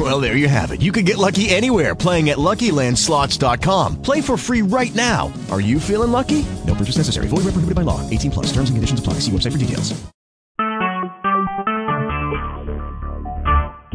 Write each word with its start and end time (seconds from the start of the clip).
Well, 0.00 0.18
there 0.18 0.34
you 0.34 0.48
have 0.48 0.70
it. 0.70 0.80
You 0.80 0.92
can 0.92 1.04
get 1.04 1.18
lucky 1.18 1.50
anywhere 1.50 1.94
playing 1.94 2.30
at 2.30 2.38
LuckyLandSlots.com. 2.38 4.00
Play 4.00 4.22
for 4.22 4.38
free 4.38 4.62
right 4.62 4.94
now. 4.94 5.30
Are 5.50 5.60
you 5.60 5.78
feeling 5.78 6.10
lucky? 6.10 6.46
No 6.66 6.74
purchase 6.74 6.96
necessary. 6.96 7.26
Void 7.28 7.44
where 7.44 7.52
prohibited 7.52 7.74
by 7.74 7.82
law. 7.82 8.00
18 8.08 8.30
plus. 8.30 8.46
Terms 8.46 8.70
and 8.70 8.78
conditions 8.78 8.98
apply. 9.00 9.14
See 9.14 9.30
website 9.30 9.52
for 9.52 9.58
details. 9.58 9.92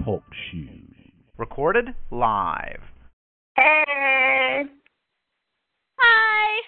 Talk 0.05 0.23
shoes. 0.52 0.70
Recorded 1.38 1.96
live. 2.12 2.82
Hey, 3.55 4.66
Hi. 5.98 6.62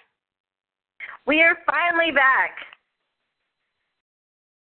we 1.28 1.42
are 1.42 1.58
finally 1.70 2.12
back. 2.12 2.56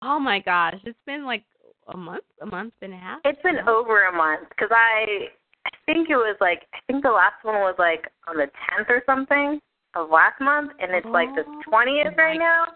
Oh 0.01 0.19
my 0.19 0.39
gosh, 0.41 0.81
it's 0.85 0.99
been 1.05 1.27
like 1.27 1.45
a 1.89 1.97
month, 1.97 2.25
a 2.41 2.47
month 2.47 2.75
and 2.83 2.93
a 2.93 2.97
half. 2.97 3.21
It's 3.25 3.43
been 3.43 3.59
over 3.69 4.07
a 4.07 4.13
month 4.17 4.49
because 4.51 4.71
I, 4.71 5.29
I 5.67 5.71
think 5.87 6.11
it 6.11 6.17
was 6.17 6.37
like 6.41 6.63
I 6.75 6.79
think 6.87 7.03
the 7.03 7.11
last 7.11 7.43
one 7.43 7.57
was 7.57 7.75
like 7.79 8.07
on 8.29 8.37
the 8.37 8.47
tenth 8.69 8.89
or 8.89 9.03
something 9.07 9.61
of 9.95 10.11
last 10.11 10.41
month, 10.41 10.73
and 10.81 10.93
it's 10.95 11.07
like 11.07 11.29
the 11.35 11.45
Oh, 11.47 11.63
twentieth 11.69 12.15
right 12.17 12.39
now. 12.39 12.67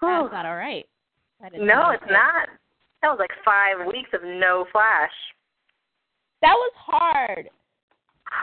Whew. 0.00 0.08
That's 0.22 0.32
not 0.32 0.46
all 0.46 0.56
right. 0.56 0.86
That 1.40 1.52
No, 1.54 1.90
it's 1.90 2.02
okay. 2.02 2.12
not. 2.12 2.48
That 3.02 3.08
was 3.08 3.18
like 3.18 3.30
five 3.44 3.86
weeks 3.86 4.10
of 4.12 4.22
no 4.22 4.66
flash. 4.72 5.12
That 6.42 6.54
was 6.54 6.72
hard. 6.76 7.48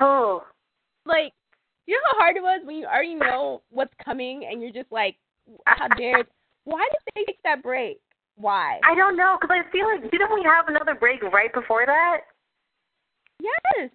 Oh, 0.01 0.43
Like, 1.05 1.31
you 1.85 1.93
know 1.95 2.01
how 2.13 2.17
hard 2.19 2.37
it 2.37 2.41
was 2.41 2.61
when 2.65 2.77
you 2.77 2.85
already 2.85 3.15
know 3.15 3.61
what's 3.69 3.93
coming 4.03 4.47
and 4.49 4.61
you're 4.61 4.71
just 4.71 4.91
like, 4.91 5.15
how 5.65 5.87
dare? 5.89 6.23
Why 6.63 6.87
did 6.91 6.99
they 7.15 7.23
take 7.25 7.41
that 7.43 7.61
break? 7.61 7.99
Why? 8.37 8.79
I 8.83 8.95
don't 8.95 9.15
know 9.15 9.37
because 9.39 9.55
I 9.55 9.69
feel 9.71 9.87
like 9.87 10.11
didn't 10.11 10.33
we 10.33 10.43
have 10.43 10.67
another 10.67 10.95
break 10.95 11.23
right 11.23 11.53
before 11.53 11.85
that? 11.85 12.21
Yes. 13.39 13.89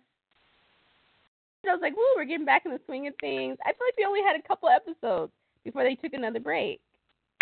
I 1.68 1.72
was 1.72 1.80
like, 1.82 1.94
woo, 1.94 2.02
we're 2.16 2.24
getting 2.24 2.46
back 2.46 2.64
in 2.64 2.72
the 2.72 2.80
swing 2.86 3.06
of 3.06 3.14
things. 3.20 3.58
I 3.64 3.72
feel 3.72 3.86
like 3.86 3.96
we 3.98 4.06
only 4.06 4.22
had 4.24 4.38
a 4.38 4.48
couple 4.48 4.70
episodes 4.70 5.32
before 5.62 5.84
they 5.84 5.94
took 5.94 6.14
another 6.14 6.40
break. 6.40 6.80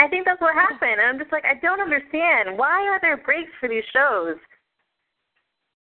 I 0.01 0.09
think 0.09 0.25
that's 0.25 0.41
what 0.41 0.55
happened, 0.55 1.01
and 1.01 1.03
I'm 1.03 1.19
just 1.19 1.33
like 1.33 1.45
I 1.45 1.59
don't 1.61 1.81
understand 1.81 2.57
why 2.57 2.87
are 2.87 3.01
there 3.01 3.17
breaks 3.17 3.51
for 3.59 3.69
these 3.69 3.85
shows? 3.93 4.37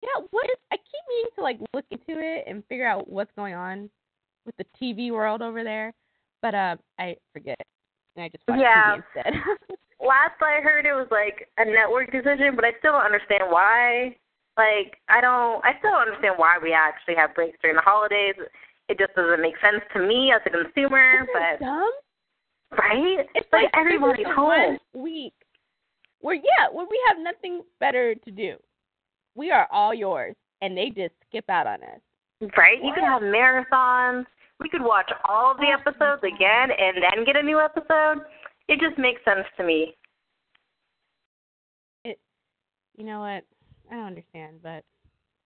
Yeah, 0.01 0.25
what 0.31 0.45
is? 0.49 0.57
I 0.71 0.77
keep 0.77 1.03
meaning 1.09 1.31
to 1.35 1.41
like 1.41 1.59
look 1.73 1.85
into 1.89 2.19
it 2.21 2.43
and 2.47 2.63
figure 2.69 2.87
out 2.87 3.09
what's 3.09 3.31
going 3.35 3.53
on 3.55 3.89
with 4.45 4.55
the 4.57 4.65
TV 4.79 5.11
world 5.11 5.41
over 5.41 5.63
there, 5.63 5.93
but 6.41 6.53
uh, 6.53 6.75
I 6.99 7.15
forget, 7.33 7.57
and 8.15 8.25
I 8.25 8.29
just 8.29 8.43
watch 8.47 8.59
Yeah. 8.59 8.97
TV 8.97 9.03
instead. 9.15 9.33
Last 10.05 10.35
I 10.41 10.59
heard, 10.61 10.85
it 10.85 10.93
was 10.93 11.07
like 11.11 11.47
a 11.57 11.65
network 11.65 12.11
decision, 12.11 12.55
but 12.55 12.65
I 12.65 12.71
still 12.79 12.91
don't 12.93 13.05
understand 13.05 13.43
why. 13.49 14.15
Like, 14.57 14.97
I 15.09 15.21
don't, 15.21 15.63
I 15.65 15.77
still 15.79 15.91
don't 15.91 16.07
understand 16.09 16.35
why 16.37 16.59
we 16.61 16.73
actually 16.73 17.15
have 17.15 17.33
breaks 17.33 17.57
during 17.61 17.75
the 17.75 17.81
holidays. 17.81 18.35
It 18.89 18.99
just 18.99 19.15
doesn't 19.15 19.41
make 19.41 19.55
sense 19.63 19.81
to 19.93 19.99
me 20.05 20.31
as 20.35 20.41
a 20.45 20.49
consumer. 20.51 21.23
Isn't 21.23 21.29
But 21.33 21.65
dumb? 21.65 21.91
right, 22.77 23.25
It's 23.33 23.47
like, 23.51 23.63
like 23.63 23.71
everybody's 23.73 24.25
this 24.25 24.29
is 24.29 24.35
the 24.35 24.35
home. 24.35 24.77
One 24.93 25.03
week 25.03 25.33
where 26.21 26.35
yeah, 26.35 26.69
where 26.71 26.85
we 26.89 26.99
have 27.07 27.17
nothing 27.19 27.61
better 27.79 28.15
to 28.15 28.31
do. 28.31 28.55
We 29.35 29.51
are 29.51 29.67
all 29.71 29.93
yours, 29.93 30.35
and 30.61 30.77
they 30.77 30.89
just 30.89 31.13
skip 31.29 31.49
out 31.49 31.67
on 31.67 31.81
us. 31.83 31.99
Right? 32.57 32.77
You 32.83 32.93
could 32.93 33.03
have 33.03 33.21
marathons. 33.21 34.25
We 34.59 34.69
could 34.69 34.81
watch 34.83 35.11
all 35.27 35.51
of 35.51 35.57
the 35.57 35.67
Oh, 35.67 35.79
episodes 35.79 36.23
again 36.23 36.69
and 36.71 36.97
then 37.03 37.25
get 37.25 37.35
a 37.35 37.43
new 37.43 37.59
episode. 37.59 38.23
It 38.67 38.79
just 38.79 38.97
makes 38.97 39.23
sense 39.25 39.45
to 39.57 39.63
me. 39.63 39.93
It, 42.05 42.19
you 42.97 43.03
know 43.05 43.19
what? 43.19 43.43
I 43.91 43.95
don't 43.95 44.05
understand, 44.07 44.59
but 44.63 44.83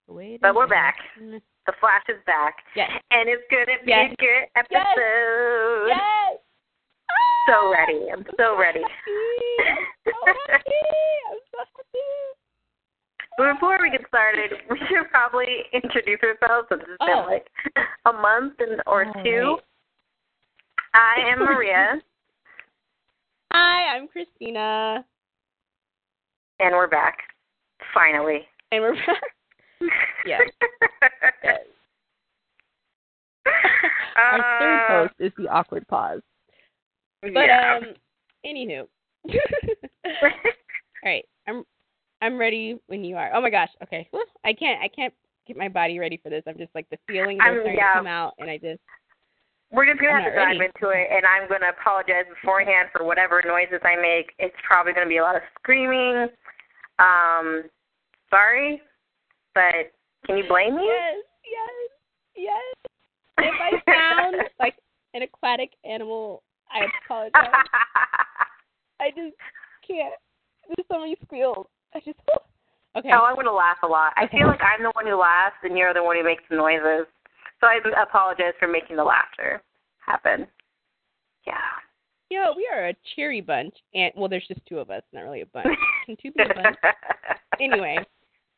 way 0.06 0.38
But 0.40 0.54
we're 0.54 0.68
back. 0.68 0.96
The 1.18 1.72
Flash 1.80 2.04
is 2.08 2.16
back, 2.24 2.56
Yes. 2.74 2.90
and 3.10 3.28
it's 3.28 3.42
gonna 3.50 3.78
be 3.84 3.90
Yes. 3.90 4.12
a 4.12 4.16
good 4.16 4.44
episode. 4.56 5.88
Yes. 5.88 6.38
So 7.48 7.70
ready. 7.72 8.08
I'm 8.12 8.24
so 8.38 8.56
ready. 8.58 8.80
happy. 8.80 8.96
I'm 9.68 9.76
so 10.06 10.32
happy. 10.48 10.72
I'm 11.30 11.38
so 11.52 11.58
happy. 11.58 11.98
But 13.36 13.52
before 13.54 13.78
we 13.82 13.90
get 13.90 14.06
started, 14.08 14.52
we 14.70 14.78
should 14.88 15.10
probably 15.10 15.64
introduce 15.72 16.20
ourselves 16.22 16.68
since 16.70 16.82
it's 16.82 16.96
Oh. 17.00 17.06
been 17.06 17.26
like 17.26 17.46
a 18.06 18.12
month 18.12 18.54
and 18.60 18.80
or 18.86 19.04
two. 19.22 19.58
right. 19.58 19.62
I 20.94 21.20
am 21.32 21.40
Maria, 21.40 22.00
Hi, 23.52 23.96
I'm 23.96 24.08
Christina, 24.08 25.04
and 26.60 26.74
we're 26.74 26.86
back. 26.88 27.18
Finally. 27.94 28.40
and 28.72 28.82
we're 28.82 28.94
back. 28.94 29.22
Yes. 30.26 30.40
Yes. 31.44 31.60
Our 34.16 34.58
third 34.60 34.74
Uh, 34.80 34.88
host 34.88 35.14
is 35.20 35.32
the 35.38 35.46
awkward 35.48 35.86
pause. 35.86 36.20
But 37.22 37.30
yeah. 37.46 37.78
um, 37.80 37.94
anywho. 38.44 38.86
All 39.28 40.30
right, 41.04 41.24
I'm 41.46 41.62
I'm 42.20 42.36
ready 42.36 42.76
when 42.88 43.04
you 43.04 43.16
are. 43.16 43.30
Oh 43.32 43.40
my 43.40 43.50
gosh. 43.50 43.70
Okay. 43.84 44.08
I 44.44 44.52
can't 44.52 44.82
I 44.82 44.88
can't 44.88 45.14
get 45.46 45.56
my 45.56 45.68
body 45.68 46.00
ready 46.00 46.16
for 46.20 46.28
this. 46.28 46.42
I'm 46.48 46.58
just 46.58 46.74
like 46.74 46.86
the 46.90 46.98
feelings 47.06 47.38
are 47.40 47.46
I'm- 47.46 47.54
starting 47.62 47.76
yeah. 47.76 47.92
to 47.92 47.98
come 48.00 48.06
out, 48.08 48.34
and 48.38 48.50
I 48.50 48.58
just 48.58 48.80
We're 49.70 49.84
just 49.86 50.00
gonna 50.00 50.12
I'm 50.12 50.22
have 50.22 50.32
to 50.32 50.38
dive 50.38 50.56
ready. 50.60 50.64
into 50.64 50.88
it, 50.96 51.08
and 51.12 51.26
I'm 51.26 51.48
gonna 51.48 51.68
apologize 51.78 52.24
beforehand 52.28 52.88
for 52.92 53.04
whatever 53.04 53.42
noises 53.44 53.80
I 53.84 54.00
make. 54.00 54.32
It's 54.38 54.56
probably 54.66 54.92
gonna 54.94 55.08
be 55.08 55.18
a 55.18 55.22
lot 55.22 55.36
of 55.36 55.42
screaming. 55.60 56.28
Um, 56.98 57.64
sorry, 58.30 58.80
but 59.54 59.92
can 60.26 60.38
you 60.38 60.44
blame 60.48 60.76
me? 60.76 60.84
yes, 60.88 61.20
yes, 61.44 61.76
yes. 62.36 62.90
If 63.38 63.54
I 63.60 63.92
sound 63.92 64.36
like 64.60 64.74
an 65.14 65.22
aquatic 65.22 65.72
animal, 65.84 66.42
I 66.72 66.86
apologize. 67.04 67.52
I 69.00 69.10
just 69.10 69.36
can't. 69.86 70.14
There's 70.66 70.86
so 70.90 70.98
many 71.00 71.16
squeals. 71.24 71.66
I 71.94 72.00
just. 72.00 72.18
Okay. 72.96 73.10
Oh, 73.12 73.22
I'm 73.22 73.36
gonna 73.36 73.52
laugh 73.52 73.76
a 73.84 73.86
lot. 73.86 74.12
I 74.16 74.26
feel 74.26 74.48
like 74.48 74.58
I'm 74.62 74.82
the 74.82 74.90
one 74.94 75.06
who 75.06 75.14
laughs, 75.14 75.54
and 75.62 75.76
you're 75.76 75.94
the 75.94 76.02
one 76.02 76.16
who 76.16 76.24
makes 76.24 76.42
the 76.50 76.56
noises. 76.56 77.06
So 77.60 77.66
I 77.66 77.80
apologize 78.02 78.54
for 78.58 78.68
making 78.68 78.96
the 78.96 79.04
laughter 79.04 79.62
happen. 79.98 80.46
Yeah. 81.46 81.54
Yeah, 82.30 82.48
we 82.54 82.68
are 82.72 82.88
a 82.88 82.94
cheery 83.14 83.40
bunch, 83.40 83.74
and 83.94 84.12
well, 84.14 84.28
there's 84.28 84.46
just 84.46 84.60
two 84.66 84.78
of 84.78 84.90
us, 84.90 85.02
not 85.12 85.22
really 85.22 85.40
a 85.40 85.46
bunch. 85.46 85.66
Can 86.06 86.16
two 86.20 86.30
be 86.32 86.42
a 86.42 86.54
bunch? 86.54 86.76
Anyway, 87.58 87.98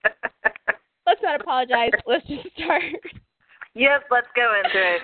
let's 1.06 1.22
not 1.22 1.40
apologize. 1.40 1.90
Let's 2.04 2.26
just 2.26 2.48
start. 2.56 2.82
Yep, 3.74 4.04
let's 4.10 4.26
go 4.34 4.54
into 4.62 4.76
it. 4.76 5.02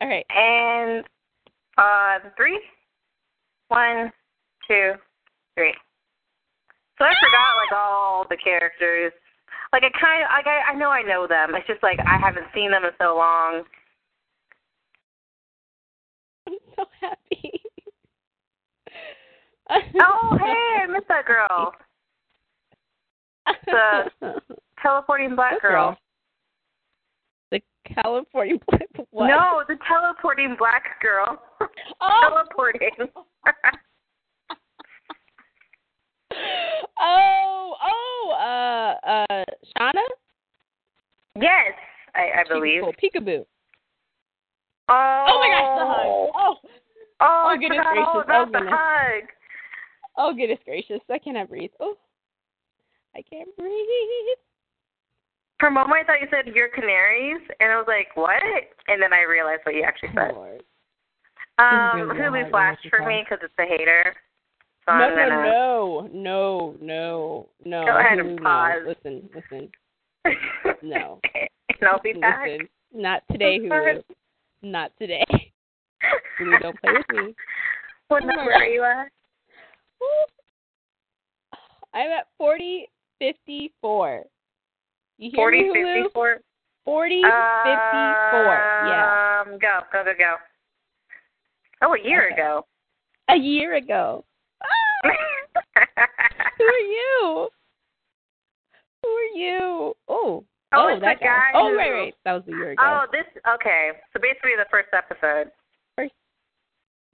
All 0.00 0.08
right. 0.08 0.24
And 0.30 1.04
uh, 1.78 2.30
three, 2.36 2.60
one, 3.68 4.12
two, 4.68 4.92
three. 5.54 5.74
So 6.98 7.04
I 7.04 7.12
forgot 7.20 7.56
like 7.58 7.72
all 7.72 8.26
the 8.28 8.36
characters. 8.36 9.12
Like 9.72 9.84
I 9.84 9.90
kind 9.98 10.22
of, 10.22 10.28
like 10.36 10.46
I, 10.46 10.72
I 10.72 10.74
know 10.74 10.90
I 10.90 11.02
know 11.02 11.26
them. 11.26 11.54
It's 11.54 11.66
just 11.66 11.82
like 11.82 11.98
I 12.06 12.18
haven't 12.18 12.46
seen 12.54 12.70
them 12.70 12.84
in 12.84 12.90
so 13.00 13.16
long. 13.16 13.62
I'm 16.46 16.54
so 16.76 16.84
happy. 17.00 17.62
Oh, 19.70 20.36
hey, 20.40 20.82
I 20.82 20.86
miss 20.86 21.04
that 21.08 21.24
girl. 21.24 21.72
The- 23.66 24.40
Teleporting 24.82 25.36
black 25.36 25.52
What 25.52 25.62
girl. 25.62 25.98
The 27.52 27.60
California 27.94 28.56
Black. 28.68 28.88
What? 29.10 29.28
No, 29.28 29.62
the 29.68 29.76
teleporting 29.86 30.56
black 30.58 31.00
girl. 31.00 31.40
Oh. 32.00 32.28
teleporting. 32.28 32.90
oh, 37.00 37.74
oh, 37.82 38.96
uh, 39.04 39.06
uh, 39.08 39.44
Shawna. 39.76 40.02
yes, 41.40 41.72
I, 42.14 42.40
I 42.40 42.44
believe. 42.48 42.82
Peekaboo. 43.02 43.44
Oh, 44.88 45.24
Oh 45.28 45.38
my 45.40 45.48
gosh, 45.48 45.78
the 45.78 45.86
hug. 45.86 46.30
Oh, 46.34 46.56
Oh, 47.20 47.52
Oh, 47.54 47.56
goodness 47.60 47.80
all 47.86 47.94
gracious. 47.94 48.24
about 48.24 48.48
Oh, 48.48 48.50
the 48.52 48.58
goodness. 48.58 48.74
hug. 48.74 49.22
oh 50.18 50.34
goodness 50.34 50.58
gracious! 50.64 51.00
I 51.10 51.18
cannot 51.18 51.48
breathe. 51.48 51.70
Oh, 51.80 51.94
I 53.16 53.22
can't 53.22 53.48
breathe. 53.56 54.38
For 55.60 55.68
a 55.68 55.70
moment, 55.70 55.94
I 56.02 56.04
thought 56.04 56.20
you 56.20 56.26
said 56.30 56.52
your 56.54 56.68
canaries, 56.70 57.40
and 57.60 57.70
I 57.70 57.76
was 57.76 57.86
like, 57.86 58.08
what? 58.16 58.42
And 58.88 59.00
then 59.00 59.12
I 59.12 59.22
realized 59.30 59.60
what 59.64 59.76
you 59.76 59.84
actually 59.84 60.08
said. 60.14 60.34
Lord. 60.34 60.62
Um, 61.58 62.10
Hulu 62.18 62.50
flashed 62.50 62.84
for 62.90 63.06
me 63.06 63.22
because 63.22 63.38
it's 63.44 63.54
a 63.60 63.62
hater, 63.66 64.16
no, 64.88 65.14
no, 65.14 65.28
no, 65.28 66.08
no, 66.12 66.74
no, 66.80 67.48
no. 67.64 67.84
Go 67.86 67.98
ahead 67.98 68.18
and 68.18 68.36
no. 68.36 68.42
pause. 68.42 68.72
Listen, 68.86 69.28
listen. 69.34 69.68
No. 70.82 71.20
and 71.34 71.88
I'll 71.88 72.00
be 72.00 72.12
back. 72.12 72.46
Listen, 72.48 72.68
not 72.92 73.22
today, 73.30 73.58
Hulu. 73.60 74.02
Not 74.62 74.90
today. 75.00 75.24
Hulu, 76.40 76.60
don't 76.60 76.80
play 76.80 76.92
with 76.92 77.08
me. 77.10 77.34
What 78.08 78.24
number 78.24 78.52
are 78.52 78.64
you 78.64 78.82
at? 78.82 79.08
I'm 81.94 82.10
at 82.10 82.26
forty 82.36 82.88
fifty 83.18 83.72
four. 83.80 84.24
You 85.18 85.30
hear 85.34 85.50
me, 85.50 85.70
Hulu? 85.74 85.94
fifty 85.94 86.12
four. 86.12 86.38
Forty 86.84 87.22
fifty 87.22 88.12
four. 88.30 88.54
Yeah. 88.88 89.42
Um, 89.46 89.58
go, 89.58 89.80
go, 89.92 90.04
go, 90.04 90.12
go. 90.18 90.34
Oh, 91.82 91.94
a 91.94 92.08
year 92.08 92.26
Okay. 92.26 92.34
ago. 92.34 92.66
A 93.28 93.36
year 93.36 93.76
ago. 93.76 94.24
Who 96.58 96.64
are 96.64 96.78
you? 96.78 97.48
Who 99.02 99.08
are 99.08 99.36
you? 99.36 99.94
Oh. 100.08 100.44
Oh, 100.74 100.86
oh 100.86 100.88
it's 100.88 101.02
that 101.02 101.18
the 101.18 101.24
guy 101.24 101.50
Oh, 101.54 101.74
right, 101.74 101.90
right. 101.90 102.14
That 102.24 102.32
was 102.32 102.42
a 102.48 102.50
year 102.50 102.70
ago. 102.72 102.82
oh, 102.82 103.04
this 103.12 103.26
okay. 103.54 103.90
So 104.12 104.20
basically, 104.20 104.52
the 104.56 104.66
first 104.70 104.88
episode, 104.92 105.50
First 105.96 106.14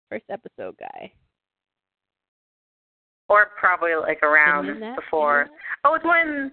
first 0.08 0.24
episode 0.30 0.76
guy. 0.78 1.12
or 3.28 3.48
probably 3.58 3.94
like 3.96 4.22
around 4.22 4.80
before. 4.96 5.48
Oh, 5.84 5.94
it's 5.94 6.04
when 6.04 6.52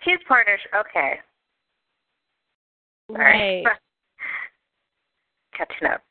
his 0.00 0.18
partner. 0.28 0.58
Okay, 0.76 1.20
right. 3.08 3.62
Right. 3.64 3.64
Catching 5.56 5.88
up. 5.88 6.02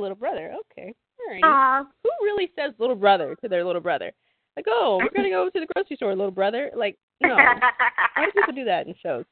Oh, 0.00 0.02
little 0.02 0.16
brother. 0.16 0.54
Okay. 0.72 0.94
All 1.20 1.34
right. 1.34 1.44
Aw. 1.44 1.84
Who 2.02 2.10
really 2.22 2.50
says 2.56 2.72
little 2.78 2.96
brother 2.96 3.36
to 3.42 3.48
their 3.48 3.64
little 3.64 3.82
brother? 3.82 4.12
Like, 4.56 4.64
oh, 4.68 4.98
we're 5.00 5.10
gonna 5.14 5.30
go 5.30 5.48
to 5.48 5.60
the 5.60 5.66
grocery 5.74 5.96
store, 5.96 6.14
little 6.16 6.30
brother. 6.30 6.70
Like, 6.74 6.96
no. 7.20 7.36
Why 8.16 8.24
do 8.24 8.32
people 8.32 8.54
do 8.54 8.64
that 8.64 8.86
in 8.86 8.94
shows? 9.02 9.24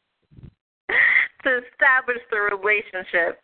to 1.45 1.61
establish 1.73 2.19
the 2.31 2.57
relationship. 2.57 3.41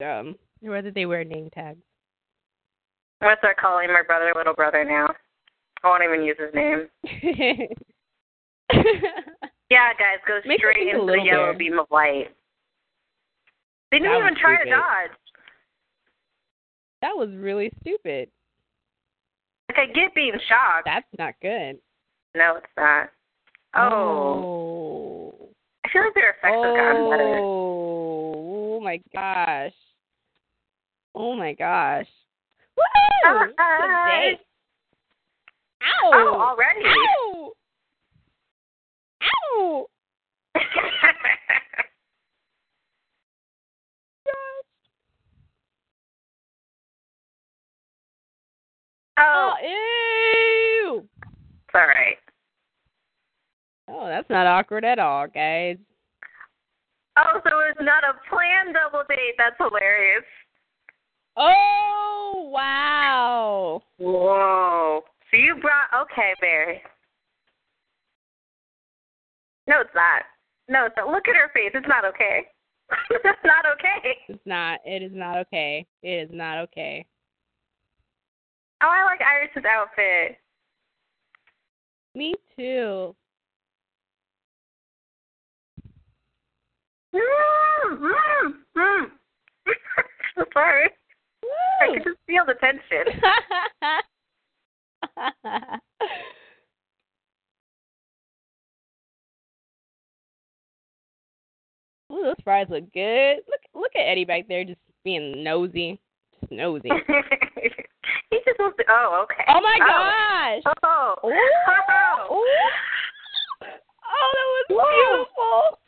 Um, 0.00 0.36
or 0.64 0.72
whether 0.72 0.90
they 0.90 1.06
wear 1.06 1.24
name 1.24 1.48
tags. 1.52 1.78
I'm 3.20 3.26
gonna 3.26 3.36
start 3.38 3.56
calling 3.56 3.88
my 3.88 4.02
brother 4.06 4.32
little 4.34 4.54
brother 4.54 4.84
now. 4.84 5.08
I 5.82 5.88
won't 5.88 6.04
even 6.04 6.22
use 6.22 6.36
his 6.38 6.54
name. 6.54 6.88
Yeah, 9.68 9.92
guys, 9.98 10.22
go 10.26 10.38
straight 10.42 10.94
into 10.94 11.06
the 11.06 11.18
yellow 11.24 11.50
Bear. 11.50 11.58
beam 11.58 11.78
of 11.80 11.86
light. 11.90 12.28
They 13.90 13.98
didn't 13.98 14.12
That 14.12 14.18
even 14.20 14.34
try 14.40 14.62
to 14.64 14.70
dodge. 14.70 15.10
that 17.02 17.16
was 17.16 17.30
really 17.34 17.70
stupid. 17.80 18.28
Like 19.68 19.78
I 19.78 19.86
get 19.92 20.14
being 20.14 20.38
shocked. 20.48 20.84
That's 20.86 21.06
not 21.18 21.34
good. 21.42 21.78
No, 22.34 22.56
it's 22.56 22.66
not. 22.76 23.10
Oh, 23.74 25.32
Oh. 25.42 25.48
I 25.84 25.88
feel 25.92 26.02
like 26.02 26.14
their 26.14 26.30
effects 26.30 26.54
have 26.64 26.76
gotten 26.76 27.10
better. 27.10 27.38
Oh, 27.38 28.76
oh 28.76 28.80
my 28.80 29.00
gosh. 29.14 29.72
Oh 31.14 31.34
my 31.36 31.52
gosh. 31.54 32.06
Ah. 32.78 32.82
Oh, 33.26 33.46
Woo! 33.46 33.54
hi. 33.58 34.20
Today. 34.30 34.40
Ow! 35.82 36.10
Oh, 36.12 36.40
already? 36.40 36.80
Ow! 36.84 37.52
Ow! 39.22 39.86
oh, 49.18 49.22
Oh, 49.22 49.52
ew! 49.62 51.08
it's 51.28 51.74
all 51.74 51.80
right. 51.80 52.16
Oh, 53.88 54.06
that's 54.08 54.28
not 54.28 54.46
awkward 54.46 54.84
at 54.84 54.98
all, 54.98 55.26
guys. 55.28 55.76
Oh, 57.18 57.40
so 57.44 57.50
it's 57.70 57.80
not 57.80 58.04
a 58.04 58.12
planned 58.28 58.74
double 58.74 59.04
date. 59.08 59.34
That's 59.38 59.56
hilarious. 59.58 60.24
Oh, 61.36 62.50
wow. 62.52 63.82
Whoa. 63.98 65.02
So 65.30 65.36
you 65.36 65.56
brought 65.60 66.02
okay, 66.02 66.34
Barry. 66.40 66.82
No, 69.66 69.80
it's 69.80 69.90
not. 69.94 70.22
No, 70.68 70.86
it's 70.86 70.94
not. 70.96 71.08
Look 71.08 71.28
at 71.28 71.36
her 71.36 71.50
face. 71.54 71.72
It's 71.74 71.88
not 71.88 72.04
okay. 72.04 72.46
it's 73.10 73.44
not 73.44 73.64
okay. 73.66 74.18
It's 74.28 74.46
not. 74.46 74.80
It 74.84 75.02
is 75.02 75.12
not 75.14 75.38
okay. 75.38 75.86
It 76.02 76.28
is 76.28 76.30
not 76.32 76.58
okay. 76.58 77.04
Oh, 78.82 78.88
I 78.88 79.04
like 79.04 79.20
Iris's 79.20 79.64
outfit. 79.64 80.38
Me 82.14 82.34
too. 82.56 83.14
Mm, 87.14 87.98
mm, 87.98 88.52
mm. 88.76 89.06
so 90.36 90.44
sorry. 90.52 90.90
I 91.80 91.88
Woo! 91.88 91.94
can 91.94 92.04
just 92.04 92.18
feel 92.26 92.44
the 92.46 92.54
tension. 92.54 93.20
Ooh, 102.12 102.22
those 102.22 102.34
fries 102.44 102.66
look 102.70 102.92
good. 102.92 103.36
Look, 103.48 103.60
look 103.74 103.92
at 103.96 104.02
Eddie 104.02 104.24
back 104.24 104.48
there, 104.48 104.64
just 104.64 104.78
being 105.04 105.42
nosy, 105.42 106.00
just 106.40 106.52
nosy. 106.52 106.90
he 108.30 108.38
just 108.44 108.58
wants 108.58 108.76
to. 108.78 108.84
Oh, 108.88 109.24
okay. 109.24 109.44
Oh 109.48 109.60
my 109.60 109.78
oh. 109.80 109.86
gosh! 109.86 110.74
Oh. 110.82 111.14
Ooh. 111.24 111.32
Oh. 111.32 112.34
Ooh. 112.34 113.68
Oh, 114.06 114.30
that 114.32 114.48
was 114.52 114.66
Whoa. 114.70 114.86
beautiful. 114.94 115.78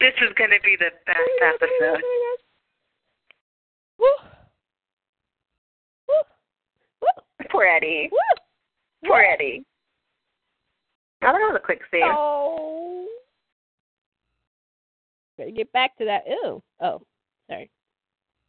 This 0.00 0.14
is 0.22 0.34
going 0.36 0.50
to 0.50 0.60
be 0.64 0.76
the 0.78 0.90
best 1.06 1.18
oh 1.18 1.52
episode. 1.54 2.02
Oh 2.02 2.36
Woo. 3.98 4.06
Woo. 6.08 6.22
Woo. 7.02 7.46
Poor 7.50 7.64
Eddie. 7.64 8.08
Woo. 8.10 9.08
Poor 9.08 9.20
Eddie. 9.20 9.64
I 11.22 11.26
Oh, 11.28 11.32
that 11.32 11.52
was 11.52 11.60
a 11.62 11.64
quick 11.64 11.80
scene. 11.90 12.02
Oh. 12.04 13.06
Better 15.36 15.50
get 15.50 15.72
back 15.72 15.96
to 15.98 16.04
that. 16.04 16.24
Ew. 16.26 16.62
Oh, 16.80 17.02
sorry. 17.48 17.70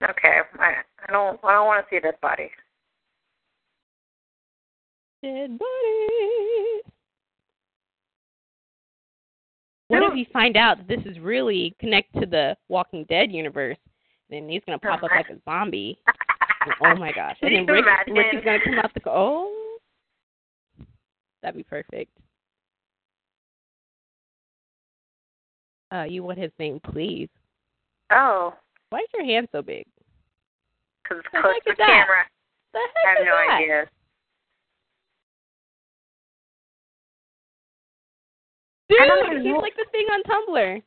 Okay, 0.04 0.40
I, 0.60 0.74
I 1.08 1.12
don't. 1.12 1.40
I 1.44 1.54
don't 1.54 1.68
want 1.68 1.86
to 1.86 1.96
see 1.96 2.00
dead 2.00 2.16
body. 2.22 2.50
Dead 5.22 5.58
body. 5.58 6.82
What 9.88 10.04
if 10.04 10.16
you 10.18 10.26
find 10.32 10.56
out 10.56 10.78
that 10.78 10.88
this 10.88 11.06
is 11.06 11.20
really 11.20 11.76
connected 11.80 12.22
to 12.22 12.26
the 12.26 12.56
Walking 12.70 13.06
Dead 13.10 13.32
universe? 13.32 13.78
Then 14.30 14.48
he's 14.48 14.62
gonna 14.66 14.80
pop 14.80 15.04
up 15.04 15.12
like 15.12 15.30
a 15.30 15.38
zombie. 15.44 16.00
Oh 16.84 16.96
my 16.96 17.12
gosh! 17.12 17.36
And 17.42 17.68
then 17.68 17.76
Rick. 17.76 17.86
Rick 18.08 18.28
is 18.34 18.44
gonna 18.46 18.60
come 18.64 18.80
out 18.80 18.94
the 18.94 19.02
oh. 19.08 19.78
That'd 21.44 21.58
be 21.58 21.64
perfect. 21.64 22.12
Uh, 25.94 26.04
you 26.04 26.24
want 26.24 26.40
his 26.40 26.52
name, 26.58 26.80
please? 26.94 27.28
Oh, 28.14 28.54
Why 28.92 29.00
is 29.00 29.08
your 29.14 29.26
hand 29.26 29.50
so 29.52 29.62
big? 29.62 29.86
because 31.04 31.20
it's 31.20 31.28
close 31.30 31.56
to 31.66 31.72
the 31.72 31.76
camera. 31.76 32.24
The 32.74 32.80
I 32.80 33.10
have 33.10 33.26
no 33.26 33.32
that? 33.48 33.56
idea. 33.56 33.90
Dude, 38.92 39.00
he's 39.42 39.54
know. 39.54 39.60
like 39.60 39.76
the 39.78 39.86
thing 39.92 40.06
on 40.12 40.22
Tumblr. 40.24 40.82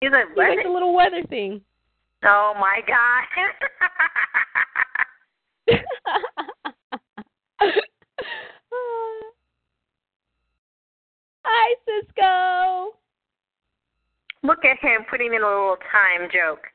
He's 0.00 0.10
like, 0.10 0.28
He's 0.28 0.36
like 0.36 0.62
the 0.62 0.70
little 0.70 0.94
weather 0.94 1.22
thing. 1.30 1.62
oh 2.24 2.52
my 2.60 2.80
god. 2.86 3.24
Hi, 11.46 11.74
Cisco. 11.86 12.96
Look 14.42 14.64
at 14.64 14.78
him 14.80 15.06
putting 15.08 15.32
in 15.32 15.42
a 15.42 15.46
little 15.46 15.76
time 15.90 16.28
joke. 16.30 16.66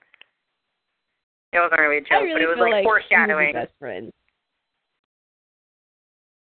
It 1.53 1.59
wasn't 1.59 1.81
really 1.81 1.97
a 1.97 2.01
joke, 2.01 2.23
really 2.23 2.33
but 2.33 2.41
it 2.41 2.47
was 2.47 2.57
like, 2.59 2.71
like 2.71 2.83
foreshadowing. 2.83 3.53
We're 3.53 3.61
best 3.61 3.73
friends. 3.77 4.11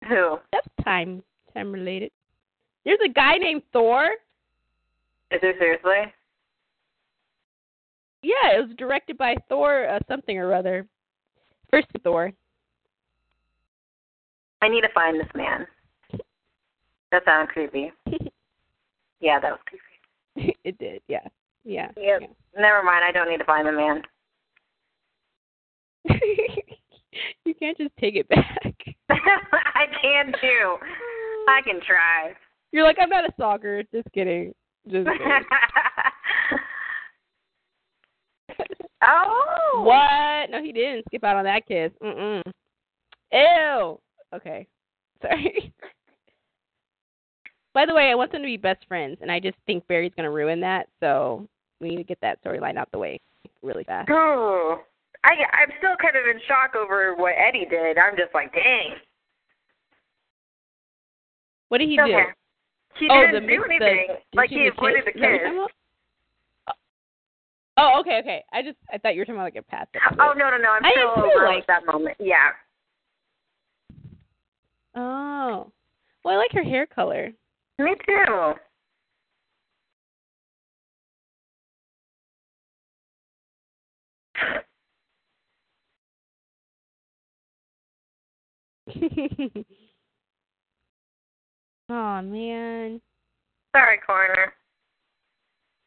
Who? 0.08 0.38
That's 0.52 0.66
time 0.84 1.22
time 1.52 1.70
related. 1.70 2.10
There's 2.84 2.98
a 3.04 3.08
guy 3.08 3.36
named 3.38 3.62
Thor. 3.72 4.04
Is 5.30 5.40
it 5.42 5.56
seriously? 5.58 6.12
Yeah, 8.22 8.56
it 8.56 8.66
was 8.68 8.76
directed 8.76 9.18
by 9.18 9.36
Thor 9.48 9.88
uh, 9.88 9.98
something 10.08 10.38
or 10.38 10.54
other. 10.54 10.86
First 11.70 11.88
Thor. 12.04 12.32
I 14.60 14.68
need 14.68 14.82
to 14.82 14.88
find 14.94 15.18
this 15.18 15.28
man. 15.34 15.66
That 17.10 17.24
sounded 17.24 17.52
creepy. 17.52 17.92
Yeah, 19.22 19.38
that 19.38 19.52
was 19.52 19.60
creepy. 19.66 20.56
it 20.64 20.76
did, 20.78 21.00
yeah. 21.06 21.24
Yeah. 21.64 21.92
Yep. 21.96 22.22
Never 22.58 22.82
mind. 22.82 23.04
I 23.04 23.12
don't 23.12 23.30
need 23.30 23.38
to 23.38 23.44
find 23.44 23.68
the 23.68 23.72
man. 23.72 24.02
you 27.44 27.54
can't 27.54 27.78
just 27.78 27.96
take 28.00 28.16
it 28.16 28.28
back. 28.28 28.74
I 29.08 29.86
can 30.02 30.32
too. 30.40 30.76
I 31.48 31.60
can 31.62 31.80
try. 31.86 32.32
You're 32.72 32.84
like, 32.84 32.96
I'm 33.00 33.10
not 33.10 33.28
a 33.28 33.32
stalker. 33.34 33.82
Just 33.92 34.10
kidding. 34.12 34.54
Just 34.88 35.06
kidding. 35.08 35.44
oh. 39.02 39.82
what? 39.84 40.50
No, 40.50 40.62
he 40.62 40.72
didn't 40.72 41.04
skip 41.08 41.22
out 41.24 41.36
on 41.36 41.44
that 41.44 41.66
kiss. 41.66 41.92
Mm-mm. 42.02 42.42
Ew. 43.32 44.00
Okay. 44.34 44.66
Sorry. 45.22 45.72
By 47.74 47.86
the 47.86 47.94
way, 47.94 48.10
I 48.10 48.14
want 48.14 48.32
them 48.32 48.42
to 48.42 48.46
be 48.46 48.56
best 48.58 48.86
friends, 48.86 49.18
and 49.22 49.30
I 49.30 49.40
just 49.40 49.56
think 49.66 49.86
Barry's 49.86 50.12
going 50.16 50.24
to 50.24 50.30
ruin 50.30 50.60
that, 50.60 50.88
so 51.00 51.46
we 51.80 51.88
need 51.90 51.96
to 51.96 52.04
get 52.04 52.18
that 52.20 52.42
storyline 52.44 52.76
out 52.76 52.90
the 52.92 52.98
way 52.98 53.18
really 53.62 53.84
fast. 53.84 54.10
Ooh. 54.10 54.76
I 55.24 55.30
I'm 55.52 55.70
still 55.78 55.94
kind 56.02 56.16
of 56.16 56.24
in 56.26 56.40
shock 56.48 56.74
over 56.74 57.14
what 57.14 57.34
Eddie 57.38 57.66
did. 57.70 57.96
I'm 57.96 58.16
just 58.16 58.34
like, 58.34 58.52
dang. 58.52 58.96
What 61.68 61.78
did 61.78 61.88
he 61.88 61.98
Okay. 62.00 62.10
do? 62.10 62.41
He 62.98 63.08
Oh, 63.10 63.20
didn't 63.26 63.46
the- 63.46 63.52
do 63.52 63.58
the- 63.58 63.64
anything. 63.64 64.06
did 64.08 64.18
like 64.34 64.50
he 64.50 64.56
the 64.64 64.68
avoided 64.68 65.04
the 65.06 65.12
kiss? 65.12 65.16
Is 65.16 65.22
that 65.22 65.28
what 65.28 65.32
you're 65.32 65.38
kiss. 65.38 65.42
talking 65.48 65.58
about? 65.58 66.76
Oh, 67.78 68.00
okay, 68.00 68.18
okay. 68.20 68.44
I 68.52 68.62
just 68.62 68.76
I 68.92 68.98
thought 68.98 69.14
you 69.14 69.20
were 69.20 69.24
talking 69.24 69.36
about 69.36 69.44
like 69.44 69.56
a 69.56 69.62
past. 69.62 69.90
episode. 69.96 70.20
Oh 70.20 70.32
no 70.36 70.50
no 70.50 70.58
no! 70.58 70.70
I'm 70.72 70.84
I 70.84 70.90
still 70.92 71.14
too, 71.14 71.30
over 71.34 71.46
like- 71.46 71.66
that 71.66 71.86
moment. 71.86 72.16
Yeah. 72.20 72.50
Oh. 74.94 75.72
Well, 76.22 76.34
I 76.34 76.36
like 76.36 76.52
her 76.52 76.62
hair 76.62 76.86
color. 76.86 77.32
Me 77.78 77.94
too. 78.06 78.54
oh 91.92 92.22
man, 92.22 93.00
Sorry, 93.76 93.98
corner. 94.06 94.52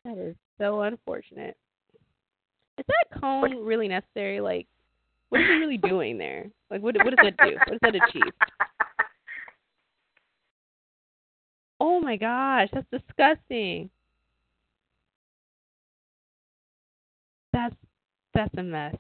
that 0.05 0.17
is 0.17 0.35
so 0.59 0.81
unfortunate. 0.81 1.57
Is 2.77 2.85
that 2.88 3.19
cone 3.19 3.63
really 3.63 3.88
necessary? 3.88 4.41
Like, 4.41 4.67
what 5.29 5.41
is 5.41 5.47
he 5.47 5.53
really 5.53 5.77
doing 5.89 6.17
there? 6.17 6.50
Like, 6.69 6.81
what 6.81 6.95
what 7.03 7.15
does 7.15 7.24
that 7.24 7.38
do? 7.38 7.55
What 7.55 7.79
does 7.81 7.93
that 7.93 7.95
achieve? 7.95 8.31
Oh 11.81 12.00
my 12.00 12.15
gosh, 12.15 12.69
that's 12.71 12.88
disgusting. 12.89 13.89
That's 17.51 17.75
that's 18.33 18.53
a 18.57 18.63
mess. 18.63 18.95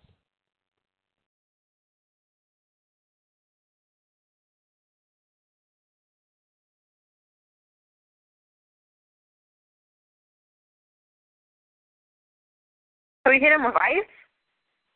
So 13.25 13.31
we 13.31 13.39
hit 13.39 13.51
him 13.51 13.63
with 13.65 13.75
ice? 13.75 14.05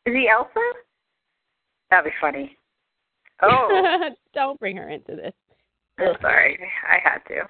Is 0.06 0.14
he 0.14 0.30
Elsa? 0.30 0.52
That'd 1.90 2.06
be 2.06 2.16
funny. 2.22 2.56
Oh, 3.42 4.10
Don't 4.36 4.60
bring 4.60 4.78
her 4.78 4.90
into 4.90 5.16
this. 5.16 5.34
I'm 5.98 6.14
sorry. 6.22 6.60
I 6.88 7.00
had 7.04 7.20
to. 7.30 7.42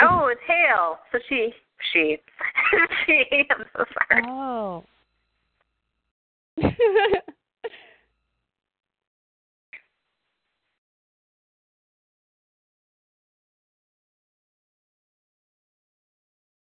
Oh, 0.00 0.26
it's 0.26 0.40
hail. 0.46 0.98
So 1.10 1.18
she, 1.28 1.54
she, 1.92 2.18
she. 3.06 3.24
I'm 3.50 3.64
so 3.74 3.84
sorry. 4.10 4.22
Oh. 4.26 4.84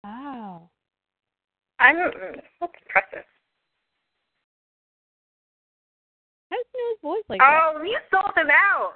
wow. 0.04 0.68
I'm. 1.86 1.96
That's 1.96 2.72
impressive. 2.82 3.24
How 6.50 6.56
does 6.56 6.66
he 6.72 6.94
voice 7.02 7.22
like 7.28 7.40
oh, 7.42 7.72
that? 7.74 7.80
Oh, 7.80 7.82
you 7.84 7.98
sold 8.10 8.32
him 8.36 8.48
out. 8.50 8.92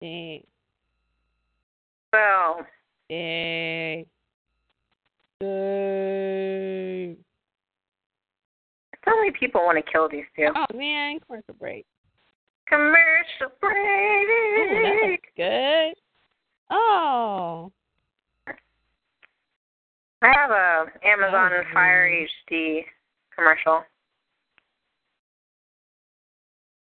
Dang. 0.00 0.42
Well, 2.12 2.66
Dang. 3.10 4.06
Dang. 5.40 7.16
so 9.04 9.16
many 9.16 9.32
people 9.38 9.62
want 9.64 9.84
to 9.84 9.92
kill 9.92 10.08
these 10.08 10.24
two. 10.34 10.48
Oh 10.54 10.76
man, 10.76 11.20
commercial 11.20 11.54
break. 11.58 11.86
Commercial 12.68 12.96
Oh, 13.42 13.50
that 13.62 14.92
break. 14.92 15.10
looks 15.10 15.28
good. 15.36 15.94
Oh. 16.70 17.70
I 20.26 20.32
have 20.36 20.50
a 20.50 21.06
Amazon 21.06 21.52
Oh, 21.54 21.62
Fire. 21.72 22.08
HD 22.50 22.84
commercial. 23.34 23.84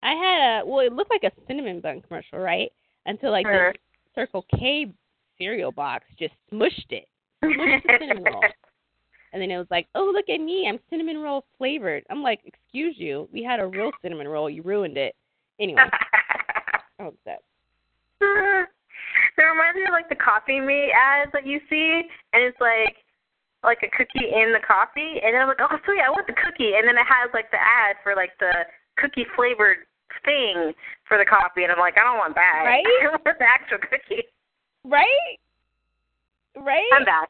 I 0.01 0.13
had 0.13 0.61
a 0.61 0.65
well, 0.65 0.79
it 0.79 0.93
looked 0.93 1.11
like 1.11 1.23
a 1.23 1.31
cinnamon 1.47 1.81
bun 1.81 2.01
commercial, 2.01 2.39
right? 2.39 2.71
Until 3.05 3.31
like 3.31 3.45
Mhm. 3.45 3.73
this 3.73 3.81
Circle 4.15 4.45
K 4.57 4.91
cereal 5.37 5.71
box 5.71 6.05
just 6.17 6.33
smushed 6.51 6.91
it. 6.91 7.07
Smushed 7.43 7.83
the 7.83 7.97
cinnamon 7.99 8.23
roll. 8.33 8.43
And 9.33 9.41
then 9.41 9.49
it 9.51 9.57
was 9.57 9.67
like, 9.71 9.87
Oh, 9.95 10.05
look 10.13 10.29
at 10.29 10.39
me, 10.39 10.67
I'm 10.69 10.79
cinnamon 10.89 11.17
roll 11.21 11.45
flavored. 11.57 12.05
I'm 12.09 12.21
like, 12.21 12.41
Excuse 12.45 12.97
you, 12.97 13.27
we 13.33 13.43
had 13.43 13.59
a 13.59 13.67
real 13.67 13.91
cinnamon 14.01 14.27
roll, 14.27 14.49
you 14.49 14.61
ruined 14.61 14.97
it. 14.97 15.15
Anyway, 15.59 15.81
I'm 16.99 17.07
upset. 17.07 17.43
it 18.21 18.67
reminds 19.41 19.75
me 19.75 19.83
of 19.85 19.91
like 19.91 20.07
the 20.09 20.15
coffee 20.15 20.59
mate 20.59 20.91
ads 20.95 21.31
that 21.33 21.45
you 21.45 21.59
see, 21.69 22.03
and 22.33 22.43
it's 22.43 22.59
like 22.61 22.95
like 23.63 23.79
a 23.83 23.89
cookie 23.95 24.27
in 24.27 24.51
the 24.51 24.59
coffee, 24.59 25.23
and 25.23 25.33
then 25.33 25.41
I'm 25.41 25.47
like, 25.47 25.63
oh 25.63 25.77
sweet, 25.85 26.03
I 26.03 26.11
want 26.11 26.27
the 26.27 26.35
cookie, 26.35 26.75
and 26.75 26.87
then 26.87 26.95
it 26.95 27.07
has 27.07 27.31
like 27.33 27.49
the 27.51 27.61
ad 27.61 27.95
for 28.03 28.15
like 28.15 28.31
the 28.39 28.51
cookie 28.97 29.25
flavored 29.35 29.87
thing 30.25 30.73
for 31.07 31.17
the 31.17 31.25
coffee, 31.25 31.63
and 31.63 31.71
I'm 31.71 31.79
like, 31.79 31.95
I 31.97 32.03
don't 32.03 32.17
want 32.17 32.35
that. 32.35 32.63
Right? 32.65 32.83
I 33.03 33.09
want 33.09 33.23
the 33.23 33.47
actual 33.47 33.79
cookie. 33.79 34.27
Right? 34.83 35.39
Right? 36.55 36.91
I'm 36.93 37.05
back. 37.05 37.29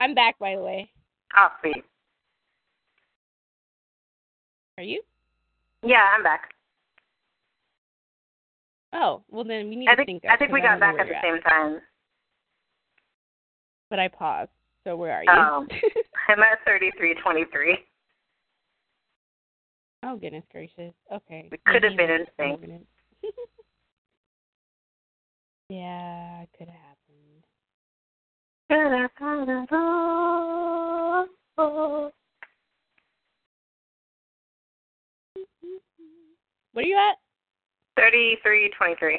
I'm 0.00 0.14
back 0.14 0.38
by 0.38 0.54
the 0.54 0.62
way. 0.62 0.90
Oh 1.36 1.48
sweet. 1.60 1.84
Are 4.78 4.84
you? 4.84 5.02
Yeah, 5.82 6.04
I'm 6.14 6.22
back. 6.22 6.52
Oh, 8.92 9.22
well 9.30 9.44
then 9.44 9.68
we 9.68 9.76
need 9.76 9.88
I 9.88 9.94
to 9.94 10.04
think. 10.04 10.24
I 10.30 10.36
think 10.36 10.52
we 10.52 10.60
got 10.60 10.80
back 10.80 10.96
at 10.98 11.06
the 11.06 11.12
you're 11.12 11.34
same 11.34 11.42
time. 11.42 11.80
But 13.90 13.98
I 13.98 14.08
paused. 14.08 14.50
So 14.86 14.94
where 14.94 15.12
are 15.14 15.24
you? 15.24 15.28
Oh. 15.28 15.66
I'm 16.28 16.38
at 16.38 16.58
thirty 16.64 16.92
three 16.96 17.16
twenty 17.20 17.44
three. 17.52 17.76
oh 20.04 20.16
goodness 20.16 20.44
gracious. 20.52 20.94
Okay. 21.12 21.48
We 21.50 21.58
could 21.66 21.82
have 21.82 21.96
been 21.96 22.08
in 22.08 22.20
it's 22.20 22.30
sync. 22.38 22.52
five 22.52 22.60
minutes. 22.60 22.84
yeah, 25.68 26.42
it 26.42 26.48
could 26.56 26.68
have 26.68 26.76
happened. 26.76 27.42
What 36.72 36.84
are 36.84 36.88
you 36.88 36.96
at? 36.96 37.16
Thirty 37.96 38.36
three 38.44 38.70
twenty 38.78 38.94
three. 39.00 39.18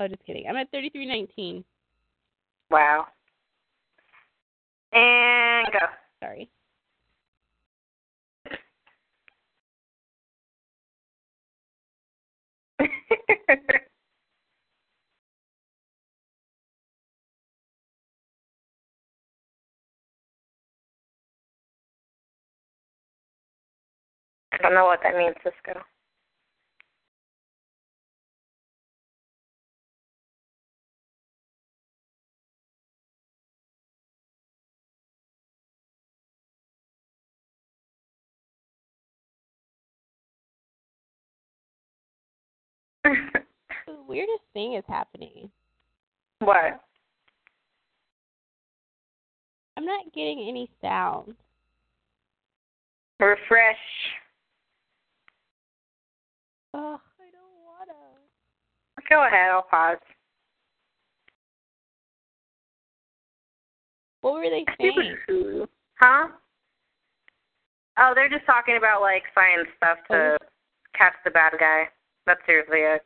Oh, 0.00 0.08
just 0.08 0.22
kidding. 0.26 0.44
I'm 0.46 0.56
at 0.56 0.70
3319. 0.70 1.64
Wow. 2.70 3.06
And 4.92 5.66
go. 5.72 5.78
Sorry. 6.20 6.48
I 24.52 24.58
don't 24.62 24.74
know 24.74 24.86
what 24.86 25.00
that 25.02 25.16
means, 25.16 25.36
Cisco. 25.44 25.80
Weirdest 44.16 44.44
thing 44.54 44.74
is 44.74 44.84
happening. 44.88 45.50
What? 46.38 46.80
I'm 49.76 49.84
not 49.84 50.06
getting 50.14 50.46
any 50.48 50.70
sound. 50.80 51.34
Refresh. 53.20 53.76
Ugh, 56.72 56.80
I 56.80 57.28
don't 57.30 57.56
wanna. 57.62 57.92
Go 59.08 59.26
ahead, 59.26 59.50
I'll 59.52 59.62
pause. 59.62 59.98
What 64.22 64.34
were 64.34 64.42
they 64.48 64.64
saying? 64.80 65.66
Huh? 66.00 66.28
Oh, 67.98 68.12
they're 68.14 68.28
just 68.28 68.46
talking 68.46 68.76
about 68.76 69.02
like 69.02 69.22
science 69.34 69.68
stuff 69.76 69.98
to 70.10 70.36
oh. 70.40 70.46
catch 70.96 71.14
the 71.24 71.30
bad 71.30 71.52
guy. 71.60 71.84
That's 72.26 72.40
seriously 72.46 72.78
it. 72.78 73.02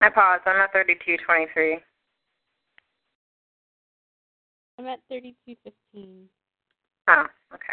I 0.00 0.10
paused. 0.10 0.42
I'm 0.46 0.60
at 0.60 0.72
thirty-two 0.72 1.16
twenty-three. 1.24 1.78
I'm 4.78 4.86
at 4.86 5.00
thirty-two 5.10 5.56
fifteen. 5.64 6.28
Oh, 7.08 7.24
okay. 7.54 7.72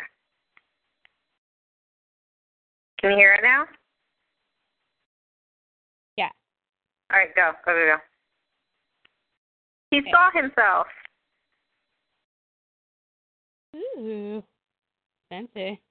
Can 2.99 3.11
you 3.11 3.17
hear 3.17 3.33
it 3.33 3.41
now? 3.43 3.65
Yeah. 6.15 6.29
All 7.11 7.19
right, 7.19 7.35
go, 7.35 7.51
go, 7.65 7.73
go, 7.73 7.85
go. 7.85 7.97
He 9.91 10.01
saw 10.09 10.31
himself. 10.33 10.87
Ooh, 13.75 14.43
fancy. 15.29 15.81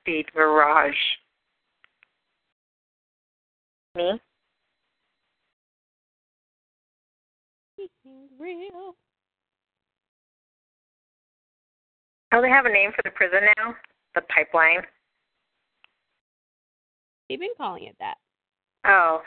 Speed 0.00 0.26
Mirage. 0.34 0.94
Me? 3.94 4.20
Real. 8.38 8.96
Oh, 12.32 12.40
they 12.40 12.48
have 12.48 12.64
a 12.64 12.72
name 12.72 12.90
for 12.96 13.02
the 13.04 13.10
prison 13.10 13.40
now? 13.58 13.74
The 14.14 14.22
pipeline. 14.34 14.82
They've 17.28 17.38
been 17.38 17.50
calling 17.56 17.84
it 17.84 17.96
that. 18.00 18.16
Oh. 18.86 19.22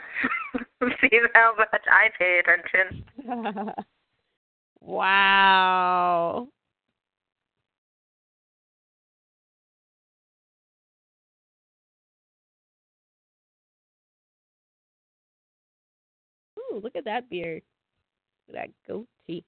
See 1.00 1.20
how 1.34 1.54
much 1.56 1.82
I 1.90 2.08
pay 2.18 2.40
attention. 2.40 3.04
wow. 4.80 6.48
Ooh, 16.76 16.80
look 16.82 16.96
at 16.96 17.04
that 17.04 17.28
beard. 17.30 17.62
Look 18.48 18.56
at 18.58 18.68
that 18.68 18.70
goatee. 18.86 19.44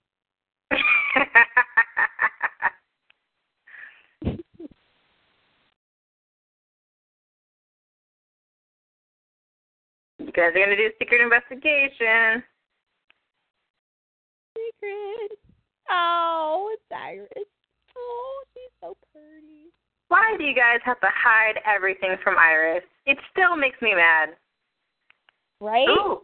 you 10.18 10.32
guys 10.32 10.52
are 10.54 10.58
gonna 10.58 10.76
do 10.76 10.86
a 10.86 10.90
secret 10.98 11.20
investigation. 11.20 12.42
Secret. 14.56 15.38
Oh, 15.90 16.70
it's 16.72 16.82
Iris. 16.92 17.28
Oh, 17.96 18.42
she's 18.54 18.70
so 18.80 18.96
pretty. 19.12 19.72
Why 20.08 20.34
do 20.38 20.44
you 20.44 20.54
guys 20.54 20.80
have 20.84 21.00
to 21.00 21.08
hide 21.14 21.60
everything 21.66 22.16
from 22.24 22.38
Iris? 22.38 22.84
It 23.06 23.18
still 23.30 23.56
makes 23.56 23.80
me 23.82 23.94
mad. 23.94 24.30
Right? 25.60 25.88
Ooh. 25.88 26.22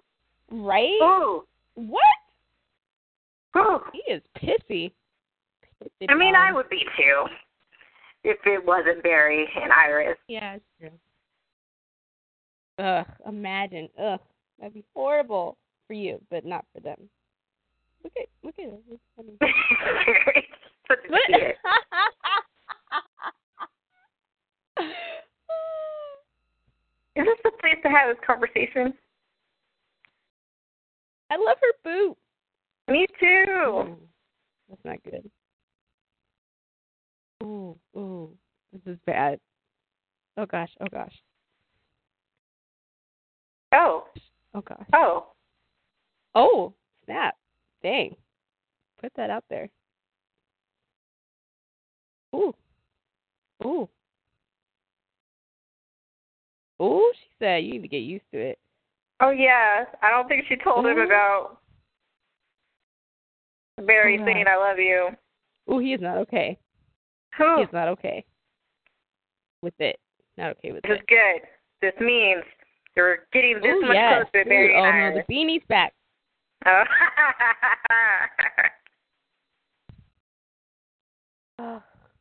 Right? 0.51 0.99
Ooh. 1.03 1.45
What? 1.75 2.03
Ooh. 3.57 3.81
He 3.93 4.01
is 4.13 4.23
pissy. 4.37 4.93
pissy 5.83 6.07
I 6.09 6.15
mean, 6.15 6.35
I 6.35 6.53
would 6.53 6.69
be 6.69 6.85
too. 6.97 7.27
If 8.25 8.39
it 8.47 8.65
wasn't 8.65 9.03
Barry 9.03 9.47
and 9.61 9.73
Iris. 9.73 10.19
Yeah, 10.29 10.55
it's 10.55 10.65
true. 10.79 10.91
Ugh, 12.79 13.07
imagine. 13.29 13.89
Ugh, 14.03 14.19
that'd 14.59 14.75
be 14.75 14.85
horrible 14.95 15.57
for 15.87 15.93
you, 15.93 16.21
but 16.31 16.45
not 16.45 16.65
for 16.73 16.81
them. 16.81 16.99
Look 18.03 18.13
at, 18.19 18.27
look 18.43 18.55
at 18.59 18.65
it. 18.65 18.81
It's 18.91 19.03
funny. 19.17 19.37
Such 20.89 20.99
a 21.09 21.13
What? 21.13 21.31
Is 27.17 27.25
this 27.25 27.39
the 27.45 27.53
place 27.61 27.77
to 27.85 27.89
have 27.89 28.09
this 28.09 28.19
conversation? 28.27 28.93
I 31.31 31.37
love 31.37 31.57
her 31.61 31.73
boot. 31.85 32.17
Me 32.89 33.07
too. 33.19 33.97
That's 34.69 34.85
not 34.85 35.03
good. 35.05 35.31
Ooh, 37.43 37.77
ooh, 37.97 38.31
this 38.73 38.95
is 38.95 38.99
bad. 39.07 39.39
Oh 40.37 40.47
gosh, 40.47 40.71
oh 40.81 40.87
gosh, 40.91 41.13
Oh. 43.75 44.05
oh 44.55 44.61
gosh. 44.61 44.87
Oh. 44.93 45.27
Oh, 46.35 46.73
snap. 47.05 47.35
Dang. 47.83 48.15
Put 49.01 49.13
that 49.17 49.31
out 49.31 49.45
there. 49.51 49.69
Ooh. 52.35 52.55
Ooh. 53.65 53.89
Ooh, 56.81 57.13
she 57.15 57.29
said 57.39 57.65
you 57.65 57.73
need 57.73 57.83
to 57.83 57.89
get 57.89 57.99
used 57.99 58.25
to 58.33 58.39
it. 58.39 58.59
Oh 59.21 59.31
yeah. 59.31 59.85
I 60.03 60.11
don't 60.11 60.29
think 60.29 60.45
she 60.49 60.57
told 60.57 60.87
him 60.87 60.99
about 60.99 61.59
Barry 63.87 64.19
Oh, 64.21 64.25
saying 64.25 64.45
I 64.49 64.57
love 64.57 64.79
you. 64.79 65.09
Oh, 65.69 65.79
he 65.79 65.95
is 65.95 66.01
not 66.01 66.19
okay. 66.19 66.59
He 67.39 67.45
Who? 67.45 67.63
is 67.63 67.69
not 67.73 67.89
okay 67.89 68.25
with 69.63 69.75
it. 69.79 69.99
Not 70.37 70.51
okay 70.59 70.73
with 70.73 70.85
it. 70.85 70.89
This 70.89 70.99
is 70.99 71.05
good. 71.09 71.41
This 71.81 71.95
means 72.01 72.43
you're 72.97 73.19
getting 73.33 73.61
this 73.63 73.75
Ooh, 73.75 73.81
much 73.83 73.95
yes. 73.95 74.25
closer 74.31 74.45
to 74.45 74.49
Ooh, 74.49 74.51
Barry 74.51 74.75
and 74.77 74.87
oh 74.87 74.89
Iris. 74.89 75.17
no, 75.17 75.23
the 75.27 75.35
beanie's 75.35 75.67
back. 75.69 75.93
Oh. 76.67 76.83
Oh 81.59 81.81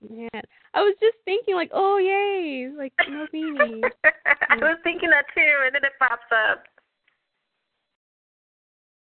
man, 0.09 0.41
I 0.75 0.81
was 0.81 0.95
just 1.01 1.17
thinking 1.25 1.55
like, 1.55 1.71
oh 1.73 1.97
yay, 1.97 2.69
like 2.77 2.93
no 3.09 3.25
beanie. 3.33 3.81
I 4.49 4.55
was 4.57 4.77
thinking 4.83 5.09
that 5.09 5.25
too, 5.33 5.53
and 5.65 5.73
then 5.73 5.83
it 5.83 5.93
pops 5.97 6.29
up. 6.31 6.63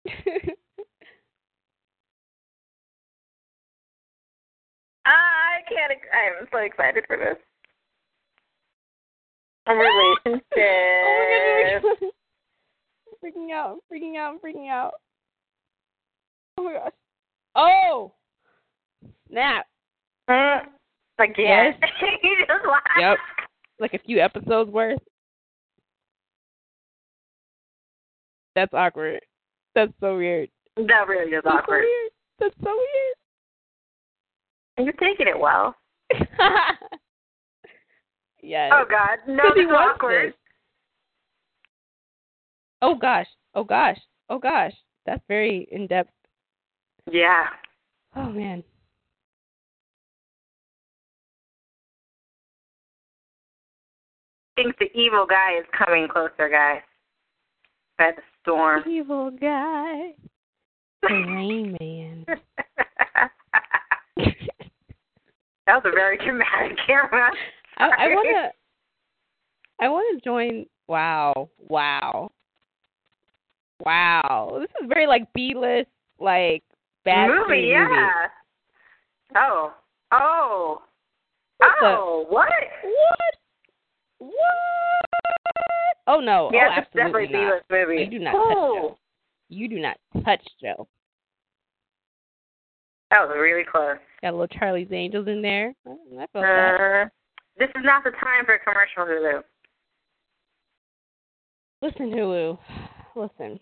I 5.05 5.61
can't. 5.69 5.93
I'm 6.13 6.49
so 6.53 6.59
excited 6.59 7.05
for 7.07 7.17
this. 7.17 7.37
A 9.67 9.75
relationship. 9.75 10.43
oh 11.85 11.95
my 12.01 12.11
I'm 13.07 13.15
freaking 13.23 13.53
out, 13.53 13.79
freaking 13.93 14.17
out, 14.19 14.43
freaking 14.43 14.69
out. 14.69 14.95
Oh 16.59 16.65
my 16.65 16.73
gosh. 16.73 16.93
Oh, 17.55 18.13
snap! 19.31 19.67
Mm, 20.29 20.63
Again. 21.19 21.75
Yes. 21.81 21.91
you 22.23 22.37
just 22.41 22.67
laughed. 22.67 22.89
Yep. 22.99 23.19
Like 23.79 23.95
a 23.95 23.99
few 23.99 24.19
episodes 24.19 24.71
worth. 24.71 24.99
That's 28.55 28.73
awkward. 28.75 29.21
That's 29.75 29.93
so 30.01 30.17
weird. 30.17 30.49
That 30.77 31.07
really 31.09 31.33
is 31.33 31.43
That's 31.45 31.57
awkward. 31.57 31.85
so 31.85 31.89
weird. 31.89 32.11
That's 32.39 32.55
so 32.63 32.71
weird. 32.71 33.17
And 34.77 34.87
You're 34.87 34.95
taking 34.95 35.29
it 35.29 35.39
well. 35.39 35.75
yes. 38.43 38.73
Oh 38.75 38.85
God, 38.89 39.19
no, 39.27 39.43
'Cause 39.43 39.53
he 39.55 39.61
this 39.63 39.69
is 39.71 39.75
awkward. 39.75 40.29
this. 40.33 40.39
Oh 42.83 42.95
gosh. 42.95 43.29
Oh 43.55 43.65
gosh. 43.65 43.99
Oh 44.29 44.39
gosh. 44.39 44.73
That's 45.07 45.23
very 45.29 45.67
in 45.71 45.87
depth. 45.87 46.11
Yeah. 47.11 47.47
Oh 48.17 48.29
man. 48.29 48.63
think 54.57 54.77
the 54.79 54.91
evil 54.99 55.27
guy 55.29 55.59
is 55.59 55.65
coming 55.77 56.09
closer, 56.09 56.49
guys. 56.49 56.83
By 57.99 58.13
the 58.17 58.23
storm. 58.43 58.83
Evil 58.89 59.31
guy. 59.31 60.15
The 61.03 61.09
Rain 61.09 61.77
Man. 61.81 62.25
that 65.67 65.75
was 65.75 65.83
a 65.85 65.91
very 65.91 66.19
dramatic 66.19 66.77
camera. 66.87 67.31
I, 67.79 67.85
I 67.99 68.09
wanna 68.15 68.49
I 69.81 69.89
wanna 69.89 70.21
join 70.25 70.67
wow. 70.87 71.49
Wow. 71.69 72.31
Wow. 73.85 74.59
This 74.61 74.71
is 74.83 74.89
very 74.89 75.07
like 75.07 75.33
B 75.33 75.55
list, 75.57 75.89
like 76.21 76.63
bad 77.05 77.29
movie, 77.29 77.69
yeah. 77.71 78.27
Oh, 79.35 79.73
Oh. 80.13 80.83
What 81.59 81.71
the- 81.81 81.87
oh, 81.87 82.27
what? 82.29 82.49
What? 82.83 83.35
What? 84.19 84.92
Oh 86.07 86.21
no! 86.21 86.51
Yeah, 86.53 86.69
oh, 86.71 86.81
absolutely 86.81 87.29
definitely 87.29 87.99
not. 87.99 87.99
You 87.99 88.11
do 88.11 88.19
not 88.19 88.33
touch 88.33 88.57
oh, 88.57 88.75
Joe. 88.75 88.99
You 89.49 89.69
do 89.69 89.79
not 89.79 89.97
touch 90.25 90.47
Joe. 90.61 90.89
That 93.11 93.29
was 93.29 93.37
really 93.39 93.65
close. 93.71 93.99
Got 94.23 94.31
a 94.31 94.33
little 94.33 94.59
Charlie's 94.59 94.89
Angels 94.91 95.29
in 95.29 95.43
there. 95.43 95.75
Oh, 95.87 95.99
I 96.19 96.27
felt. 96.33 96.45
Uh, 96.45 97.09
this 97.59 97.69
is 97.77 97.85
not 97.85 98.05
the 98.05 98.11
time 98.13 98.47
for 98.47 98.55
a 98.55 98.59
commercial, 98.59 99.05
Hulu. 99.05 99.43
Listen, 101.83 102.11
Hulu. 102.11 102.59
Listen. 103.17 103.61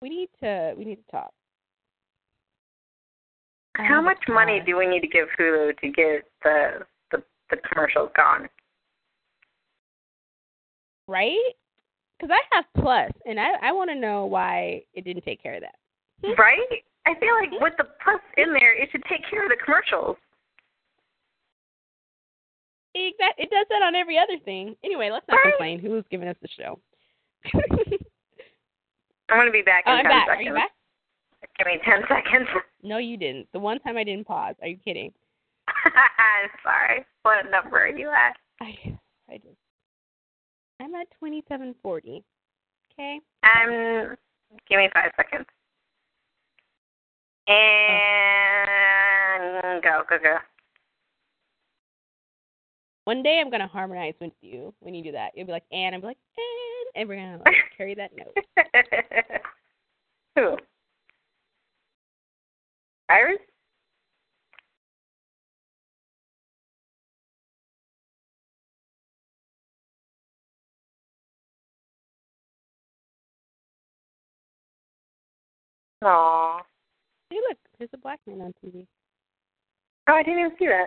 We 0.00 0.08
need 0.08 0.28
to. 0.40 0.74
We 0.78 0.84
need 0.84 0.96
to 0.96 1.10
talk. 1.10 1.32
How 3.76 3.98
Oh, 3.98 4.02
much 4.02 4.22
money 4.28 4.62
do 4.64 4.76
we 4.76 4.86
need 4.86 5.00
to 5.00 5.08
give 5.08 5.28
Hulu 5.38 5.78
to 5.78 5.88
get 5.88 6.24
the 6.42 6.86
the, 7.10 7.22
the 7.50 7.56
commercials 7.68 8.10
gone? 8.16 8.48
Right? 11.08 11.52
Because 12.18 12.34
I 12.34 12.56
have 12.56 12.64
Plus, 12.82 13.12
and 13.26 13.38
I 13.38 13.52
I 13.62 13.72
want 13.72 13.90
to 13.90 13.94
know 13.94 14.26
why 14.26 14.82
it 14.94 15.04
didn't 15.04 15.24
take 15.24 15.42
care 15.42 15.54
of 15.54 15.62
that. 15.62 15.74
Right? 16.38 16.82
I 17.06 17.14
feel 17.20 17.34
like 17.40 17.50
with 17.60 17.74
the 17.78 17.84
plus 18.02 18.20
in 18.36 18.52
there, 18.52 18.74
it 18.74 18.88
should 18.90 19.04
take 19.08 19.20
care 19.30 19.44
of 19.44 19.50
the 19.50 19.56
commercials. 19.64 20.16
It, 22.94 23.14
it 23.38 23.50
does 23.50 23.66
that 23.68 23.82
on 23.84 23.94
every 23.94 24.18
other 24.18 24.38
thing. 24.44 24.74
Anyway, 24.82 25.10
let's 25.12 25.26
not 25.28 25.36
Right. 25.44 25.52
complain. 25.52 25.78
Who's 25.78 26.02
giving 26.10 26.26
us 26.26 26.36
the 26.42 26.48
show? 26.48 26.80
I'm 29.28 29.38
gonna 29.38 29.50
be 29.52 29.62
back 29.62 29.84
in 29.86 29.92
Oh, 29.92 29.96
I'm 29.96 30.04
ten 30.04 30.10
back. 30.10 30.28
Are 30.28 30.32
seconds. 30.32 30.46
you 30.46 30.54
back? 30.54 30.70
Give 31.58 31.66
me 31.66 31.78
ten 31.84 32.00
seconds. 32.08 32.48
No, 32.82 32.98
you 32.98 33.16
didn't. 33.16 33.46
The 33.52 33.58
one 33.60 33.78
time 33.80 33.96
I 33.96 34.04
didn't 34.04 34.26
pause. 34.26 34.54
Are 34.62 34.68
you 34.68 34.78
kidding? 34.84 35.12
I'm 35.84 36.50
sorry. 36.64 37.04
What 37.22 37.50
number 37.50 37.78
are 37.78 37.88
you 37.88 38.08
at? 38.10 38.36
I 38.60 38.98
I'm 40.80 40.94
at 40.94 41.06
twenty 41.18 41.42
seven 41.48 41.74
forty. 41.82 42.22
Okay. 42.92 43.20
Um, 43.42 44.16
give 44.68 44.78
me 44.78 44.88
five 44.92 45.10
seconds. 45.16 45.46
And 47.48 48.22
go, 49.82 50.02
go, 50.08 50.16
go. 50.22 50.36
One 53.04 53.22
day 53.22 53.40
I'm 53.40 53.50
gonna 53.50 53.68
harmonize 53.68 54.14
with 54.20 54.32
you 54.40 54.74
when 54.80 54.94
you 54.94 55.04
do 55.04 55.12
that. 55.12 55.30
You'll 55.34 55.46
be 55.46 55.52
like, 55.52 55.62
and 55.70 55.94
I'm 55.94 56.02
like, 56.02 56.18
and 56.36 57.00
and 57.00 57.08
we're 57.08 57.16
gonna 57.16 57.38
like, 57.44 57.54
carry 57.76 57.94
that 57.94 58.10
note. 58.16 58.34
Who? 60.34 60.56
Iris? 63.08 63.38
Aw. 76.02 76.62
Hey, 77.30 77.36
look, 77.48 77.58
there's 77.78 77.90
a 77.94 77.98
black 77.98 78.20
man 78.26 78.40
on 78.40 78.54
TV. 78.64 78.86
Oh, 80.08 80.14
I 80.14 80.22
didn't 80.22 80.40
even 80.40 80.52
see 80.58 80.66
that. 80.66 80.86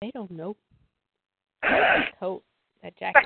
They 0.00 0.10
don't 0.12 0.30
know. 0.30 0.56
That 1.62 2.12
coat, 2.20 2.42
that 2.82 2.96
jacket. 2.98 3.24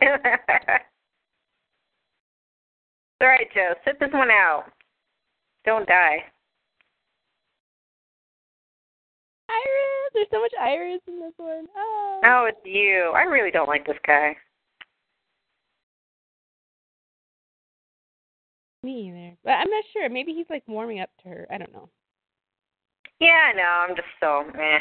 All 3.20 3.26
right, 3.26 3.48
Joe. 3.52 3.74
Sit 3.84 3.98
this 3.98 4.12
one 4.12 4.30
out. 4.30 4.64
Don't 5.64 5.88
die. 5.88 6.18
Iris, 9.50 10.12
there's 10.14 10.26
so 10.30 10.40
much 10.40 10.52
Iris 10.60 11.00
in 11.08 11.20
this 11.20 11.32
one. 11.36 11.66
Oh. 11.76 12.20
Oh, 12.24 12.44
it's 12.48 12.58
you. 12.64 13.12
I 13.16 13.22
really 13.22 13.50
don't 13.50 13.68
like 13.68 13.86
this 13.86 13.96
guy. 14.06 14.36
Me 18.82 19.08
either. 19.08 19.36
But 19.44 19.52
I'm 19.52 19.70
not 19.70 19.84
sure. 19.92 20.08
Maybe 20.08 20.32
he's 20.32 20.46
like 20.48 20.62
warming 20.66 21.00
up 21.00 21.10
to 21.22 21.28
her. 21.28 21.46
I 21.50 21.58
don't 21.58 21.72
know. 21.72 21.88
Yeah, 23.20 23.50
I 23.50 23.52
know. 23.52 23.62
I'm 23.62 23.96
just 23.96 24.08
so 24.20 24.44
meh. 24.56 24.78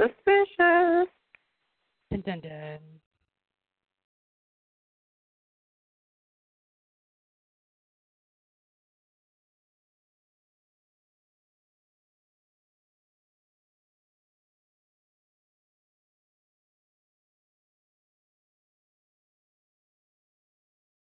Suspicious. 0.00 1.08
Dun 2.10 2.20
dun 2.20 2.40
dun. 2.40 2.78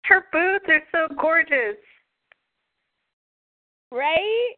Her 0.10 0.26
boots 0.32 0.66
are 0.68 0.82
so 0.92 1.08
gorgeous. 1.22 1.78
Right? 3.92 4.56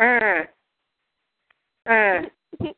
Mm. 0.00 0.46
Mm. 1.86 2.30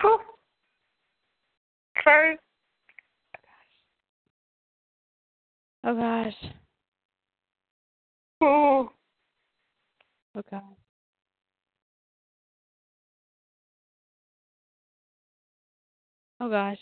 Whew. 0.00 0.18
Sorry. 2.02 2.36
oh 5.84 5.94
gosh. 5.94 6.34
Oh. 8.40 8.90
Oh 10.36 10.42
god. 10.50 10.62
Oh 16.40 16.48
gosh. 16.48 16.78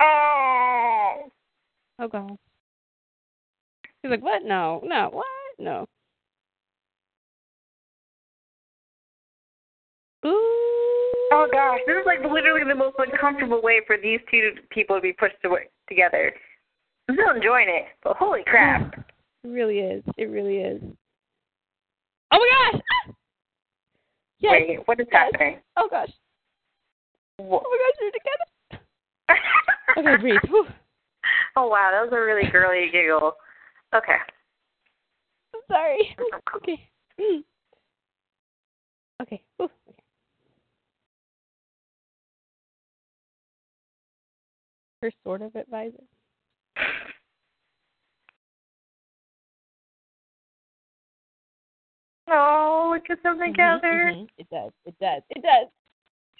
Oh. 0.00 1.30
Oh 1.98 2.08
gosh. 2.08 2.30
He's 4.02 4.10
like, 4.10 4.22
what? 4.22 4.44
No, 4.44 4.80
no, 4.84 5.10
what? 5.12 5.26
No. 5.58 5.86
Ooh. 10.26 10.66
Oh 11.32 11.48
gosh, 11.52 11.80
this 11.86 11.96
is 11.96 12.06
like 12.06 12.20
literally 12.20 12.62
the 12.66 12.74
most 12.74 12.96
uncomfortable 12.98 13.60
way 13.62 13.80
for 13.86 13.96
these 13.96 14.20
two 14.30 14.52
people 14.70 14.96
to 14.96 15.02
be 15.02 15.12
pushed 15.12 15.36
away, 15.44 15.68
together. 15.88 16.32
I'm 17.08 17.14
still 17.14 17.34
enjoying 17.34 17.68
it, 17.68 17.84
but 18.02 18.16
holy 18.16 18.42
crap. 18.46 19.06
It 19.44 19.48
really 19.48 19.78
is. 19.78 20.02
It 20.16 20.24
really 20.24 20.56
is. 20.58 20.82
Oh 22.32 22.38
my 22.38 22.70
gosh! 22.72 22.82
Ah! 23.08 23.12
Yes. 24.38 24.52
Wait, 24.52 24.78
what 24.86 25.00
is 25.00 25.06
yes. 25.10 25.30
happening? 25.32 25.58
Oh 25.76 25.88
gosh. 25.90 26.10
Wha- 27.38 27.60
Oh 27.64 27.70
my 27.70 27.78
gosh, 27.78 27.96
you're 28.00 28.10
together. 28.12 28.46
Okay, 29.98 30.20
breathe. 30.20 30.40
Whew. 30.48 30.66
oh 31.56 31.68
wow, 31.68 31.88
that 31.90 32.02
was 32.02 32.10
a 32.12 32.20
really 32.20 32.50
girly 32.50 32.90
giggle. 32.92 33.32
Okay. 33.94 34.16
I'm 35.54 35.60
sorry. 35.68 36.16
Okay. 36.56 36.88
Mm. 37.18 37.42
Okay. 39.22 39.42
Whew. 39.56 39.70
Okay. 39.88 40.02
Her 45.02 45.10
sort 45.24 45.42
of 45.42 45.54
advisor. 45.56 46.02
Oh, 52.28 52.90
look 52.94 53.08
at 53.10 53.22
them 53.22 53.38
Mhm, 53.38 53.46
together. 53.46 54.12
mhm. 54.14 54.28
It 54.38 54.48
does. 54.50 54.72
It 54.84 54.98
does. 54.98 55.22
It 55.30 55.42
does. 55.42 55.68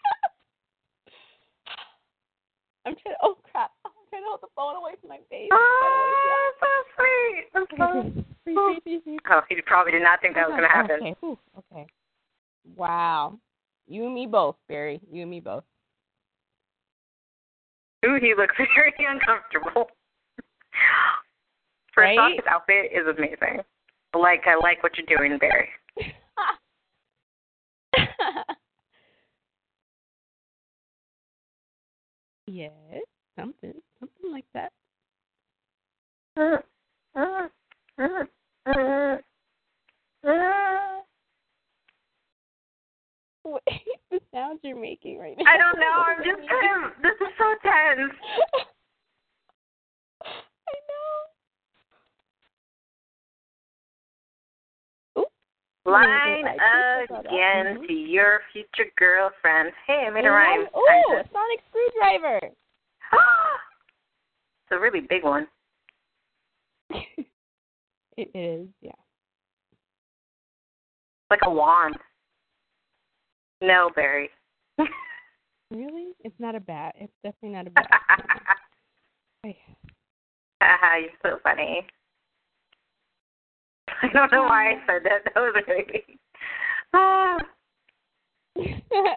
I'm 2.86 2.94
trying 2.96 3.14
to. 3.14 3.18
Oh 3.22 3.36
crap! 3.50 3.70
I'm 3.84 3.92
trying 4.10 4.22
to 4.22 4.28
hold 4.28 4.40
the 4.42 4.48
phone 4.54 4.76
away 4.76 4.92
from 5.00 5.08
my 5.10 5.18
face. 5.30 5.48
Oh, 5.52 6.52
so 6.60 6.66
sweet. 6.96 7.46
That's 7.52 7.66
so- 7.78 8.02
breathe. 8.44 9.18
Oh, 9.28 9.40
he 9.48 9.60
probably 9.62 9.92
did 9.92 10.02
not 10.02 10.20
think 10.20 10.34
that 10.34 10.48
was 10.48 10.56
going 10.56 10.62
to 10.62 10.68
happen. 10.68 11.00
Okay. 11.02 11.14
Okay. 11.72 11.86
Wow. 12.76 13.38
You 13.88 14.04
and 14.06 14.14
me 14.14 14.26
both, 14.26 14.56
Barry. 14.68 15.00
You 15.10 15.22
and 15.22 15.30
me 15.30 15.40
both. 15.40 15.64
Ooh, 18.04 18.18
he 18.20 18.34
looks 18.36 18.54
very 18.76 18.92
uncomfortable. 18.98 19.88
First 21.94 22.18
off, 22.18 22.30
Right? 22.30 22.36
his 22.36 22.46
outfit 22.48 22.92
is 22.92 23.06
amazing. 23.06 23.62
Like, 24.20 24.42
I 24.46 24.56
like 24.56 24.82
what 24.82 24.92
you're 24.96 25.18
doing, 25.18 25.38
Barry. 25.38 25.68
yes. 32.46 32.72
Something. 33.38 33.74
Something 34.00 34.32
like 34.32 34.46
that. 34.54 34.72
What 43.46 43.62
the 44.10 44.18
sounds 44.34 44.58
you're 44.64 44.74
making 44.80 45.18
right 45.18 45.36
now? 45.38 45.44
I 45.46 45.56
don't 45.56 45.78
know. 45.78 46.02
I'm 46.04 46.18
just 46.18 46.40
kind 46.48 46.84
of. 46.84 46.90
This 47.00 47.14
is 47.20 47.28
so 47.38 47.54
tense. 47.62 48.10
I 50.24 50.74
know. 50.88 51.20
Ooh. 55.22 55.26
Mm-hmm. 55.86 55.92
Line 55.92 56.44
I 56.60 57.04
again 57.04 57.76
to 57.76 57.80
mm-hmm. 57.92 58.10
your 58.10 58.40
future 58.52 58.90
girlfriend. 58.98 59.70
Hey, 59.86 60.04
I 60.06 60.10
made 60.10 60.24
a 60.24 60.30
rhyme. 60.30 60.66
Ooh, 60.76 60.86
Kinda. 61.08 61.28
sonic 61.32 61.60
screwdriver. 61.68 62.40
it's 63.12 64.72
a 64.72 64.78
really 64.78 65.00
big 65.00 65.22
one. 65.22 65.46
it 66.90 68.30
is, 68.34 68.66
yeah. 68.82 68.90
Like 71.30 71.40
a 71.44 71.50
wand. 71.50 71.96
No, 73.60 73.90
Barry. 73.94 74.30
Really? 75.72 76.12
It's 76.20 76.38
not 76.38 76.54
a 76.54 76.60
bat. 76.60 76.94
It's 76.96 77.12
definitely 77.24 77.56
not 77.56 77.66
a 77.66 77.70
bat. 77.74 77.90
Haha, 80.62 80.98
you're 80.98 81.10
so 81.24 81.40
funny. 81.42 81.84
I 84.02 84.08
don't 84.12 84.32
know 84.32 84.42
why 84.42 84.72
I 84.72 84.74
said 84.86 85.02
that. 85.04 85.24
That 85.24 85.40
was. 85.40 85.54
Ah. 86.92 87.38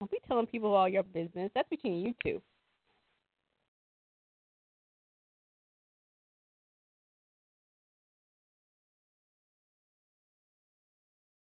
Don't 0.00 0.10
be 0.12 0.18
telling 0.28 0.46
people 0.46 0.74
all 0.74 0.88
your 0.88 1.02
business. 1.02 1.50
That's 1.54 1.68
between 1.68 2.00
you 2.00 2.14
two. 2.24 2.40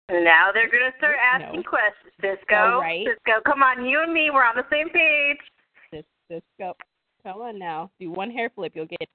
Now 0.10 0.52
they're 0.54 0.70
gonna 0.70 0.94
start 0.98 1.18
asking 1.22 1.62
No. 1.62 1.70
questions. 1.70 2.14
Cisco, 2.22 2.56
All 2.56 2.82
right. 2.82 3.06
Cisco, 3.06 3.42
come 3.46 3.62
on, 3.62 3.86
you 3.86 4.02
and 4.02 4.14
me, 4.14 4.30
we're 4.32 4.44
on 4.46 4.56
the 4.56 4.66
same 4.72 4.90
page. 4.90 5.38
Cisco. 6.30 6.76
Come 7.24 7.42
on 7.42 7.60
now. 7.60 7.92
Do 8.00 8.12
one 8.12 8.32
hair 8.32 8.50
flip. 8.50 8.74
You'll 8.76 8.86
get. 8.86 9.08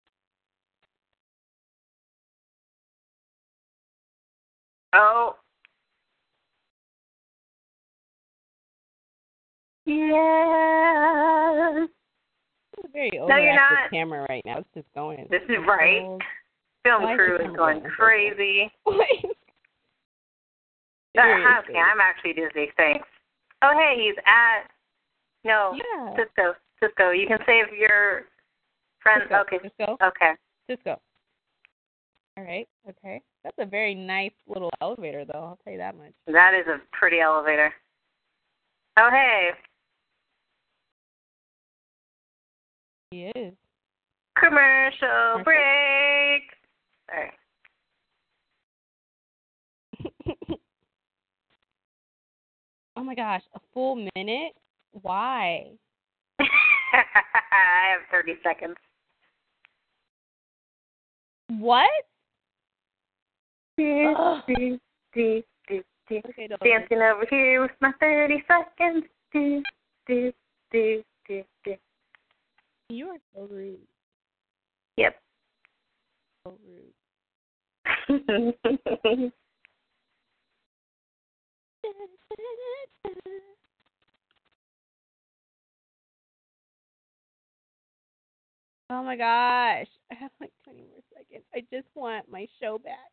Oh. 4.95 5.37
Yeah. 9.87 11.87
Very 12.93 13.11
No, 13.15 13.27
overactive 13.27 13.45
you're 13.45 13.55
not. 13.55 13.91
camera 13.91 14.27
right 14.29 14.43
now. 14.45 14.59
It's 14.59 14.69
just 14.75 14.87
going. 14.95 15.27
This 15.31 15.43
is 15.49 15.57
right. 15.67 16.03
Oh. 16.03 16.19
Film 16.85 17.03
Why 17.05 17.15
crew 17.15 17.37
is 17.37 17.41
going 17.43 17.55
going 17.57 17.77
in 17.79 17.87
a 17.87 17.91
crazy. 17.91 18.71
Okay, 21.19 21.79
I'm 21.79 22.01
actually 22.01 22.33
dizzy. 22.33 22.73
Thanks. 22.77 23.07
Oh, 23.63 23.73
hey, 23.77 24.03
he's 24.03 24.17
at. 24.27 24.69
No, 25.45 25.75
Yeah. 25.77 26.17
Cisco. 26.17 26.55
Cisco, 26.81 27.11
you 27.11 27.27
can 27.27 27.39
save 27.47 27.73
your 27.77 28.25
friend. 29.01 29.23
Cisco, 29.23 29.41
Okay. 29.41 29.59
Cisco. 29.63 29.97
Okay. 30.03 30.33
Cisco. 30.69 31.01
All 32.37 32.45
right. 32.45 32.67
Okay. 32.89 33.21
That's 33.45 33.57
a 33.59 33.67
very 33.67 33.95
nice 33.95 34.33
little 34.47 34.71
elevator, 34.81 35.25
though. 35.25 35.39
I'll 35.39 35.59
tell 35.65 35.73
you 35.73 35.79
that 35.79 35.97
much. 35.97 36.13
That 36.27 36.55
is 36.55 36.67
a 36.67 36.81
pretty 36.97 37.21
elevator. 37.21 37.73
Oh, 38.97 39.11
hey. 39.11 39.51
He 43.11 43.25
is. 43.39 43.53
Commercial 44.39 45.43
break. 45.45 46.43
Sorry. 47.11 47.33
oh 52.97 53.05
my 53.05 53.15
gosh, 53.15 53.43
a 53.55 53.61
full 53.73 54.07
minute? 54.15 54.53
Why? 54.93 55.71
I 56.41 57.93
have 57.93 58.01
30 58.11 58.35
seconds. 58.43 58.77
What? 61.59 61.89
Do, 63.77 64.15
do, 64.47 64.79
do, 65.15 65.43
do. 65.69 65.83
Okay, 66.11 66.47
don't. 66.47 66.61
Dancing 66.63 66.99
over 66.99 67.25
here 67.31 67.63
with 67.63 67.71
my 67.81 67.93
30 68.01 68.45
seconds. 68.47 69.05
Do, 69.33 69.63
do, 70.07 70.33
do, 70.71 71.03
do, 71.27 71.43
do. 71.65 71.75
You 72.91 73.09
are 73.09 73.19
so 73.35 73.49
rude. 73.51 73.79
Yep. 74.97 75.17
So 76.45 76.59
rude. 78.09 79.33
Oh 88.91 89.03
my 89.03 89.17
gosh. 89.17 89.87
I 90.13 90.15
have 90.15 90.31
like 90.41 90.53
20 90.65 90.81
more 90.81 91.01
seconds. 91.15 91.45
I 91.55 91.61
just 91.75 91.89
want 91.95 92.31
my 92.31 92.47
show 92.61 92.79
back. 92.79 93.11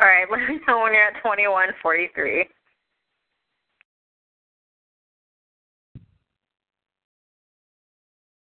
All 0.00 0.06
right, 0.06 0.26
let 0.30 0.40
me 0.40 0.60
know 0.68 0.80
when 0.80 0.92
you're 0.92 1.02
at 1.02 1.22
21:43. 1.24 2.44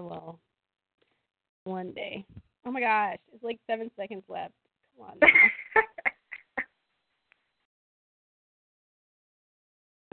Well, 0.01 0.39
one 1.63 1.91
day. 1.93 2.25
Oh 2.65 2.71
my 2.71 2.79
gosh. 2.81 3.17
It's 3.33 3.43
like 3.43 3.59
seven 3.67 3.89
seconds 3.97 4.23
left. 4.27 4.53
Come 4.97 5.07
on. 5.07 5.19
now. 5.21 5.29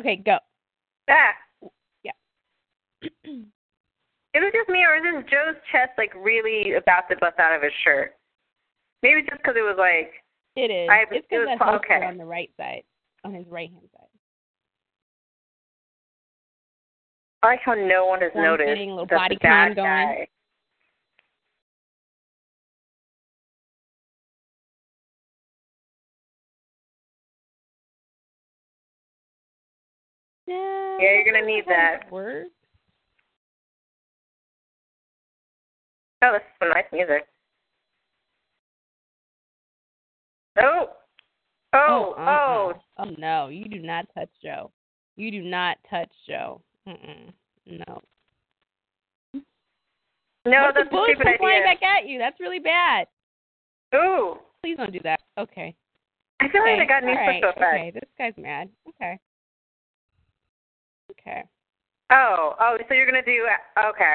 Okay, 0.01 0.17
go. 0.17 0.39
ah, 1.11 1.33
Yeah. 2.03 2.13
is 3.03 3.13
it 3.25 4.53
just 4.55 4.69
me 4.69 4.85
or 4.85 4.97
is 4.97 5.03
this 5.03 5.31
Joe's 5.31 5.57
chest 5.73 5.93
like 5.99 6.13
really 6.15 6.75
about 6.75 7.09
to 7.11 7.17
bust 7.17 7.39
out 7.39 7.55
of 7.55 7.63
his 7.63 7.73
shirt? 7.85 8.15
Maybe 9.03 9.23
just 9.23 9.41
because 9.43 9.55
it 9.57 9.63
was 9.63 9.77
like 9.79 10.13
It 10.57 10.71
is. 10.71 10.89
I- 10.91 11.03
it's 11.11 11.13
it 11.13 11.25
because 11.31 11.47
that 11.59 11.75
okay. 11.77 12.05
on 12.07 12.19
the 12.19 12.25
right 12.25 12.51
side, 12.57 12.83
on 13.25 13.35
his 13.35 13.47
right 13.49 13.71
hand 13.71 13.89
side. 13.93 14.03
I 17.43 17.47
like 17.49 17.61
how 17.65 17.75
no 17.75 18.07
one 18.07 18.21
has 18.23 18.33
noticed 18.35 18.69
little 18.81 19.07
body 19.07 19.37
the 19.37 19.39
bad 19.41 19.69
con 19.69 19.75
going. 19.77 19.87
guy. 19.87 20.29
Yeah, 30.47 30.99
Yeah, 31.01 31.13
you're 31.15 31.25
gonna 31.25 31.47
need 31.47 31.65
that. 31.69 32.11
Word. 32.11 32.47
Oh, 36.23 36.33
this 36.33 36.41
is 36.43 36.59
some 36.59 36.71
nice 36.71 36.85
music. 36.93 37.27
Oh. 40.59 40.87
oh, 41.75 42.15
oh, 42.19 42.23
uh-uh. 42.23 42.31
oh! 42.31 42.73
Oh 42.99 43.15
no, 43.19 43.49
you 43.49 43.67
do 43.67 43.79
not 43.81 44.07
touch 44.15 44.31
Joe. 44.43 44.71
You 45.17 45.31
do 45.31 45.43
not 45.43 45.77
touch 45.91 46.11
Joe. 46.29 46.61
Mm-mm. 46.89 47.33
No. 47.67 48.01
No, 49.35 50.63
What 50.63 50.75
that's 50.75 50.77
the 50.77 50.81
a 50.87 50.91
bullets 50.91 51.11
stupid 51.17 51.25
come 51.27 51.35
flying 51.39 51.63
idea. 51.63 51.75
back 51.75 51.83
at 51.83 52.09
you? 52.09 52.19
That's 52.19 52.39
really 52.41 52.61
bad. 52.61 53.07
Ooh, 53.95 54.37
Please 54.63 54.77
don't 54.77 54.93
do 54.93 55.01
that. 55.03 55.21
Okay. 55.39 55.75
I 56.41 56.49
feel 56.49 56.63
okay. 56.63 56.79
like 56.79 56.83
I 56.83 56.87
got 56.87 57.03
new 57.05 57.11
All 57.11 57.17
right. 57.17 57.43
special. 57.43 57.63
Okay, 57.63 57.91
this 57.93 58.09
guy's 58.17 58.33
mad. 58.37 58.69
Okay. 58.89 59.19
Okay. 61.27 61.43
Oh, 62.13 62.55
oh, 62.61 62.77
so 62.89 62.95
you're 62.95 63.07
gonna 63.07 63.23
do 63.25 63.47
okay. 63.91 64.15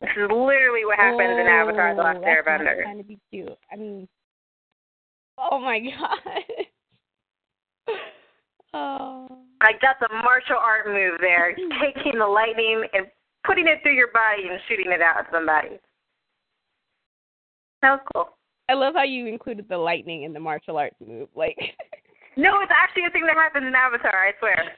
This 0.00 0.10
is 0.16 0.28
literally 0.30 0.84
what 0.84 0.98
happens 0.98 1.38
in 1.38 1.46
Avatar: 1.46 1.94
The 1.94 2.02
Last 2.02 2.18
Oh, 2.22 2.26
Airbender. 2.26 2.82
trying 2.82 2.98
to 2.98 3.04
be 3.04 3.18
cute. 3.30 3.56
I 3.72 3.76
mean, 3.76 4.08
oh 5.38 5.60
my 5.60 5.78
god. 5.80 7.94
oh. 8.74 9.28
Like 9.62 9.76
that's 9.82 10.00
a 10.10 10.14
martial 10.24 10.56
art 10.58 10.86
move 10.86 11.20
there, 11.20 11.54
taking 11.80 12.18
the 12.18 12.26
lightning 12.26 12.84
and 12.94 13.06
putting 13.46 13.68
it 13.68 13.78
through 13.82 13.94
your 13.94 14.10
body 14.12 14.48
and 14.50 14.58
shooting 14.68 14.90
it 14.90 15.00
out 15.02 15.18
at 15.18 15.26
somebody. 15.32 15.78
That 17.82 17.92
was 17.92 18.00
cool. 18.14 18.28
I 18.68 18.74
love 18.74 18.94
how 18.94 19.04
you 19.04 19.26
included 19.26 19.68
the 19.68 19.78
lightning 19.78 20.22
in 20.24 20.32
the 20.32 20.40
martial 20.40 20.76
arts 20.78 20.96
move. 21.04 21.28
Like, 21.34 21.56
No, 22.36 22.60
it's 22.62 22.70
actually 22.74 23.04
a 23.06 23.10
thing 23.10 23.26
that 23.26 23.34
happens 23.36 23.66
in 23.66 23.74
Avatar. 23.74 24.12
I 24.14 24.32
swear. 24.38 24.72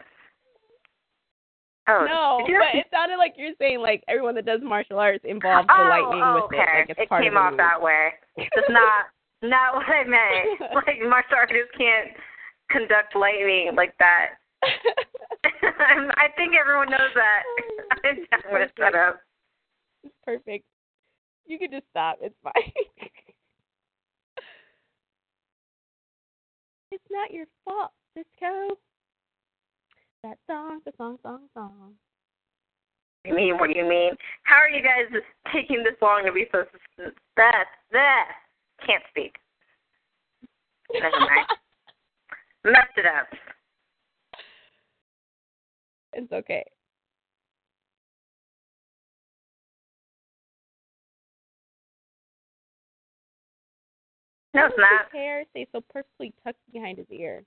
Oh, 1.88 2.06
no, 2.06 2.46
but 2.46 2.78
it 2.78 2.86
sounded 2.92 3.16
like 3.18 3.34
you're 3.36 3.58
saying 3.58 3.80
like 3.80 4.04
everyone 4.06 4.36
that 4.36 4.46
does 4.46 4.60
martial 4.62 4.98
arts 4.98 5.24
involves 5.26 5.66
oh, 5.68 5.82
the 5.82 5.88
lightning 5.88 6.22
oh, 6.22 6.34
with 6.34 6.44
okay. 6.44 6.62
it. 6.62 6.78
Like 6.78 6.90
it's 6.90 7.00
it 7.00 7.08
part 7.08 7.24
came 7.24 7.36
of 7.36 7.42
off 7.42 7.56
that 7.56 7.82
way. 7.82 8.14
It's 8.36 8.70
not 8.70 9.10
not 9.42 9.74
what 9.74 9.86
I 9.90 10.04
meant. 10.06 10.60
like 10.86 11.02
martial 11.02 11.34
artists 11.34 11.74
can't 11.76 12.14
conduct 12.70 13.16
lightning 13.16 13.72
like 13.74 13.98
that. 13.98 14.38
I 14.62 16.30
think 16.36 16.54
everyone 16.54 16.88
knows 16.88 17.10
that. 17.16 17.42
Oh, 17.50 17.98
I'm 18.06 18.52
gonna 18.52 18.70
shut 18.78 18.94
up. 18.94 19.20
It's 20.04 20.14
perfect. 20.24 20.64
You 21.46 21.58
can 21.58 21.72
just 21.72 21.86
stop. 21.90 22.18
It's 22.22 22.34
fine. 22.44 22.72
it's 26.92 27.10
not 27.10 27.32
your 27.32 27.46
fault, 27.64 27.90
Cisco. 28.14 28.78
That 30.22 30.38
song, 30.46 30.80
the 30.84 30.92
song, 30.96 31.18
song, 31.22 31.40
song. 31.52 31.94
I 33.26 33.32
mean, 33.32 33.58
what 33.58 33.70
do 33.70 33.78
you 33.78 33.88
mean? 33.88 34.12
How 34.44 34.56
are 34.56 34.70
you 34.70 34.82
guys 34.82 35.20
taking 35.52 35.82
this 35.82 35.94
long 36.00 36.24
to 36.26 36.32
be 36.32 36.46
so 36.52 36.64
that 37.36 37.64
that 37.92 38.28
can't 38.86 39.02
speak. 39.10 39.36
Never 40.92 41.18
mind. 41.20 41.46
Messed 42.64 42.96
it 42.96 43.06
up. 43.06 43.26
It's 46.12 46.32
okay. 46.32 46.64
No, 54.54 54.66
it's 54.66 54.74
not. 54.76 55.06
His 55.06 55.12
hair 55.12 55.44
stays 55.50 55.66
so 55.72 55.80
perfectly 55.92 56.32
tucked 56.44 56.58
behind 56.72 56.98
his 56.98 57.06
ear. 57.10 57.42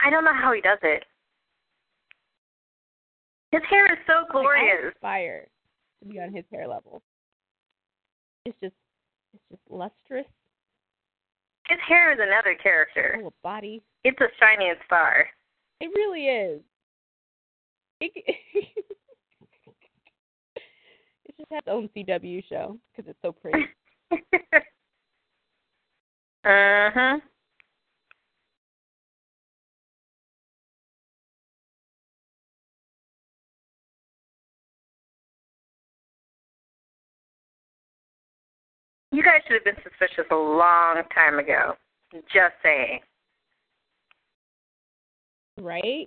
I 0.00 0.10
don't 0.10 0.24
know 0.24 0.34
how 0.34 0.52
he 0.52 0.60
does 0.60 0.78
it. 0.82 1.04
His 3.52 3.62
hair 3.70 3.92
is 3.92 3.98
so 4.06 4.26
Like, 4.38 4.46
I 4.58 4.88
aspire 4.88 5.48
to 6.02 6.08
be 6.08 6.20
on 6.20 6.34
his 6.34 6.44
hair 6.52 6.68
level. 6.68 7.02
It's 8.44 8.56
just, 8.62 8.74
it's 9.34 9.42
just 9.50 9.62
lustrous, 9.70 10.26
His 11.68 11.78
hair 11.88 12.12
is 12.12 12.18
another 12.20 12.54
character. 12.62 13.16
full 13.18 13.28
of 13.28 13.42
body. 13.42 13.82
It's 14.04 14.20
a 14.20 14.28
shining 14.40 14.74
star. 14.86 15.26
It 15.80 15.90
really 15.94 16.26
is. 16.26 16.60
It, 18.00 18.12
it 20.56 21.36
just 21.36 21.50
has 21.50 21.58
its 21.58 21.68
own 21.68 21.88
CW 21.96 22.44
show 22.48 22.78
because 22.96 23.10
it's 23.10 23.18
so 23.22 23.32
pretty. 23.32 23.64
uh 26.44 26.90
huh. 26.94 27.18
You 39.18 39.24
guys 39.24 39.40
should 39.48 39.54
have 39.54 39.64
been 39.64 39.82
suspicious 39.82 40.30
a 40.30 40.34
long 40.36 41.02
time 41.12 41.40
ago. 41.40 41.74
Just 42.32 42.54
saying. 42.62 43.00
right? 45.60 46.06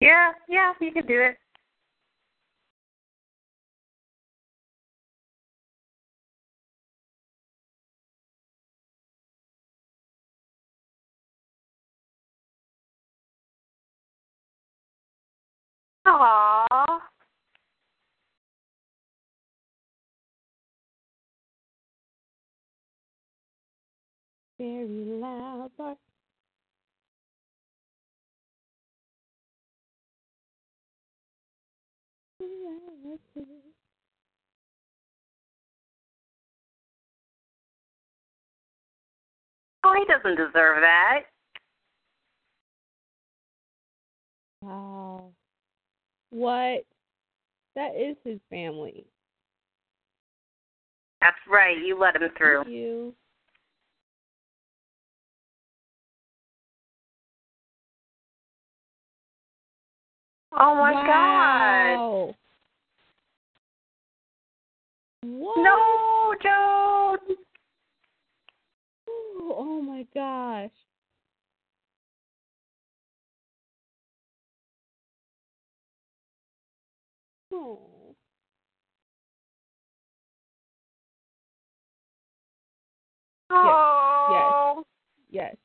Yeah, 0.00 0.30
yeah, 0.48 0.72
you 0.80 0.92
can 0.92 1.04
do 1.04 1.20
it. 1.20 1.36
Aww. 16.06 16.98
Very 24.58 24.86
loud. 24.86 25.70
Oh, 39.84 39.94
he 39.96 40.04
doesn't 40.06 40.36
deserve 40.36 40.80
that. 40.80 41.22
Wow. 44.62 45.32
What? 46.32 46.86
That 47.76 47.94
is 47.94 48.16
his 48.24 48.40
family. 48.48 49.04
That's 51.20 51.36
right. 51.48 51.76
You 51.76 51.98
let 51.98 52.16
him 52.16 52.30
through. 52.38 52.64
Thank 52.64 52.74
you. 52.74 53.14
Oh 60.52 60.74
my 60.74 60.92
god. 60.92 61.06
wow. 61.06 62.34
What? 65.22 65.56
No, 65.58 66.34
Joe. 66.42 67.16
Oh, 69.08 69.54
oh 69.58 69.82
my 69.82 70.06
gosh. 70.14 70.70
Oh. 77.52 77.78
Oh. 83.50 84.84
Yes. 85.30 85.56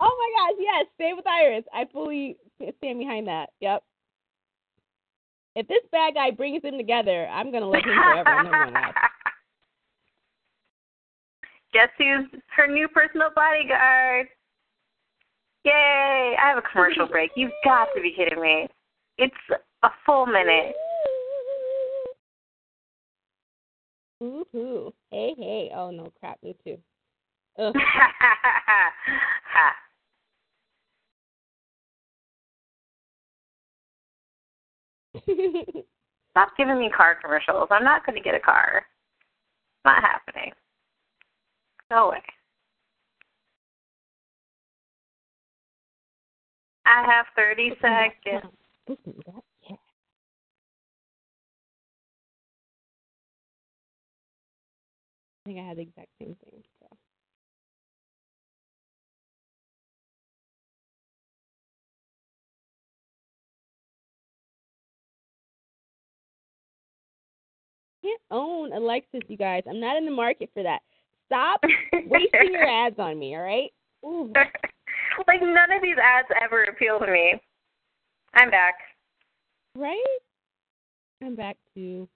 Oh 0.00 0.16
my 0.18 0.52
gosh, 0.52 0.58
yes, 0.60 0.86
stay 0.94 1.12
with 1.14 1.26
Iris. 1.26 1.64
I 1.74 1.86
fully 1.92 2.36
stand 2.78 2.98
behind 3.00 3.26
that. 3.26 3.50
Yep. 3.60 3.82
If 5.56 5.66
this 5.66 5.82
bad 5.90 6.14
guy 6.14 6.30
brings 6.30 6.62
them 6.62 6.76
together, 6.76 7.26
I'm 7.26 7.50
gonna 7.50 7.66
love 7.66 7.82
him 7.82 7.94
forever. 7.94 8.28
I'm 8.28 8.44
never 8.44 8.64
gonna. 8.66 8.92
Guess 11.72 11.88
who's 11.98 12.40
her 12.56 12.68
new 12.68 12.86
personal 12.88 13.30
bodyguard? 13.34 14.28
Yay! 15.64 16.36
I 16.40 16.48
have 16.48 16.58
a 16.58 16.62
commercial 16.62 17.06
break. 17.08 17.32
You've 17.34 17.50
got 17.64 17.88
to 17.94 18.00
be 18.00 18.12
kidding 18.16 18.40
me. 18.40 18.68
It's 19.18 19.34
a 19.82 19.88
full 20.06 20.26
minute. 20.26 20.74
Woohoo. 24.22 24.92
Hey, 25.10 25.34
hey. 25.36 25.70
Oh 25.74 25.90
no, 25.90 26.12
crap, 26.20 26.38
me 26.42 26.56
too. 26.64 26.78
Stop 36.30 36.56
giving 36.56 36.78
me 36.78 36.90
car 36.94 37.18
commercials. 37.20 37.68
I'm 37.70 37.84
not 37.84 38.04
going 38.06 38.16
to 38.16 38.22
get 38.22 38.34
a 38.34 38.40
car. 38.40 38.86
Not 39.84 40.02
happening. 40.02 40.52
No 41.90 42.10
way. 42.10 42.22
I 46.86 47.04
have 47.06 47.26
30 47.36 47.72
seconds. 47.80 48.52
Think 55.48 55.60
I 55.60 55.66
had 55.66 55.78
the 55.78 55.82
exact 55.82 56.08
same 56.20 56.36
thing. 56.44 56.62
So. 56.80 56.96
Can't 68.02 68.20
own 68.30 68.72
Alexis, 68.72 69.20
you 69.28 69.36
guys. 69.36 69.62
I'm 69.68 69.80
not 69.80 69.96
in 69.96 70.04
the 70.04 70.10
market 70.10 70.50
for 70.54 70.62
that. 70.62 70.80
Stop 71.26 71.60
wasting 71.92 72.52
your 72.52 72.64
ads 72.86 72.98
on 72.98 73.18
me, 73.18 73.34
all 73.34 73.42
right? 73.42 73.70
Ooh. 74.04 74.32
like 75.26 75.42
none 75.42 75.72
of 75.72 75.82
these 75.82 75.96
ads 76.02 76.28
ever 76.42 76.64
appeal 76.64 76.98
to 77.00 77.10
me. 77.10 77.34
I'm 78.34 78.50
back. 78.50 78.74
Right? 79.74 80.18
I'm 81.22 81.34
back 81.34 81.56
too. 81.74 82.08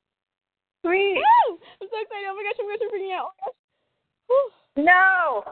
Sweet. 0.85 1.15
Woo! 1.17 1.59
I'm 1.81 1.89
so 1.89 1.97
excited. 2.03 2.27
Oh 2.29 2.35
my 2.35 2.43
gosh, 2.43 2.59
oh 2.61 2.67
my 2.67 2.75
gosh, 2.75 2.83
I'm 2.83 3.01
freaking 3.01 3.15
out. 3.17 3.33
Oh 3.41 3.47
my 3.47 3.47
gosh. 3.47 3.55
Whew. 4.29 4.51
No. 4.85 5.45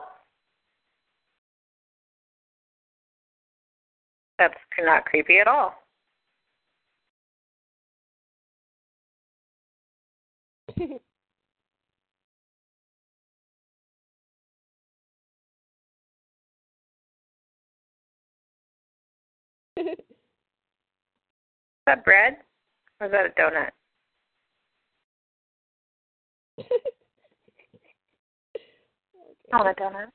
That's 4.38 4.54
not 4.80 5.04
creepy 5.04 5.38
at 5.38 5.46
all. 5.46 5.74
Is 19.76 19.96
that 21.86 22.04
bread? 22.04 22.36
Or 23.00 23.06
is 23.06 23.12
that 23.12 23.26
a 23.26 23.30
donut? 23.40 23.70
I 29.52 29.56
want 29.56 29.68
a 29.68 29.82
donut. 29.82 30.06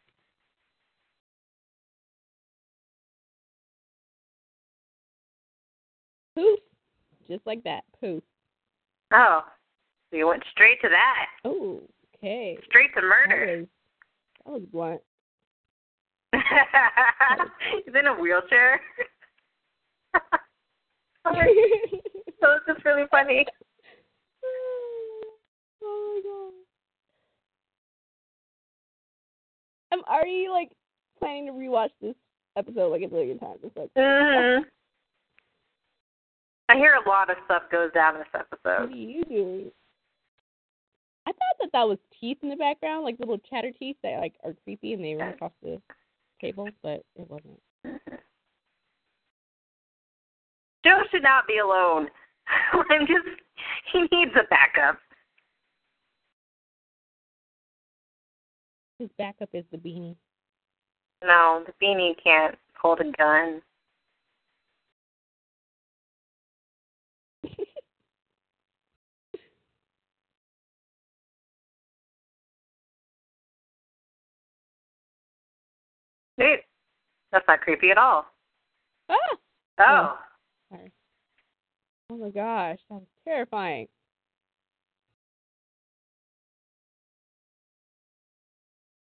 Poof. 6.35 6.59
Just 7.27 7.45
like 7.45 7.63
that. 7.63 7.81
Poof. 7.99 8.23
Oh, 9.13 9.41
so 10.09 10.17
you 10.17 10.27
went 10.27 10.43
straight 10.51 10.81
to 10.81 10.89
that. 10.89 11.25
Oh, 11.43 11.81
okay. 12.17 12.57
Straight 12.65 12.93
to 12.95 13.01
That 13.01 13.07
murder. 13.07 13.57
was, 13.57 13.67
that 14.45 14.51
was 14.51 14.63
blunt. 14.71 15.01
He's 17.85 17.95
in 17.97 18.07
a 18.07 18.13
wheelchair. 18.13 18.81
so 21.25 21.31
it's 22.51 22.65
just 22.67 22.85
really 22.85 23.05
funny. 23.09 23.45
oh 25.83 26.11
my 26.15 26.21
god. 26.23 26.53
I'm 29.95 30.03
already 30.13 30.47
like 30.49 30.71
planning 31.19 31.47
to 31.47 31.53
rewatch 31.53 31.89
this 32.01 32.15
episode 32.57 32.91
like 32.91 33.01
a 33.01 33.07
billion 33.07 33.39
times. 33.39 33.59
It's 33.63 33.77
like, 33.77 33.89
hmm 33.95 34.63
I 36.67 36.77
hear 36.77 36.95
a 36.95 37.07
lot 37.07 37.29
of 37.29 37.37
stuff 37.45 37.63
goes 37.71 37.91
down 37.93 38.15
in 38.15 38.21
this 38.21 38.27
episode. 38.33 38.89
what 38.89 38.91
are 38.91 38.95
you 38.95 39.23
doing? 39.25 39.71
I 41.27 41.31
thought 41.31 41.57
that 41.61 41.69
that 41.73 41.87
was 41.87 41.99
teeth 42.19 42.37
in 42.41 42.49
the 42.49 42.55
background, 42.55 43.03
like 43.03 43.19
little 43.19 43.37
chatter 43.49 43.71
teeth 43.77 43.97
that 44.03 44.19
like 44.19 44.33
are 44.43 44.55
creepy 44.63 44.93
and 44.93 45.03
they 45.03 45.13
run 45.13 45.29
across 45.29 45.51
the 45.61 45.79
cable, 46.41 46.67
but 46.81 47.03
it 47.15 47.29
wasn't. 47.29 47.59
Joe 50.83 51.01
should 51.11 51.23
not 51.23 51.47
be 51.47 51.59
alone. 51.59 52.07
I'm 52.73 53.07
just 53.07 53.27
he 53.93 54.01
needs 54.11 54.31
a 54.35 54.47
backup. 54.49 54.99
His 58.99 59.09
backup 59.17 59.49
is 59.53 59.65
the 59.71 59.77
beanie. 59.77 60.15
No, 61.23 61.63
the 61.65 61.73
beanie 61.83 62.15
can't 62.23 62.55
hold 62.79 63.01
a 63.01 63.11
gun. 63.17 63.61
Dude, 76.37 76.59
that's 77.31 77.45
not 77.47 77.61
creepy 77.61 77.91
at 77.91 77.97
all. 77.97 78.25
ah! 79.09 79.15
Oh. 79.79 80.17
Sorry. 80.69 80.91
Oh 82.09 82.17
my 82.17 82.29
gosh, 82.29 82.79
that 82.89 82.95
was 82.95 83.03
terrifying. 83.25 83.87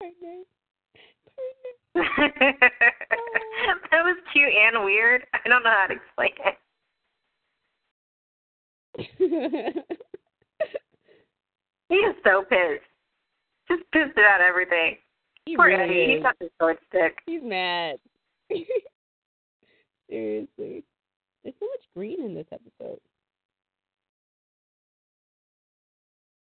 Partner. 0.04 0.44
Partner. 1.96 2.54
that 3.92 4.04
was 4.04 4.18
cute 4.34 4.52
and 4.54 4.84
weird. 4.84 5.26
I 5.34 5.48
don't 5.48 5.64
know 5.64 5.70
how 5.70 5.88
to 5.88 5.96
explain 5.96 6.32
it. 6.46 6.58
He 11.90 11.96
is 12.00 12.16
so 12.24 12.44
pissed. 12.50 12.82
Just 13.70 13.84
pissed 13.92 14.14
about 14.18 14.40
everything. 14.42 14.98
he 15.46 15.56
Poor 15.56 15.68
really 15.68 15.84
Eddie. 15.84 16.02
is. 16.02 16.10
He's 16.16 16.24
got 16.24 16.40
the 16.40 16.50
sword 16.60 16.78
stick. 16.90 17.18
He's 17.28 17.44
mad. 17.44 18.00
Seriously. 20.10 20.84
There's 21.44 21.56
so 21.60 21.66
much 21.68 21.86
green 21.96 22.24
in 22.24 22.34
this 22.34 22.48
episode. 22.52 23.00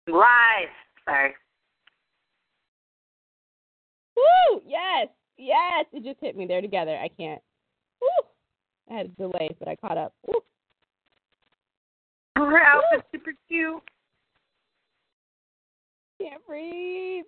Lies. 0.07 0.69
Sorry. 1.05 1.35
Woo! 4.17 4.61
Yes! 4.67 5.09
Yes! 5.37 5.87
It 5.93 6.05
just 6.05 6.21
hit 6.21 6.37
me. 6.37 6.47
They're 6.47 6.61
together. 6.61 6.97
I 6.97 7.09
can't. 7.09 7.43
Woo! 8.01 8.09
I 8.91 8.99
had 8.99 9.07
a 9.07 9.09
delay, 9.11 9.49
but 9.59 9.69
I 9.69 9.77
caught 9.77 9.99
up. 9.99 10.13
Woo! 10.27 10.41
Her 12.37 12.59
outfit's 12.59 13.09
super 13.13 13.33
cute. 13.49 13.83
Can't 16.21 16.45
breathe. 16.47 17.25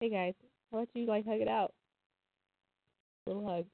Hey 0.00 0.08
guys, 0.08 0.34
how 0.72 0.78
about 0.78 0.88
you 0.94 1.06
like 1.06 1.26
hug 1.26 1.40
it 1.40 1.48
out? 1.48 1.74
Little 3.26 3.46
hug. 3.46 3.66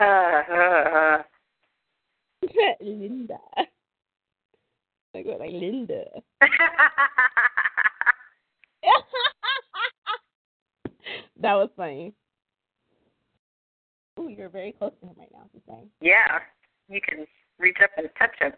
Uh, 0.00 0.42
uh, 0.50 1.18
uh. 1.18 1.22
Linda. 2.80 3.38
I 5.14 5.22
go 5.22 5.36
like 5.38 5.50
Linda. 5.52 6.04
that 11.40 11.54
was 11.54 11.68
funny. 11.76 12.12
Ooh, 14.18 14.28
you're 14.28 14.48
very 14.48 14.72
close 14.72 14.92
to 15.00 15.06
him 15.06 15.14
right 15.18 15.28
now, 15.32 15.48
he's 15.52 15.62
saying. 15.68 15.88
yeah. 16.00 16.40
You 16.88 17.00
can 17.00 17.26
reach 17.58 17.76
up 17.82 17.90
and 17.96 18.08
touch 18.18 18.34
him. 18.40 18.52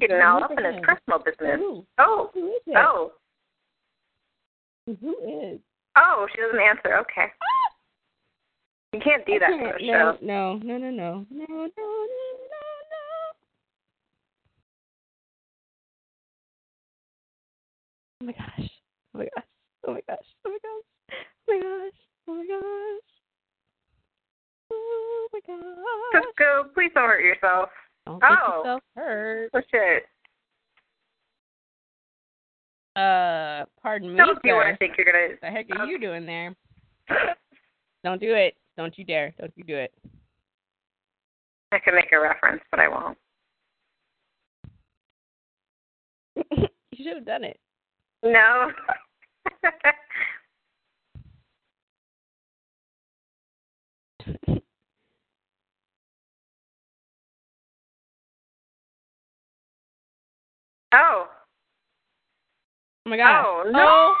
getting 0.00 0.20
all 0.20 0.44
up 0.44 0.50
in 0.50 0.64
his 0.64 0.82
personal 0.82 1.18
business. 1.24 1.58
Who? 1.58 1.84
Oh, 1.98 2.30
who 2.34 2.48
is 2.48 2.62
it? 2.66 2.76
Oh. 2.76 3.12
Who 4.86 5.16
is? 5.52 5.60
Oh, 5.96 6.26
she 6.34 6.40
doesn't 6.42 6.60
answer. 6.60 6.98
Okay. 6.98 7.32
You 8.92 9.00
can't 9.00 9.26
do 9.26 9.38
that 9.40 9.50
okay. 9.50 9.62
to 9.62 9.68
a 9.68 9.86
no, 9.86 10.12
show. 10.12 10.18
No, 10.24 10.54
no, 10.62 10.78
no, 10.78 10.90
no, 10.90 11.26
no, 11.30 11.46
no, 11.46 11.66
no. 11.66 11.70
Oh 18.20 18.26
my 18.26 18.32
gosh. 18.32 18.70
Oh 19.14 19.18
my 19.18 19.24
gosh. 19.24 19.44
Oh 19.86 19.92
my 19.92 20.00
gosh. 20.08 20.26
Oh 20.46 20.50
my 20.50 20.58
gosh. 20.62 20.88
Oh 21.48 21.52
my 21.52 21.58
gosh. 21.58 21.98
Oh 22.28 22.34
my 22.34 22.46
gosh. 22.46 23.10
Oh 24.70 25.28
my 25.32 25.40
gosh. 25.46 26.22
Cisco, 26.22 26.48
please 26.74 26.92
don't 26.94 27.08
hurt 27.08 27.22
yourself. 27.22 27.68
Don't 28.06 28.20
get 28.20 28.30
Oh. 28.30 28.58
yourself 28.58 28.82
hurt. 28.96 29.50
Oh 29.54 29.62
shit. 29.70 30.06
Uh, 32.96 33.64
pardon 33.82 34.12
me, 34.12 34.16
Don't 34.16 34.40
do 34.42 34.54
what 34.54 34.66
I 34.66 34.76
think 34.76 34.96
you're 34.96 35.06
gonna. 35.06 35.28
What 35.30 35.40
the 35.40 35.50
heck 35.50 35.66
are 35.70 35.86
you 35.86 35.98
doing 35.98 36.26
there? 36.26 36.54
Don't 38.04 38.20
do 38.20 38.34
it. 38.34 38.54
Don't 38.76 38.96
you 38.98 39.04
dare. 39.04 39.34
Don't 39.38 39.52
you 39.56 39.64
do 39.64 39.76
it. 39.76 39.92
I 41.72 41.78
can 41.80 41.94
make 41.94 42.12
a 42.12 42.20
reference, 42.20 42.62
but 42.70 42.78
I 42.78 42.88
won't. 42.88 43.18
you 46.50 46.68
should 46.96 47.16
have 47.16 47.24
done 47.24 47.42
it. 47.44 47.58
No. 48.22 48.70
oh. 60.94 61.26
Oh 63.06 63.10
my 63.10 63.16
gosh. 63.16 63.44
Oh 63.46 63.70
no. 63.70 63.80
Oh 63.80 64.14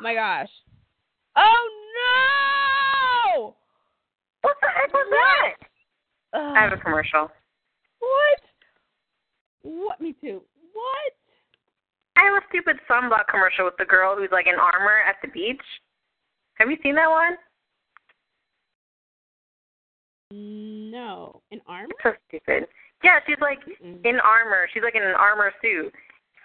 my 0.00 0.14
gosh. 0.14 0.48
Oh 1.36 1.68
no! 3.36 3.54
What 4.42 4.56
the 4.60 4.68
heck 4.68 4.92
was 4.92 5.06
that? 5.10 5.54
I 6.38 6.62
have 6.62 6.72
a 6.72 6.76
commercial. 6.82 7.30
What? 8.00 8.40
What? 9.62 10.00
Me 10.00 10.14
too. 10.20 10.42
What? 10.72 11.12
I 12.16 12.24
have 12.24 12.42
a 12.42 12.46
stupid 12.48 12.76
sunblock 12.90 13.28
commercial 13.30 13.64
with 13.64 13.76
the 13.78 13.84
girl 13.84 14.16
who's 14.16 14.30
like 14.32 14.46
in 14.46 14.54
armor 14.54 14.98
at 15.08 15.16
the 15.22 15.28
beach. 15.28 15.60
Have 16.54 16.70
you 16.70 16.76
seen 16.82 16.94
that 16.94 17.10
one? 17.10 17.36
No. 20.30 21.42
in 21.50 21.60
armor? 21.66 21.88
It's 21.90 22.02
so 22.02 22.12
stupid. 22.28 22.68
Yeah, 23.04 23.20
she's 23.26 23.36
like 23.40 23.60
Mm-mm. 23.60 24.04
in 24.04 24.18
armor. 24.20 24.68
She's 24.72 24.82
like 24.82 24.94
in 24.94 25.02
an 25.02 25.14
armor 25.14 25.52
suit 25.62 25.92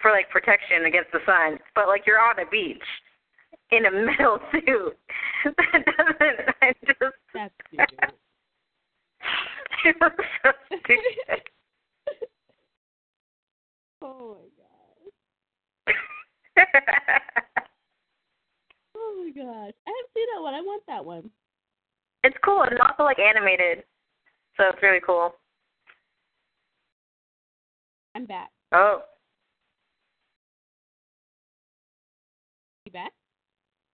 for 0.02 0.10
like 0.10 0.28
protection 0.28 0.84
against 0.84 1.12
the 1.12 1.20
sun. 1.24 1.58
But 1.74 1.86
like 1.88 2.02
you're 2.06 2.20
on 2.20 2.38
a 2.38 2.50
beach 2.50 2.82
in 3.70 3.86
a 3.86 3.90
metal 4.06 4.38
suit. 4.52 4.98
that 5.44 5.84
doesn't. 5.86 6.40
I 6.60 6.74
just. 6.84 7.16
That's 7.34 7.54
stupid. 7.68 8.12
it 9.84 9.96
was 10.00 10.12
so 10.44 10.50
stupid. 10.66 11.42
oh 14.02 14.36
my 14.36 14.48
gosh. 15.86 15.96
Oh 18.94 19.24
my 19.24 19.30
gosh. 19.30 19.72
I 19.86 19.90
haven't 19.90 20.12
seen 20.14 20.26
that 20.34 20.42
one. 20.42 20.54
I 20.54 20.60
want 20.60 20.82
that 20.86 21.04
one. 21.04 21.30
it's 22.24 22.36
cool. 22.44 22.62
It's 22.70 22.80
also 22.80 23.02
like 23.04 23.18
animated, 23.18 23.84
so 24.56 24.64
it's 24.68 24.82
really 24.82 25.00
cool. 25.04 25.34
I'm 28.14 28.26
back. 28.26 28.50
Oh. 28.72 29.02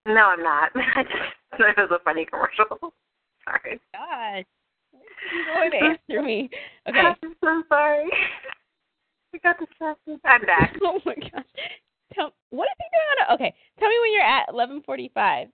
No, 0.06 0.32
I'm 0.32 0.42
not. 0.42 0.70
I 0.74 1.02
just 1.02 1.14
thought 1.52 1.70
it 1.70 1.76
was 1.76 2.00
a 2.00 2.02
funny 2.04 2.24
commercial. 2.24 2.64
Sorry. 3.44 3.80
God. 3.92 4.44
You 5.32 5.44
going 5.54 5.70
to 5.70 5.76
answer 5.76 6.22
me? 6.22 6.50
Okay. 6.88 7.00
I'm 7.00 7.34
so 7.44 7.62
sorry. 7.68 8.08
We 9.32 9.38
got 9.40 9.58
distracted. 9.58 10.18
I'm 10.24 10.40
back. 10.42 10.74
oh 10.82 11.00
my 11.04 11.14
gosh. 11.14 11.44
Tell 12.14 12.32
what 12.48 12.64
is 12.64 12.76
he 12.78 12.84
doing 12.96 13.08
on 13.12 13.30
a, 13.30 13.34
okay. 13.34 13.54
Tell 13.78 13.88
me 13.90 13.96
when 14.00 14.14
you're 14.14 14.22
at 14.22 14.48
eleven 14.48 14.80
forty 14.86 15.10
five. 15.12 15.48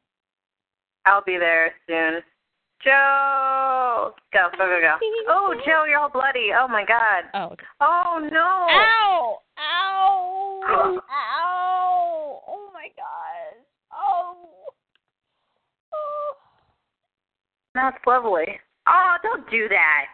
I'll 1.07 1.25
be 1.25 1.37
there 1.39 1.73
soon. 1.89 2.21
Joe! 2.85 4.13
Go, 4.33 4.49
go, 4.53 4.59
go, 4.59 4.79
go. 4.81 4.97
Oh, 5.29 5.55
Joe, 5.67 5.87
you're 5.89 5.99
all 5.99 6.11
bloody. 6.11 6.51
Oh 6.57 6.69
my 6.69 6.85
god. 6.87 7.25
Oh. 7.35 7.57
Oh 7.81 8.29
no. 8.31 8.69
Ow! 8.71 9.39
Ow! 9.59 10.61
Ow! 11.11 12.41
Oh 12.47 12.71
my 12.73 12.89
gosh. 12.95 13.64
Oh. 14.05 14.37
Oh. 15.95 16.35
That's 17.75 17.97
lovely. 18.07 18.61
Oh, 18.87 19.17
don't 19.23 19.51
do 19.51 19.69
that. 19.69 20.07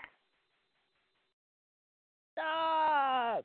Stop. 2.32 3.44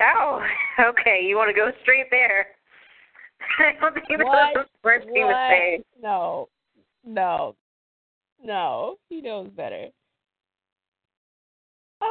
Oh, 0.00 0.40
okay. 0.80 1.20
You 1.24 1.36
want 1.36 1.48
to 1.48 1.54
go 1.54 1.70
straight 1.82 2.06
there? 2.10 2.46
I 3.58 3.72
don't 3.80 3.94
think 3.94 4.24
What? 4.24 4.50
that's 4.54 4.68
the 4.72 4.78
first 4.82 5.06
thing 5.06 5.26
to 5.26 5.48
say. 5.50 5.82
No. 6.02 6.48
No. 7.04 7.56
No. 8.42 8.96
He 9.08 9.20
knows 9.20 9.48
better. 9.56 9.86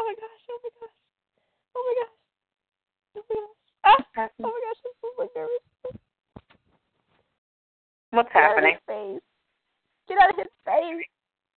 Oh 0.07 0.15
my 0.15 0.15
gosh. 0.15 0.39
Oh 0.47 0.55
my 0.63 0.71
gosh. 0.79 0.95
Oh 1.75 1.83
my 1.83 1.93
gosh. 1.99 2.15
Oh 3.11 3.23
my 3.27 3.35
gosh. 3.35 3.59
Ah! 3.83 3.99
Oh 4.39 4.47
my 4.47 4.61
gosh. 4.63 4.79
I'm 4.87 4.95
so 5.03 5.07
like, 5.19 5.35
nervous. 5.35 5.67
What's 8.15 8.31
Get 8.31 8.39
happening? 8.39 9.19
Get 10.07 10.15
out 10.23 10.31
of 10.31 10.39
his 10.39 10.47
face. 10.63 11.03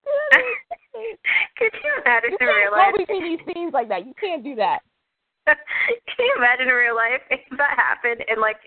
Get 0.03 0.35
out 0.35 0.43
of 0.43 0.43
his 0.51 0.51
face. 0.91 1.19
Could 1.55 1.71
you 1.79 1.91
imagine 2.03 2.35
You 2.35 2.43
in 2.43 2.47
can't 2.51 2.59
real 2.59 2.75
life? 2.75 2.91
these 3.07 3.39
scenes 3.47 3.71
like 3.71 3.87
that. 3.87 4.03
You 4.05 4.11
can't 4.19 4.43
do 4.43 4.55
that. 4.59 4.83
Can 5.47 6.19
you 6.19 6.35
imagine 6.35 6.67
in 6.67 6.75
real 6.75 6.95
life 6.95 7.23
if 7.31 7.39
that 7.55 7.79
happened 7.79 8.19
and 8.27 8.43
like 8.43 8.59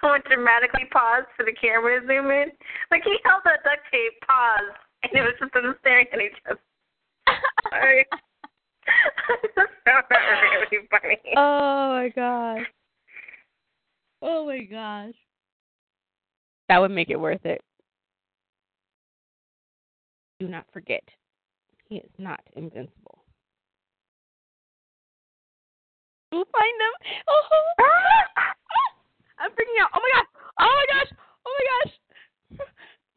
someone 0.00 0.20
dramatically 0.28 0.84
paused 0.92 1.32
for 1.40 1.48
the 1.48 1.56
camera 1.56 2.00
to 2.00 2.06
zoom 2.06 2.28
in? 2.28 2.52
Like 2.92 3.00
he 3.02 3.16
held 3.24 3.40
that 3.48 3.64
duct 3.64 3.80
tape 3.88 4.12
pause 4.28 4.76
and 5.08 5.16
it 5.16 5.24
was 5.24 5.32
just 5.40 5.56
them 5.56 5.72
staring 5.80 6.06
at 6.12 6.20
each 6.20 6.36
other. 6.44 6.60
Sorry. 7.72 8.04
That 9.86 10.04
really 10.70 10.86
funny. 10.90 11.18
Oh 11.36 11.92
my 11.92 12.12
gosh. 12.14 12.66
Oh 14.20 14.46
my 14.46 14.60
gosh. 14.60 15.14
That 16.68 16.78
would 16.78 16.90
make 16.90 17.10
it 17.10 17.20
worth 17.20 17.44
it. 17.44 17.60
Do 20.40 20.48
not 20.48 20.64
forget, 20.72 21.02
he 21.88 21.96
is 21.96 22.10
not 22.18 22.40
invincible. 22.56 23.24
We'll 26.32 26.46
find 26.50 26.74
him. 26.80 27.22
Oh, 27.28 27.42
I'm 29.38 29.50
freaking 29.50 29.82
out. 29.82 29.90
Oh 29.94 30.00
my 30.00 30.10
gosh. 30.14 30.26
Oh 30.58 30.74
my 30.74 30.86
gosh. 30.98 31.12
Oh 31.46 31.52
my 31.58 31.64
gosh. 31.70 32.66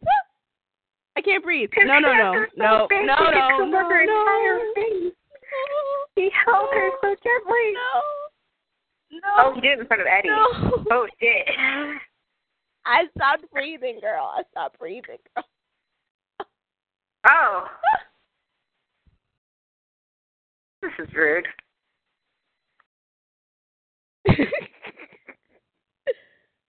I 1.17 1.21
can't 1.21 1.43
breathe. 1.43 1.69
No, 1.77 1.99
no, 1.99 2.13
no, 2.13 2.45
no, 2.57 2.87
no, 2.87 2.87
no, 2.91 3.15
no, 3.31 3.65
no, 3.65 5.11
her 5.55 5.63
entire 5.63 5.85
no. 5.85 6.05
face. 6.15 6.19
He 6.19 6.27
held 6.45 6.69
her 6.73 6.89
so 7.01 7.09
gently. 7.23 7.65
No. 7.73 8.01
No. 9.11 9.31
Oh, 9.37 9.53
he 9.55 9.61
did 9.61 9.77
it 9.77 9.81
in 9.81 9.87
front 9.87 10.01
of 10.01 10.07
Eddie. 10.07 10.29
No. 10.29 10.47
Oh 10.91 11.07
shit. 11.19 11.47
I 12.85 13.05
stopped 13.17 13.49
breathing, 13.51 13.99
girl. 14.01 14.31
I 14.35 14.43
stopped 14.51 14.77
breathing, 14.79 15.17
girl. 15.35 15.45
Oh. 17.29 17.65
This 20.81 21.07
is 21.07 21.13
rude. 21.15 21.47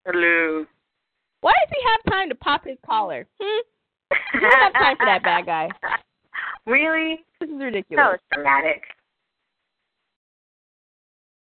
Hello. 0.07 0.65
Why 1.43 1.53
does 1.53 1.71
he 1.71 1.83
have 1.91 2.13
time 2.13 2.29
to 2.31 2.35
pop 2.35 2.65
his 2.65 2.79
collar? 2.87 3.27
Hmm? 3.39 3.61
You 4.35 4.41
don't 4.41 4.53
have 4.53 4.73
time 4.73 4.97
for 4.97 5.05
that 5.05 5.23
bad 5.23 5.45
guy. 5.45 5.69
Really? 6.67 7.25
This 7.41 7.49
is 7.49 7.59
That 7.59 7.65
ridiculous. 7.65 8.05
was 8.13 8.19
dramatic. 8.33 8.83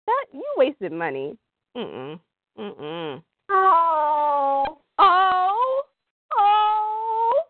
That 0.07 0.27
you 0.33 0.45
wasted 0.57 0.93
money. 0.93 1.37
Mm 1.77 1.87
mm. 1.87 2.21
Mm 2.59 2.77
mm. 2.79 3.23
Oh. 3.51 4.79
Oh. 4.99 5.83
Oh. 6.37 7.43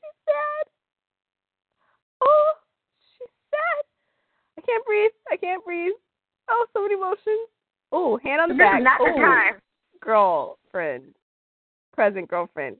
She's 0.00 0.14
sad. 0.26 0.70
Oh. 2.20 2.52
She's 3.18 3.28
sad. 3.50 3.84
I 4.58 4.60
can't 4.62 4.84
breathe. 4.86 5.10
I 5.30 5.36
can't 5.36 5.64
breathe. 5.64 5.92
Oh, 6.50 6.66
so 6.72 6.82
many 6.82 6.94
emotions. 6.94 7.48
Oh, 7.90 8.18
hand 8.22 8.40
on 8.40 8.48
the 8.48 8.54
This 8.54 8.58
back. 8.60 8.78
is 8.80 8.84
not 8.84 8.98
the 9.00 9.20
time. 9.20 9.54
girlfriend, 10.00 11.14
present 11.94 12.28
girlfriend. 12.28 12.76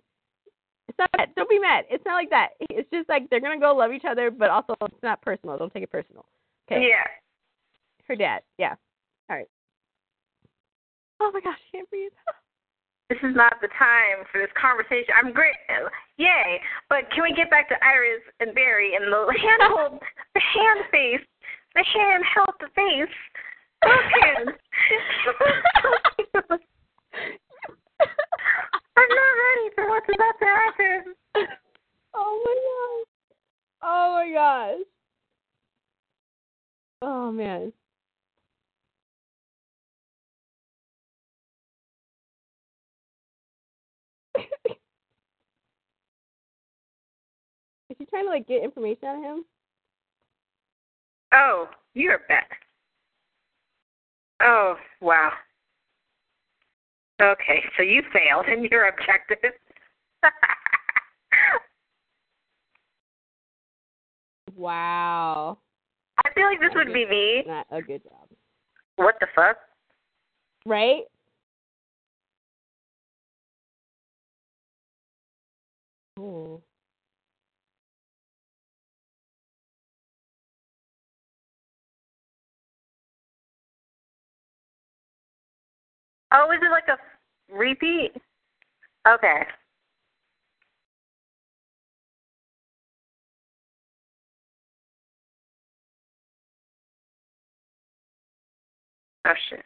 It's 0.99 1.07
not 1.07 1.11
that. 1.17 1.35
Don't 1.37 1.49
be 1.49 1.61
mad. 1.61 1.85
It's 1.91 2.05
not 2.05 2.15
like 2.15 2.31
that. 2.31 2.59
It's 2.71 2.91
just 2.91 3.09
like 3.09 3.31
they're 3.31 3.41
gonna 3.41 3.61
go 3.61 3.75
love 3.75 3.93
each 3.93 4.03
other, 4.09 4.33
but 4.33 4.51
also 4.51 4.75
it's 4.83 5.03
not 5.03 5.23
personal. 5.23 5.57
Don't 5.57 5.73
take 5.73 5.85
it 5.85 5.93
personal. 5.93 6.25
Okay. 6.67 6.89
Yeah. 6.91 7.07
Her 8.09 8.17
dad. 8.17 8.43
Yeah. 8.59 8.75
All 9.31 9.37
right. 9.37 9.49
Oh 11.21 11.31
my 11.33 11.41
gosh, 11.41 11.59
I 11.73 11.77
can't 11.77 11.91
breathe. 11.91 12.13
This 13.09 13.25
is 13.25 13.35
not 13.35 13.57
the 13.63 13.73
time 13.73 14.29
for 14.31 14.37
this 14.37 14.53
conversation. 14.53 15.17
I'm 15.17 15.33
great. 15.33 15.57
Yay. 16.19 16.61
But 16.91 17.09
can 17.09 17.25
we 17.25 17.33
get 17.33 17.49
back 17.49 17.67
to 17.71 17.77
Iris 17.81 18.21
and 18.41 18.55
Barry 18.55 18.97
and 18.97 19.09
the 19.09 19.33
hand 19.33 19.65
hold, 19.73 20.03
the 20.35 20.43
hand 20.45 20.85
face, 20.93 21.25
the 21.75 21.85
hand 21.89 22.23
held 22.29 22.53
the 22.61 22.69
face. 22.77 23.17
Those 23.81 24.13
hands. 24.21 24.53
Oh 26.53 26.59
I'm 28.99 29.09
not 29.09 29.35
ready 29.47 29.71
for 29.77 29.89
what's 29.89 30.09
about 30.13 30.39
to 30.41 30.47
happen. 30.47 31.15
oh 32.15 32.43
my 32.45 32.55
gosh. 32.67 33.07
Oh 33.81 34.13
my 34.13 34.33
gosh. 34.33 34.85
Oh 37.03 37.31
man. 37.31 37.73
Is 47.89 47.97
she 47.99 48.05
trying 48.07 48.25
to 48.25 48.31
like 48.31 48.49
get 48.49 48.65
information 48.65 49.05
out 49.07 49.17
of 49.19 49.23
him? 49.23 49.45
Oh, 51.33 51.69
you're 51.95 52.23
back. 52.29 52.63
Oh, 54.43 54.75
wow. 55.01 55.31
Okay, 57.21 57.65
so 57.77 57.83
you 57.83 58.03
failed 58.13 58.47
in 58.47 58.65
your 58.71 58.89
objective. 58.89 59.53
Wow. 64.59 65.59
I 66.25 66.33
feel 66.35 66.47
like 66.47 66.61
this 66.61 66.71
would 66.75 66.93
be 66.93 67.07
me. 67.07 67.45
Not 67.47 67.67
a 67.71 67.81
good 67.81 68.03
job. 68.03 68.29
What 68.97 69.15
the 69.21 69.29
fuck? 69.35 69.57
Right? 70.67 71.05
Oh. 76.19 76.61
Oh, 86.33 86.51
is 86.51 86.59
it 86.61 86.71
like 86.71 86.89
a 86.89 86.99
repeat? 87.51 88.13
Okay. 89.07 89.43
Oh 99.27 99.33
shit. 99.51 99.65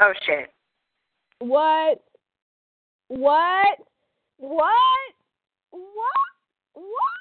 Oh 0.00 0.12
shit. 0.24 0.50
What? 1.40 2.00
What? 3.08 3.78
What? 4.38 4.74
What? 5.70 6.28
What? 6.74 7.18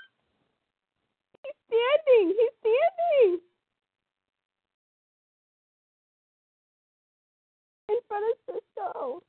He's 1.44 1.54
standing. 1.68 2.36
He's 2.38 2.52
standing. 2.60 3.40
in 7.90 7.98
front 8.08 8.26
of 8.32 8.38
Cisco. 8.46 9.24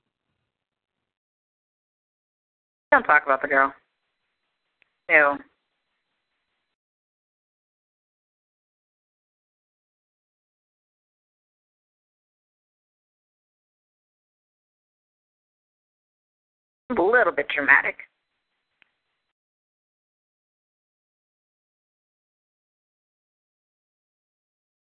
Don't 2.91 3.03
talk 3.05 3.25
about 3.25 3.43
the 3.43 3.49
girl. 3.49 3.73
Ew. 5.11 5.39
A 16.91 16.95
little 17.03 17.33
bit 17.33 17.49
dramatic. 17.55 17.97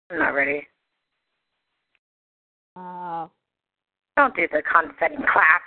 I'm 0.09 0.17
not 0.19 0.33
ready. 0.33 0.67
Wow. 2.75 3.25
Uh. 3.25 3.40
Don't 4.21 4.35
do 4.35 4.47
the 4.51 4.61
confetti 4.61 5.15
clap. 5.15 5.63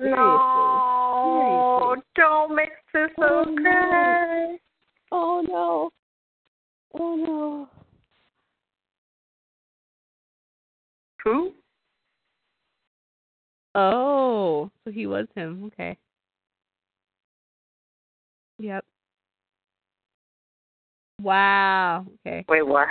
Seriously. 0.00 0.16
No, 0.16 1.96
Seriously. 1.96 2.04
don't 2.14 2.54
make 2.54 2.68
this 2.92 3.10
Oh, 3.18 3.44
okay. 3.48 4.58
Oh 5.10 5.42
no. 5.44 5.90
Oh 6.96 7.16
no. 7.16 7.68
Who? 11.24 11.50
Oh, 13.74 14.70
so 14.84 14.92
he 14.92 15.08
was 15.08 15.26
him. 15.34 15.64
Okay. 15.64 15.96
Yep. 18.60 18.84
Wow. 21.20 22.06
Okay. 22.24 22.44
Wait, 22.48 22.64
what? 22.64 22.86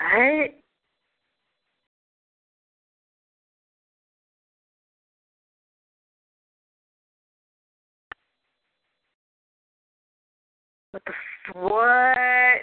What 10.94 11.02
the 11.08 11.12
f- 11.12 11.56
what? 11.56 12.62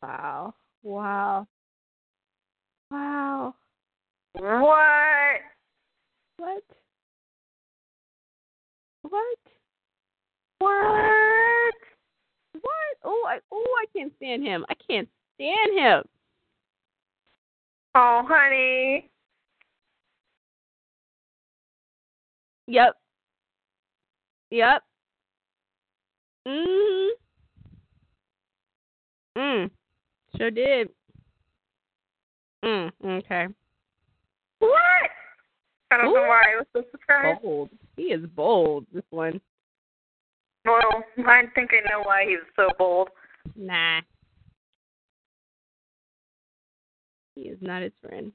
Wow. 0.00 0.54
Wow. 0.84 1.46
Wow. 2.92 3.54
What? 4.34 5.40
What? 6.36 6.62
What? 9.02 9.38
What? 10.60 11.74
What? 12.60 12.96
Oh, 13.04 13.26
I 13.28 13.40
oh 13.50 13.76
I 13.82 13.86
can't 13.92 14.12
stand 14.18 14.44
him. 14.44 14.64
I 14.68 14.74
can't 14.88 15.08
stand 15.34 15.76
him. 15.76 16.04
Oh, 17.96 18.22
honey. 18.24 19.10
Yep. 22.68 22.94
Yep. 24.50 24.82
Mhm. 26.46 27.08
Mm. 29.38 29.70
Sure 30.36 30.50
did. 30.50 30.88
Mm. 32.64 32.90
Okay. 33.04 33.46
What? 34.58 34.72
I 35.90 35.96
don't 35.96 36.12
know 36.12 36.22
why 36.22 36.42
I 36.42 36.56
was 36.56 36.66
so 36.74 36.82
surprised. 36.90 37.42
Bold. 37.42 37.70
He 37.96 38.04
is 38.04 38.26
bold. 38.34 38.86
This 38.92 39.04
one. 39.10 39.40
Well, 40.64 41.04
I 41.26 41.44
think 41.54 41.70
I 41.72 41.88
know 41.88 42.02
why 42.02 42.24
he's 42.26 42.38
so 42.56 42.68
bold. 42.78 43.08
Nah. 43.56 44.00
He 47.36 47.42
is 47.42 47.58
not 47.60 47.82
his 47.82 47.92
friend. 48.02 48.32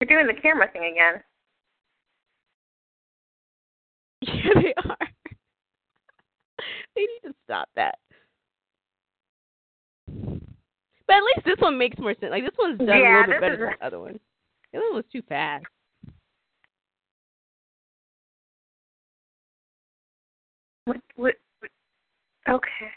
You're 0.00 0.08
doing 0.08 0.34
the 0.34 0.40
camera 0.40 0.70
thing 0.72 0.92
again. 0.92 1.22
Yeah, 4.22 4.60
they 4.62 4.74
are. 4.76 4.96
they 6.94 7.00
need 7.00 7.20
to 7.24 7.34
stop 7.44 7.68
that. 7.76 7.98
But 11.10 11.16
at 11.16 11.22
least 11.24 11.44
this 11.44 11.58
one 11.58 11.76
makes 11.76 11.98
more 11.98 12.14
sense. 12.20 12.30
Like 12.30 12.44
this 12.44 12.54
one's 12.56 12.78
done 12.78 12.88
a 12.88 12.92
little 12.92 13.26
bit 13.26 13.40
better 13.40 13.54
is- 13.54 13.58
than 13.58 13.76
the 13.80 13.84
other 13.84 13.98
one. 13.98 14.20
The 14.72 14.78
other 14.78 14.86
one 14.90 14.94
was 14.94 15.04
too 15.10 15.22
fast. 15.22 15.64
What? 20.84 20.98
What? 21.16 21.34
what- 21.58 21.70
Okay. 22.48 22.92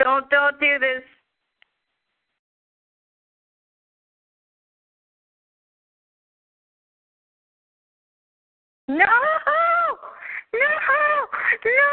Don't 0.00 0.30
don't 0.30 0.58
do 0.58 0.78
this. 0.78 1.02
No! 8.88 8.96
No! 8.96 9.04
No! 10.54 10.68
No! 11.64 11.88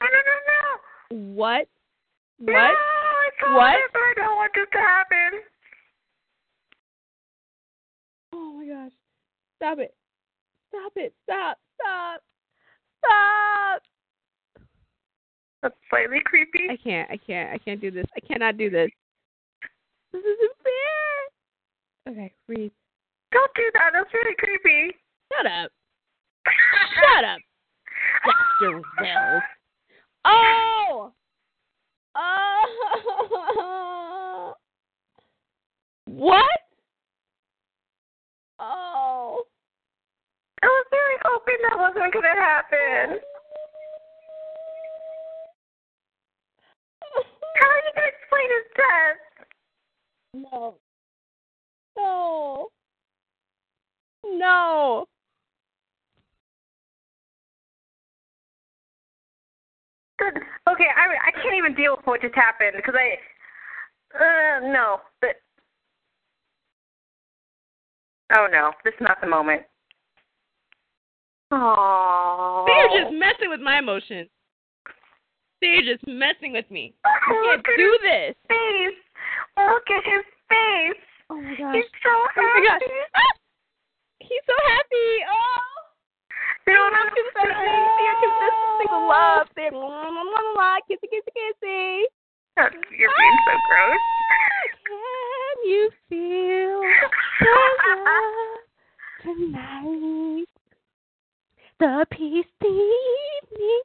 No! 0.00 0.08
No! 0.46 1.18
What? 1.34 1.68
No! 2.38 2.52
What? 2.52 2.70
No! 2.70 2.98
I 3.40 3.54
What? 3.54 3.78
you 3.78 3.88
I 3.94 4.12
don't 4.16 4.36
want 4.36 4.52
this 4.54 4.66
to 4.72 4.78
happen. 4.78 5.40
Oh 8.32 8.52
my 8.52 8.66
gosh. 8.66 8.92
Stop 9.56 9.78
it. 9.80 9.94
Stop 10.68 10.92
it. 10.96 11.14
Stop. 11.24 11.58
Stop. 11.80 12.22
Stop. 13.04 13.82
That's 15.62 15.74
slightly 15.90 16.20
creepy. 16.24 16.68
I 16.70 16.76
can't. 16.76 17.10
I 17.10 17.16
can't. 17.16 17.50
I 17.52 17.58
can't 17.58 17.80
do 17.80 17.90
this. 17.90 18.06
I 18.16 18.20
cannot 18.20 18.56
do 18.56 18.70
this. 18.70 18.90
This 20.12 20.22
isn't 20.22 20.56
fair. 20.62 22.12
Okay, 22.12 22.32
breathe. 22.46 22.70
Don't 23.32 23.50
do 23.54 23.70
that. 23.74 23.90
That's 23.92 24.14
really 24.14 24.36
creepy. 24.38 24.96
Shut 25.32 25.46
up. 25.50 25.72
Shut 26.94 27.24
up, 27.24 27.40
Dr. 28.24 28.82
Wells. 29.00 29.42
Oh! 30.24 31.12
Oh! 32.16 32.64
What? 36.06 36.60
Oh. 38.58 39.44
I 40.62 40.66
was 40.66 40.86
really 40.90 41.18
hoping 41.24 41.60
that 41.62 41.78
wasn't 41.78 42.12
going 42.12 42.24
to 42.24 42.40
happen. 42.40 43.20
How 47.56 47.66
are 47.68 47.76
you 47.76 47.82
going 47.94 47.94
to 47.94 48.02
explain 48.08 48.48
his 48.56 48.66
death? 48.76 49.20
No. 50.34 50.78
No. 51.96 52.70
No. 54.24 55.06
Good. 60.18 60.34
Okay, 60.68 60.90
I 60.96 61.28
I 61.28 61.30
can't 61.32 61.54
even 61.56 61.74
deal 61.74 61.96
with 61.96 62.06
what 62.06 62.20
just 62.20 62.34
happened 62.34 62.72
because 62.76 62.94
I. 62.94 63.18
Uh, 64.14 64.72
no. 64.72 65.00
But. 65.20 65.36
Oh 68.36 68.46
no, 68.50 68.72
this 68.84 68.94
is 68.94 69.00
not 69.00 69.20
the 69.20 69.26
moment. 69.28 69.62
Oh. 71.50 72.64
They're 72.66 73.02
just 73.02 73.14
messing 73.14 73.48
with 73.48 73.60
my 73.60 73.78
emotions. 73.78 74.28
They're 75.60 75.82
just 75.82 76.06
messing 76.06 76.52
with 76.52 76.70
me. 76.70 76.94
I 77.04 77.18
can't 77.26 77.64
do 77.76 77.98
this. 78.02 78.34
face. 78.48 79.00
Look 79.56 79.86
at 79.90 80.04
his 80.04 80.24
face. 80.48 81.02
Oh 81.30 81.40
my 81.40 81.54
gosh. 81.56 81.74
He's 81.74 81.84
so 82.02 82.10
Oh 82.10 82.28
my 82.36 82.60
gosh. 82.62 82.80
happy. 82.80 82.92
Ah! 83.14 83.34
He's 84.20 84.44
so 84.46 84.54
happy. 84.66 85.10
Oh. 85.30 85.57
You 86.68 86.74
don't 86.74 86.92
They're 86.92 87.08
confessing. 87.08 87.80
They're 87.96 88.20
confessing 88.20 88.90
the 88.92 89.00
love. 89.08 89.46
They're 89.56 89.72
la, 89.72 89.88
la, 89.88 90.20
la, 90.20 90.40
la, 90.54 90.76
kissy, 90.84 91.08
kissy, 91.08 91.32
kissy. 91.32 92.04
You're 92.92 93.14
being 93.16 93.38
so 93.46 93.54
gross. 93.70 94.04
Can 94.84 95.56
you 95.64 95.90
feel 96.10 96.80
the 97.40 97.94
love 98.04 98.60
tonight? 99.22 100.44
The 101.80 102.06
peace 102.10 102.44
evening. 102.64 103.82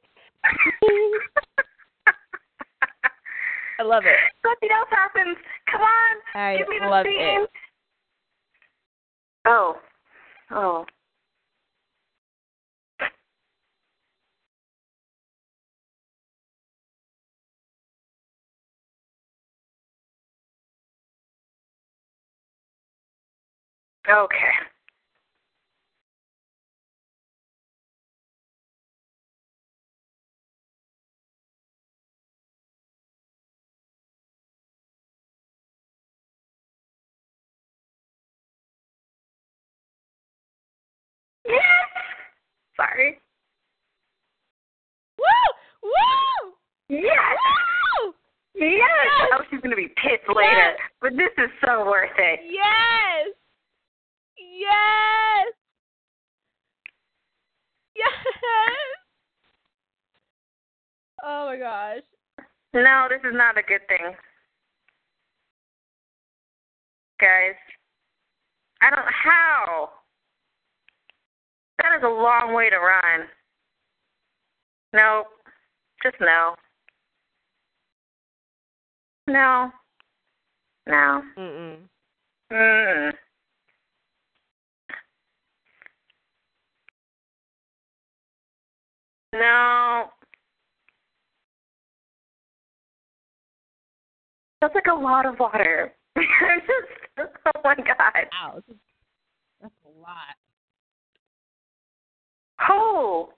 I 3.78 3.82
love 3.82 4.04
it. 4.04 4.16
Something 4.44 4.68
else 4.76 4.88
happens. 4.90 5.38
Come 5.72 5.80
on. 5.80 6.16
I 6.34 6.56
Give 6.58 6.68
me 6.68 6.78
the 6.82 6.86
love 6.88 7.06
scene. 7.06 7.42
it. 7.44 7.50
Oh. 9.46 9.76
Oh. 10.50 10.84
Okay. 24.06 24.36
Yes. 41.46 41.56
Sorry. 42.76 43.18
Woo! 45.18 45.24
Woo! 45.82 46.52
Yes. 46.88 47.04
Woo! 48.02 48.14
Yes. 48.54 48.84
Oh, 49.32 49.42
she's 49.50 49.60
gonna 49.60 49.76
be 49.76 49.88
pissed 49.88 50.28
later, 50.28 50.76
but 51.00 51.12
this 51.12 51.32
is 51.38 51.50
so 51.64 51.86
worth 51.86 52.10
it. 52.18 52.40
Yes. 52.44 53.34
Yes. 54.54 55.52
Yes. 57.96 58.12
Oh 61.26 61.46
my 61.46 61.56
gosh. 61.56 62.02
No, 62.72 63.06
this 63.08 63.20
is 63.28 63.34
not 63.34 63.58
a 63.58 63.62
good 63.62 63.80
thing. 63.88 64.14
Guys. 67.20 67.56
I 68.82 68.90
don't 68.90 69.06
how. 69.24 69.90
That 71.78 71.96
is 71.96 72.04
a 72.04 72.08
long 72.08 72.52
way 72.54 72.70
to 72.70 72.76
run. 72.76 73.26
No. 74.92 75.24
Just 76.02 76.16
no. 76.20 76.54
No. 79.26 79.70
No. 80.86 81.22
Mm-mm. 81.38 81.76
Mm. 82.52 83.12
No. 89.34 90.04
That's 94.60 94.74
like 94.76 94.86
a 94.86 94.94
lot 94.94 95.26
of 95.26 95.38
water. 95.40 95.92
Just, 96.16 96.26
oh 97.18 97.60
my 97.64 97.74
god. 97.74 98.28
Wow. 98.32 98.62
That's 99.60 99.74
a 99.84 100.00
lot. 100.00 100.36
Oh. 102.70 103.30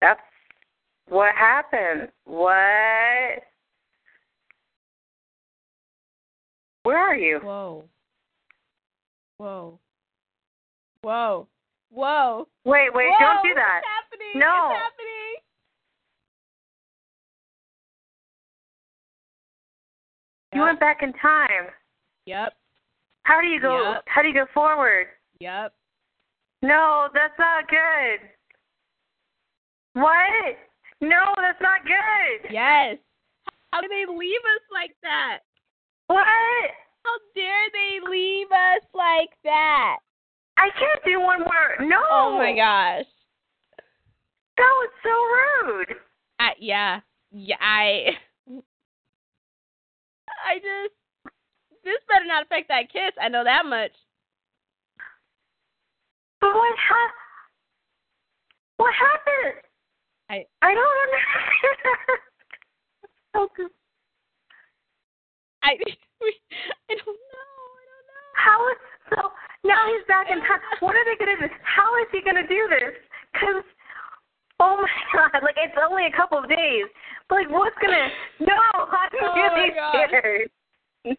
That's 0.00 0.20
what 1.08 1.34
happened. 1.34 2.08
What? 2.24 3.42
Where 6.84 6.98
are 6.98 7.16
you? 7.16 7.40
Whoa. 7.42 7.84
Whoa. 9.38 9.78
Whoa. 11.02 11.46
Whoa. 11.90 12.48
Wait, 12.64 12.92
wait, 12.92 13.08
Whoa, 13.10 13.18
don't 13.20 13.42
do 13.44 13.54
that. 13.54 13.82
What's 13.82 13.86
happening? 13.86 14.40
No. 14.40 14.70
It's 14.70 14.82
happening. 14.82 15.36
You 20.52 20.60
Yep. 20.62 20.66
went 20.66 20.80
back 20.80 21.02
in 21.02 21.12
time. 21.14 21.70
Yep. 22.26 22.56
How 23.24 23.40
do 23.40 23.46
you 23.46 23.60
go? 23.60 23.92
Yep. 23.92 24.04
How 24.06 24.22
do 24.22 24.28
you 24.28 24.34
go 24.34 24.46
forward? 24.54 25.08
Yep. 25.40 25.74
No, 26.62 27.08
that's 27.12 27.38
not 27.38 27.68
good. 27.68 28.30
What? 29.92 30.58
No, 31.00 31.34
that's 31.36 31.60
not 31.60 31.84
good. 31.84 32.50
Yes. 32.50 32.98
How 33.72 33.80
do 33.80 33.88
they 33.88 34.06
leave 34.06 34.40
us 34.40 34.62
like 34.72 34.96
that? 35.02 35.40
What? 36.06 36.26
How 37.06 37.18
dare 37.34 37.70
they 37.72 38.10
leave 38.10 38.48
us 38.50 38.82
like 38.94 39.30
that? 39.44 39.96
I 40.56 40.70
can't 40.70 41.04
do 41.04 41.20
one 41.20 41.40
more. 41.40 41.86
No. 41.86 42.02
Oh 42.10 42.36
my 42.36 42.52
gosh. 42.52 43.04
That 44.56 44.62
was 44.62 44.90
so 45.02 45.10
rude. 45.66 45.94
I, 46.40 46.50
yeah. 46.58 47.00
Yeah, 47.30 47.56
I 47.60 48.16
I 50.46 50.56
just 50.56 50.94
this 51.84 51.98
better 52.08 52.24
not 52.26 52.44
affect 52.44 52.68
that 52.68 52.90
kiss. 52.92 53.12
I 53.20 53.28
know 53.28 53.44
that 53.44 53.66
much. 53.66 53.92
But 56.40 56.54
what 56.54 56.76
ha- 56.78 57.14
What 58.78 58.94
happened? 58.94 59.62
I 60.30 60.46
I 60.62 60.74
don't 60.74 60.98
understand. 61.06 62.20
so 63.34 63.48
good. 63.56 63.70
I 65.62 65.76
I 66.90 66.94
don't 66.96 67.06
know. 67.06 67.52
I 67.76 67.82
don't 67.86 68.06
know. 68.08 68.26
How 68.36 68.58
is 68.72 68.78
so? 69.10 69.20
Now 69.64 69.86
he's 69.90 70.06
back 70.06 70.30
in 70.30 70.38
time. 70.40 70.60
What 70.80 70.94
are 70.96 71.04
they 71.04 71.16
gonna 71.18 71.36
do? 71.40 71.48
How 71.62 71.88
is 72.02 72.08
he 72.12 72.22
gonna 72.22 72.46
do 72.46 72.60
this? 72.70 72.94
Cause 73.34 73.64
oh 74.60 74.80
my 74.80 74.88
god, 75.32 75.42
like 75.42 75.56
it's 75.58 75.76
only 75.78 76.06
a 76.06 76.14
couple 76.16 76.38
of 76.38 76.48
days. 76.48 76.86
But 77.28 77.46
like, 77.46 77.50
what's 77.50 77.76
gonna? 77.82 78.08
No, 78.40 78.54
I'm 78.74 79.10
Oh 79.22 79.34
really 79.34 79.70
scared. 79.74 80.50
No, 81.04 81.14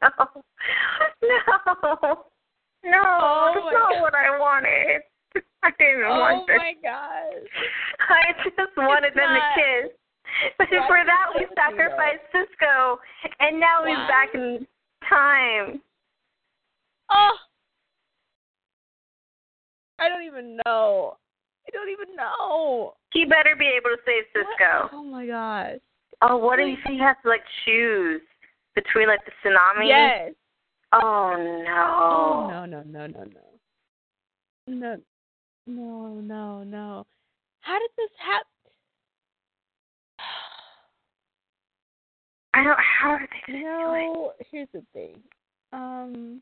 no, 1.24 2.26
no. 2.84 3.04
Oh 3.04 3.52
that's 3.56 3.72
not 3.72 3.94
God. 3.94 4.02
what 4.02 4.16
I 4.16 4.38
wanted. 4.40 5.02
I 5.64 5.70
didn't 5.78 6.04
Oh 6.08 6.20
want 6.20 6.48
this. 6.48 6.56
Oh 6.56 6.64
my 6.64 6.74
gosh. 6.82 7.52
I 8.10 8.34
just 8.44 8.76
wanted 8.78 9.14
them 9.16 9.32
not- 9.32 9.56
to 9.56 9.62
kiss. 9.62 9.92
But 10.58 10.68
Why 10.70 10.88
for 10.88 11.00
that, 11.08 11.28
we 11.40 11.48
sacrificed 11.56 12.28
Cisco, 12.36 13.00
and 13.40 13.60
now 13.62 13.86
he's 13.88 13.96
back 14.12 14.36
in 14.36 14.68
time. 15.10 15.82
Oh. 17.12 17.36
I 20.00 20.10
don't 20.10 20.24
even 20.24 20.58
know. 20.66 21.18
I 21.68 21.72
don't 21.72 21.90
even 21.90 22.16
know. 22.16 22.94
He 23.12 23.26
better 23.26 23.56
be 23.58 23.68
able 23.68 23.90
to 23.96 24.02
save 24.06 24.24
Cisco. 24.34 24.84
What? 24.84 24.92
Oh 24.94 25.04
my 25.04 25.26
gosh. 25.26 25.80
Oh, 26.22 26.38
what 26.38 26.60
if 26.60 26.80
he 26.88 26.98
has 27.00 27.16
to 27.24 27.30
like 27.30 27.44
choose 27.66 28.22
between 28.76 29.08
like 29.08 29.20
the 29.26 29.32
tsunami? 29.44 29.88
Yes. 29.88 30.34
Oh 30.94 31.36
no. 31.66 31.86
Oh 32.00 32.48
no 32.50 32.66
no 32.66 32.84
no 32.84 33.08
no 33.08 33.24
no. 33.24 33.42
No 34.68 34.98
no 35.68 36.22
no 36.22 36.64
no. 36.64 37.06
How 37.62 37.80
did 37.80 37.92
this 37.98 38.10
happen? 38.20 38.48
I 42.58 42.64
don't. 42.64 42.80
How 42.80 43.10
are 43.12 43.20
they 43.20 43.54
gonna 43.54 43.64
do 43.64 44.30
it? 44.40 44.48
Here's 44.52 44.68
the 44.74 44.84
thing. 44.92 45.22
Um, 45.74 46.42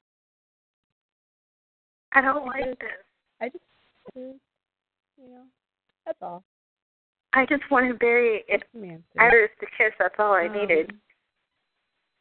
I 2.14 2.22
don't 2.22 2.46
like 2.46 2.80
this. 2.80 2.90
I 3.42 3.50
just, 3.50 3.64
you 4.16 4.40
know, 5.20 5.44
that's 6.06 6.18
all. 6.22 6.42
I 7.34 7.46
just 7.46 7.64
want 7.70 7.90
to 7.92 7.96
bury 7.96 8.46
it. 8.48 8.64
The. 8.74 9.02
Iris 9.20 9.50
to 9.60 9.66
kiss. 9.78 9.92
That's 10.00 10.16
all 10.18 10.32
I 10.32 10.48
needed. 10.48 10.92
Um, 10.92 11.00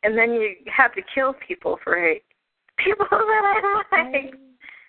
And 0.02 0.18
then 0.18 0.32
you 0.32 0.56
have 0.74 0.92
to 0.94 1.02
kill 1.14 1.34
people 1.46 1.78
for 1.84 1.94
it. 1.96 2.24
People 2.78 3.06
that 3.10 3.84
I 3.92 3.96
I 3.96 4.10
like. 4.10 4.34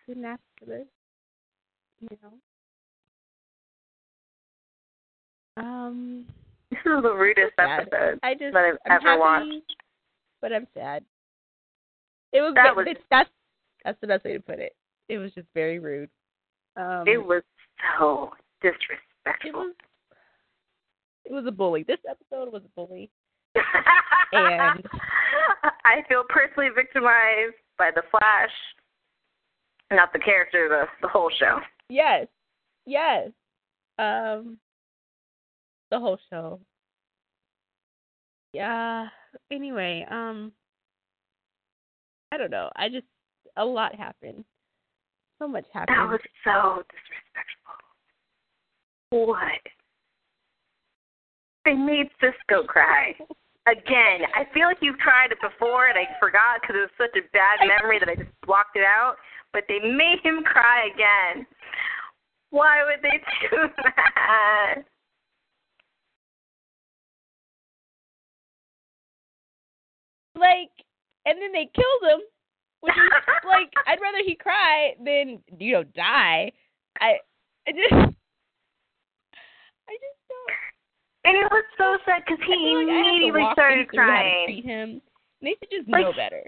didn't 0.08 0.26
ask 0.26 0.42
for 0.58 0.66
this. 0.66 0.88
You 2.02 2.18
know. 2.24 2.34
Um, 5.64 6.26
This 6.84 6.92
is 6.98 7.04
the 7.04 7.14
rudest 7.14 7.54
episode 7.58 8.20
I 8.24 8.34
just 8.34 8.54
that 8.54 8.66
I've 8.66 8.78
I'm 8.86 8.92
ever 8.92 9.10
happy, 9.10 9.20
watched. 9.20 9.74
but 10.42 10.54
I'm 10.54 10.68
sad. 10.74 11.04
It 12.34 12.42
was, 12.42 12.54
That 12.56 12.76
was- 12.76 12.88
that's 13.10 13.30
that's 13.84 14.02
the 14.02 14.08
best 14.08 14.26
way 14.26 14.34
to 14.34 14.40
put 14.40 14.60
it. 14.60 14.76
It 15.10 15.18
was 15.20 15.32
just 15.34 15.48
very 15.54 15.78
rude. 15.80 16.10
Um, 16.76 17.04
It 17.08 17.18
was 17.24 17.44
so 18.00 18.32
it 18.62 18.74
disrespectful. 18.74 19.52
was 19.68 19.74
it 21.26 21.32
was 21.32 21.46
a 21.48 21.52
bully. 21.52 21.84
This 21.84 22.00
episode 22.10 22.52
was 22.52 22.62
a 22.66 22.70
bully. 22.76 23.10
And- 24.34 24.84
I 25.86 26.04
feel 26.10 26.24
personally 26.30 26.70
victimized 26.76 27.56
by 27.78 27.92
the 27.94 28.02
Flash, 28.12 28.52
not 29.92 30.12
the 30.14 30.20
character, 30.20 30.68
the 30.70 30.86
the 31.02 31.08
whole 31.08 31.32
show. 31.40 31.60
Yes. 31.90 32.28
Yes. 32.86 33.30
Um 34.00 34.58
the 35.92 36.00
whole 36.00 36.18
show. 36.30 36.60
Yeah. 38.54 39.08
Anyway, 39.52 40.06
um 40.10 40.52
I 42.32 42.38
don't 42.38 42.52
know. 42.52 42.70
I 42.76 42.90
just 42.90 43.06
a 43.58 43.66
lot 43.66 43.96
happened. 43.96 44.44
So 45.40 45.48
much 45.48 45.66
happened. 45.74 45.98
That 45.98 46.10
was 46.10 46.22
so 46.44 46.84
disrespectful. 46.88 47.76
What? 49.34 49.62
They 51.66 51.74
made 51.74 52.10
Cisco 52.22 52.64
cry. 52.64 53.14
Again, 53.68 54.22
I 54.38 54.46
feel 54.54 54.68
like 54.68 54.78
you've 54.82 55.00
tried 55.00 55.32
it 55.32 55.42
before 55.42 55.88
and 55.88 55.98
I 55.98 56.06
forgot 56.20 56.62
because 56.62 56.76
it 56.78 56.86
was 56.86 56.96
such 57.02 57.18
a 57.18 57.26
bad 57.34 57.66
memory 57.66 57.98
that 57.98 58.08
I 58.08 58.16
just 58.16 58.30
blocked 58.46 58.78
it 58.78 58.86
out. 58.86 59.16
But 59.54 59.64
they 59.68 59.80
made 59.80 60.20
him 60.22 60.44
cry 60.44 60.88
again. 60.94 61.48
Why 62.52 62.84
would 62.86 63.02
they 63.02 63.18
do 63.50 63.58
that? 63.84 64.84
And 71.26 71.42
then 71.42 71.52
they 71.52 71.70
killed 71.74 72.04
him. 72.12 72.22
Which 72.82 72.94
is 72.94 73.10
like 73.46 73.72
I'd 73.88 74.02
rather 74.02 74.20
he 74.26 74.36
cry 74.36 74.94
than 75.04 75.40
you 75.60 75.74
know 75.74 75.84
die. 75.96 76.52
I 77.00 77.18
I 77.68 77.72
just 77.72 77.94
I 79.88 79.94
just 79.94 80.20
don't 80.30 80.52
And 81.26 81.36
it 81.38 81.50
was 81.52 81.66
so 81.78 81.98
sad 82.06 82.24
because 82.26 82.44
he 82.46 82.54
like 82.54 82.88
immediately 82.88 83.46
started 83.54 83.88
them 83.88 83.94
through 83.94 84.00
how 84.02 84.06
to 84.06 84.12
crying. 84.22 84.46
treat 84.46 84.66
him. 84.66 84.90
And 85.42 85.44
they 85.44 85.56
should 85.60 85.72
just 85.72 85.90
Like- 85.90 86.02
know 86.06 86.14
better. 86.14 86.44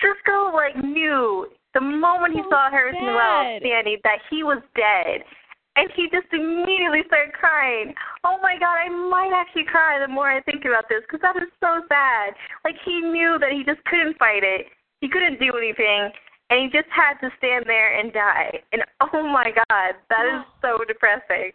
Cisco 0.00 0.50
like 0.52 0.76
knew 0.82 1.46
the 1.74 1.80
moment 1.80 2.34
he 2.34 2.42
So 2.42 2.50
saw 2.50 2.70
Harrison 2.70 3.04
Wells 3.06 3.60
standing 3.60 3.98
that 4.04 4.18
he 4.30 4.42
was 4.42 4.58
dead, 4.74 5.22
and 5.76 5.88
he 5.96 6.08
just 6.12 6.28
immediately 6.32 7.00
started 7.06 7.32
crying. 7.32 7.94
Oh 8.24 8.38
my 8.42 8.58
god, 8.58 8.76
I 8.76 8.88
might 8.88 9.32
actually 9.34 9.64
cry 9.64 9.98
the 9.98 10.12
more 10.12 10.30
I 10.30 10.42
think 10.42 10.64
about 10.64 10.88
this 10.88 11.00
because 11.02 11.20
that 11.22 11.36
is 11.36 11.48
so 11.60 11.80
sad. 11.88 12.34
Like 12.64 12.76
he 12.84 13.00
knew 13.00 13.38
that 13.40 13.52
he 13.52 13.64
just 13.64 13.82
couldn't 13.84 14.18
fight 14.18 14.44
it. 14.44 14.66
He 15.00 15.08
couldn't 15.08 15.40
do 15.40 15.50
anything, 15.56 16.12
and 16.50 16.62
he 16.62 16.66
just 16.68 16.90
had 16.90 17.14
to 17.20 17.30
stand 17.38 17.64
there 17.66 17.98
and 17.98 18.12
die. 18.12 18.60
And 18.72 18.82
oh 19.00 19.22
my 19.22 19.50
god, 19.50 19.94
that 20.10 20.26
is 20.26 20.44
so 20.60 20.78
depressing. 20.86 21.52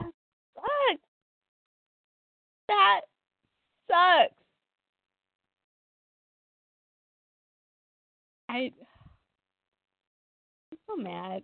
Sucks. 0.00 1.02
That 2.68 3.00
sucks. 3.88 4.34
I 8.48 8.72
I'm 10.72 10.78
so 10.88 10.96
mad. 10.96 11.42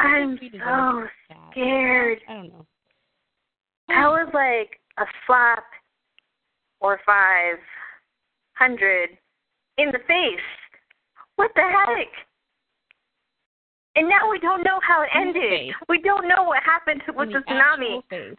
I 0.00 0.04
I'm 0.04 0.38
think 0.38 0.52
we 0.52 0.58
deserve 0.58 1.08
so 1.28 1.34
scared. 1.50 2.18
I 2.28 2.32
don't 2.34 2.48
know. 2.48 2.66
That 3.88 4.08
was 4.08 4.28
like 4.34 4.80
a 4.98 5.08
slap 5.26 5.64
or 6.80 7.00
five 7.06 7.58
hundred 8.54 9.10
in 9.78 9.88
the 9.88 9.98
face. 10.06 10.40
What 11.36 11.50
the 11.54 11.62
heck? 11.62 12.08
And 13.94 14.08
now 14.08 14.30
we 14.30 14.38
don't 14.38 14.62
know 14.62 14.78
how 14.86 15.02
it 15.02 15.08
ended. 15.14 15.74
We 15.88 16.00
don't 16.02 16.28
know 16.28 16.44
what 16.44 16.62
happened 16.62 17.02
with 17.08 17.32
the 17.32 17.40
the 17.46 17.52
tsunami. 17.52 18.02
face. 18.10 18.36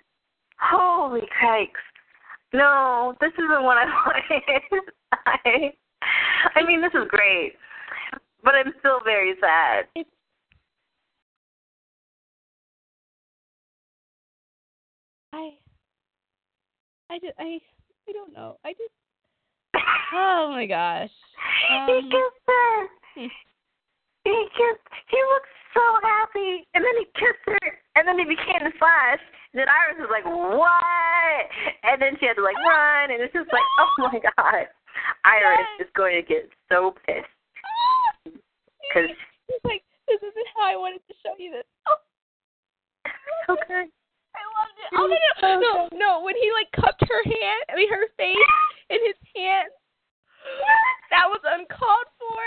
Holy 0.59 1.21
cakes. 1.21 1.79
No, 2.53 3.15
this 3.19 3.31
isn't 3.33 3.63
what 3.63 3.77
I 3.77 3.85
wanted. 4.05 4.91
I, 5.25 5.73
I 6.55 6.65
mean, 6.65 6.81
this 6.81 6.93
is 6.93 7.07
great, 7.09 7.53
but 8.43 8.55
I'm 8.55 8.73
still 8.79 8.99
very 9.03 9.33
sad. 9.41 9.85
It's 9.95 10.09
I 15.37 15.53
I 17.13 17.19
just 17.19 17.37
I 17.37 17.61
I 18.09 18.11
don't 18.11 18.33
know. 18.33 18.57
I 18.65 18.73
just 18.73 18.93
oh 20.13 20.49
my 20.51 20.65
gosh. 20.65 21.11
he 21.69 21.75
Um, 21.93 22.09
kissed 22.09 22.43
her. 22.47 22.87
He 23.15 24.33
kissed. 24.57 24.87
He 25.07 25.19
looked 25.31 25.53
so 25.73 25.83
happy, 26.03 26.67
and 26.73 26.83
then 26.83 26.95
he 26.99 27.05
kissed 27.15 27.45
her, 27.45 27.59
and 27.95 28.07
then 28.07 28.17
he 28.19 28.25
became 28.25 28.59
the 28.65 28.73
Flash. 28.79 29.21
And 29.53 29.61
then 29.61 29.67
Iris 29.69 30.01
was 30.03 30.09
like, 30.11 30.25
"What?" 30.25 31.45
And 31.87 32.01
then 32.01 32.17
she 32.19 32.25
had 32.27 32.35
to 32.35 32.43
like 32.43 32.57
run, 32.67 33.11
and 33.11 33.21
it's 33.23 33.31
just 33.33 33.47
like, 33.53 33.63
"Oh 33.79 34.09
my 34.11 34.19
god!" 34.35 34.67
Iris 35.23 35.67
is 35.79 35.87
going 35.95 36.15
to 36.19 36.25
get 36.27 36.49
so 36.67 36.95
pissed 37.05 37.29
because 38.89 39.07
He's 39.47 39.63
like, 39.63 39.83
this 40.09 40.19
isn't 40.19 40.49
how 40.59 40.67
I 40.67 40.75
wanted 40.75 40.99
to 41.07 41.13
show 41.23 41.31
you 41.39 41.51
this. 41.55 41.63
Oh, 41.87 41.95
okay. 43.55 43.87
I 44.35 44.41
loved 44.59 44.75
it. 44.75 44.91
Oh, 44.91 45.07
no, 45.07 45.15
no, 45.39 45.55
no, 45.55 45.73
no. 45.95 46.11
When 46.25 46.35
he 46.35 46.51
like 46.51 46.67
cupped 46.75 46.99
her 47.07 47.23
hand, 47.23 47.61
I 47.71 47.75
mean 47.79 47.87
her 47.89 48.07
face 48.19 48.35
in 48.91 48.99
his 49.07 49.15
hand, 49.39 49.71
that 51.15 51.27
was 51.31 51.39
uncalled 51.47 52.09
for. 52.19 52.43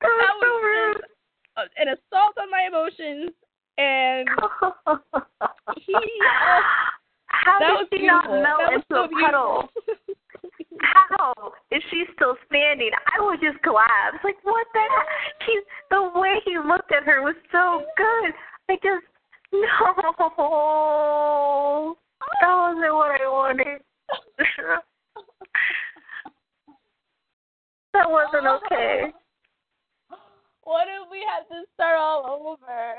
That 0.00 0.32
was 0.40 0.96
just 0.96 1.04
uh, 1.60 1.68
an 1.76 1.88
assault 1.92 2.32
on 2.40 2.48
my 2.50 2.64
emotions, 2.72 3.36
and 3.76 4.24
he. 5.84 5.92
Oh, 5.92 6.62
How 7.26 7.58
that 7.60 7.68
did 7.68 7.76
was 7.84 7.88
she 7.92 8.06
not 8.06 8.24
beautiful. 8.24 8.42
melt 8.42 8.60
that 8.64 8.72
was 8.72 8.80
into 8.80 8.96
so 8.96 9.04
a 9.04 9.08
puddle? 9.20 9.68
beautiful. 9.84 10.08
How 10.80 11.52
is 11.70 11.82
she 11.90 12.04
still 12.16 12.34
standing? 12.48 12.90
I 13.14 13.20
would 13.20 13.40
just 13.44 13.60
collapse. 13.62 14.16
Like 14.24 14.40
what 14.42 14.66
the 14.72 14.80
heck? 14.80 15.08
He 15.46 15.60
the 15.90 16.00
way 16.18 16.40
he 16.48 16.56
looked 16.58 16.90
at 16.92 17.04
her 17.04 17.20
was 17.22 17.36
so 17.52 17.84
good. 17.96 18.32
I 18.72 18.76
just 18.82 19.04
no. 19.52 19.66
That 22.40 22.48
wasn't 22.48 22.94
what 22.94 23.20
I 23.20 23.28
wanted. 23.28 23.80
that 27.92 28.08
wasn't 28.10 28.46
okay. 28.46 29.12
What 30.64 30.86
if 30.88 31.10
we 31.10 31.24
had 31.26 31.42
to 31.54 31.64
start 31.74 31.96
all 31.98 32.56
over? 32.56 32.94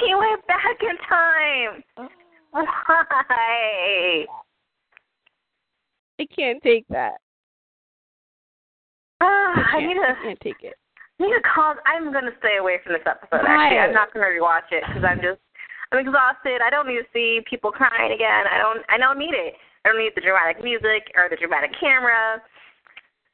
He 0.00 0.14
went 0.14 0.46
back 0.46 0.78
in 0.80 0.96
time. 1.08 1.82
Why? 2.52 4.24
I 6.20 6.26
can't 6.36 6.62
take 6.62 6.86
that. 6.88 7.16
Ah, 9.20 9.52
I 9.74 9.80
can't, 9.80 9.86
need 9.88 9.96
I 10.02 10.08
to 10.14 10.14
can't 10.22 10.40
take 10.40 10.62
it. 10.62 10.74
I 11.20 11.24
need 11.26 11.32
to 11.34 11.40
call. 11.42 11.74
I'm 11.86 12.12
gonna 12.12 12.30
stay 12.38 12.56
away 12.60 12.78
from 12.84 12.92
this 12.94 13.02
episode. 13.06 13.42
Why? 13.42 13.66
Actually, 13.66 13.78
I'm 13.78 13.92
not 13.94 14.12
gonna 14.12 14.26
rewatch 14.26 14.70
it 14.70 14.84
because 14.86 15.02
I'm 15.04 15.18
just 15.20 15.40
I'm 15.92 15.98
exhausted. 16.00 16.60
I 16.64 16.70
don't 16.70 16.86
need 16.86 16.98
to 17.02 17.06
see 17.12 17.40
people 17.48 17.70
crying 17.72 18.12
again. 18.12 18.44
I 18.50 18.58
don't. 19.14 19.22
I 19.22 19.28
don't 19.28 19.32
need 19.32 19.34
it. 19.36 19.54
I 19.84 19.88
don't 19.88 19.98
need 19.98 20.12
the 20.14 20.20
dramatic 20.20 20.62
music 20.62 21.10
or 21.16 21.28
the 21.28 21.36
dramatic 21.36 21.70
camera. 21.78 22.40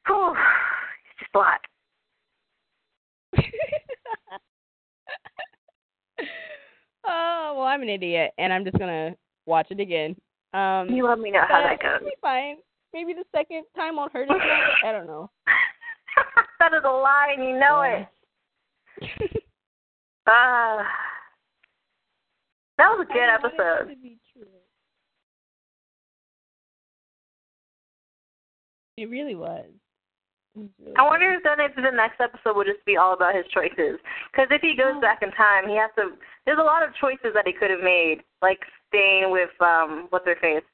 Whew, 0.07 0.31
it's 0.31 1.19
just 1.19 1.35
a 1.35 1.37
lot. 1.37 1.59
oh 7.07 7.53
well, 7.57 7.65
I'm 7.65 7.81
an 7.83 7.89
idiot, 7.89 8.31
and 8.37 8.51
I'm 8.53 8.63
just 8.65 8.77
gonna 8.79 9.15
watch 9.45 9.67
it 9.69 9.79
again. 9.79 10.15
Um, 10.53 10.89
You 10.89 11.07
let 11.07 11.19
me 11.19 11.31
know 11.31 11.43
how 11.47 11.61
that 11.61 11.79
goes. 11.81 11.99
be 12.07 12.15
fine. 12.21 12.57
Maybe 12.93 13.13
the 13.13 13.23
second 13.35 13.63
time 13.75 13.97
won't 13.97 14.11
hurt 14.11 14.23
as 14.23 14.29
much. 14.29 14.41
I 14.83 14.91
don't 14.91 15.05
know. 15.05 15.29
that 16.59 16.73
is 16.73 16.81
a 16.83 16.89
lie, 16.89 17.35
and 17.37 17.43
you 17.47 17.59
know 17.59 17.81
it. 17.81 18.07
Ah, 20.27 20.83
that 22.79 22.89
was 22.89 23.05
a 23.07 23.13
good 23.13 23.21
I 23.21 23.37
want 23.37 23.53
it 23.53 23.59
episode. 23.59 23.95
It 28.99 29.09
really 29.09 29.35
was. 29.35 29.65
It 30.55 30.59
was 30.59 30.69
really 30.83 30.95
I 30.97 31.03
wonder 31.07 31.31
if 31.31 31.43
then 31.43 31.59
if 31.63 31.73
the 31.75 31.95
next 31.95 32.19
episode 32.19 32.57
will 32.57 32.65
just 32.65 32.83
be 32.85 32.97
all 32.97 33.13
about 33.13 33.33
his 33.33 33.45
choices. 33.53 33.97
Because 34.31 34.47
if 34.51 34.61
he 34.61 34.75
goes 34.75 34.99
back 34.99 35.19
in 35.21 35.31
time, 35.31 35.69
he 35.69 35.77
has 35.77 35.89
to. 35.95 36.17
There's 36.45 36.59
a 36.59 36.63
lot 36.63 36.83
of 36.83 36.89
choices 36.99 37.31
that 37.33 37.47
he 37.47 37.53
could 37.53 37.71
have 37.71 37.79
made, 37.79 38.17
like 38.41 38.59
staying 38.89 39.31
with 39.31 39.55
um, 39.61 40.07
what's 40.09 40.25
her 40.25 40.35
face, 40.41 40.67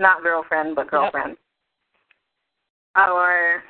not 0.00 0.24
girlfriend 0.24 0.74
but 0.74 0.90
girlfriend, 0.90 1.36
or 2.96 3.62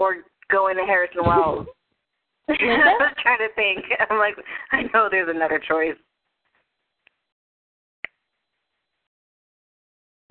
or 0.00 0.16
going 0.50 0.76
to 0.76 0.82
Harrison 0.82 1.22
Wells. 1.24 1.66
I 2.48 2.96
was 2.98 3.14
trying 3.22 3.38
to 3.38 3.54
think. 3.54 3.84
I'm 4.10 4.18
like, 4.18 4.34
I 4.72 4.82
know 4.92 5.06
there's 5.08 5.32
another 5.32 5.60
choice. 5.60 5.94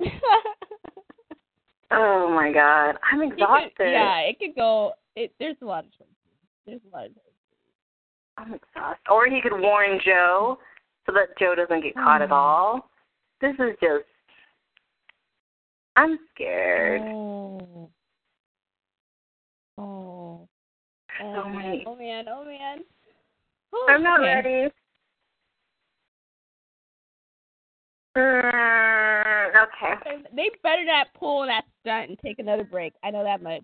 Oh 1.92 2.30
my 2.34 2.50
god, 2.52 2.96
I'm 3.10 3.20
It 3.22 3.30
could- 3.30 3.32
exhausted. 3.40 3.92
yeah, 3.92 4.18
it 4.20 4.38
could 4.38 4.54
go. 4.56 4.94
It 5.16 5.32
there's 5.38 5.56
a 5.62 5.64
lot 5.66 5.84
of 5.84 5.92
choices. 5.92 6.14
There's 6.66 6.80
a 6.90 6.96
lot 6.96 7.06
of 7.06 7.14
choices. 7.14 7.28
I'm 8.38 8.54
exhausted. 8.54 9.10
Or 9.10 9.26
he 9.26 9.40
could 9.42 9.52
warn 9.60 10.00
Joe 10.04 10.58
so 11.06 11.12
that 11.12 11.36
Joe 11.38 11.54
doesn't 11.54 11.82
get 11.82 11.94
caught 11.94 12.22
at 12.22 12.30
Mhm. 12.30 12.32
all. 12.32 12.90
This 13.40 13.54
is 13.58 13.76
just. 13.80 14.04
I'm 15.96 16.18
scared. 16.34 17.02
Oh. 17.02 17.90
Oh. 19.78 19.82
Oh 19.82 21.34
So 21.34 21.44
man. 21.48 21.56
many- 21.58 21.84
Oh 21.86 21.94
man. 21.96 22.28
Oh 22.28 22.44
man. 22.44 22.84
I'm 23.88 24.02
not 24.02 24.20
Okay. 24.20 24.34
ready. 24.34 24.72
Mm, 28.16 29.50
okay. 29.50 30.22
They 30.34 30.50
better 30.62 30.84
not 30.84 31.08
pull 31.18 31.46
that 31.46 31.64
stunt 31.80 32.10
and 32.10 32.18
take 32.18 32.38
another 32.38 32.64
break. 32.64 32.92
I 33.02 33.10
know 33.10 33.24
that 33.24 33.42
much. 33.42 33.62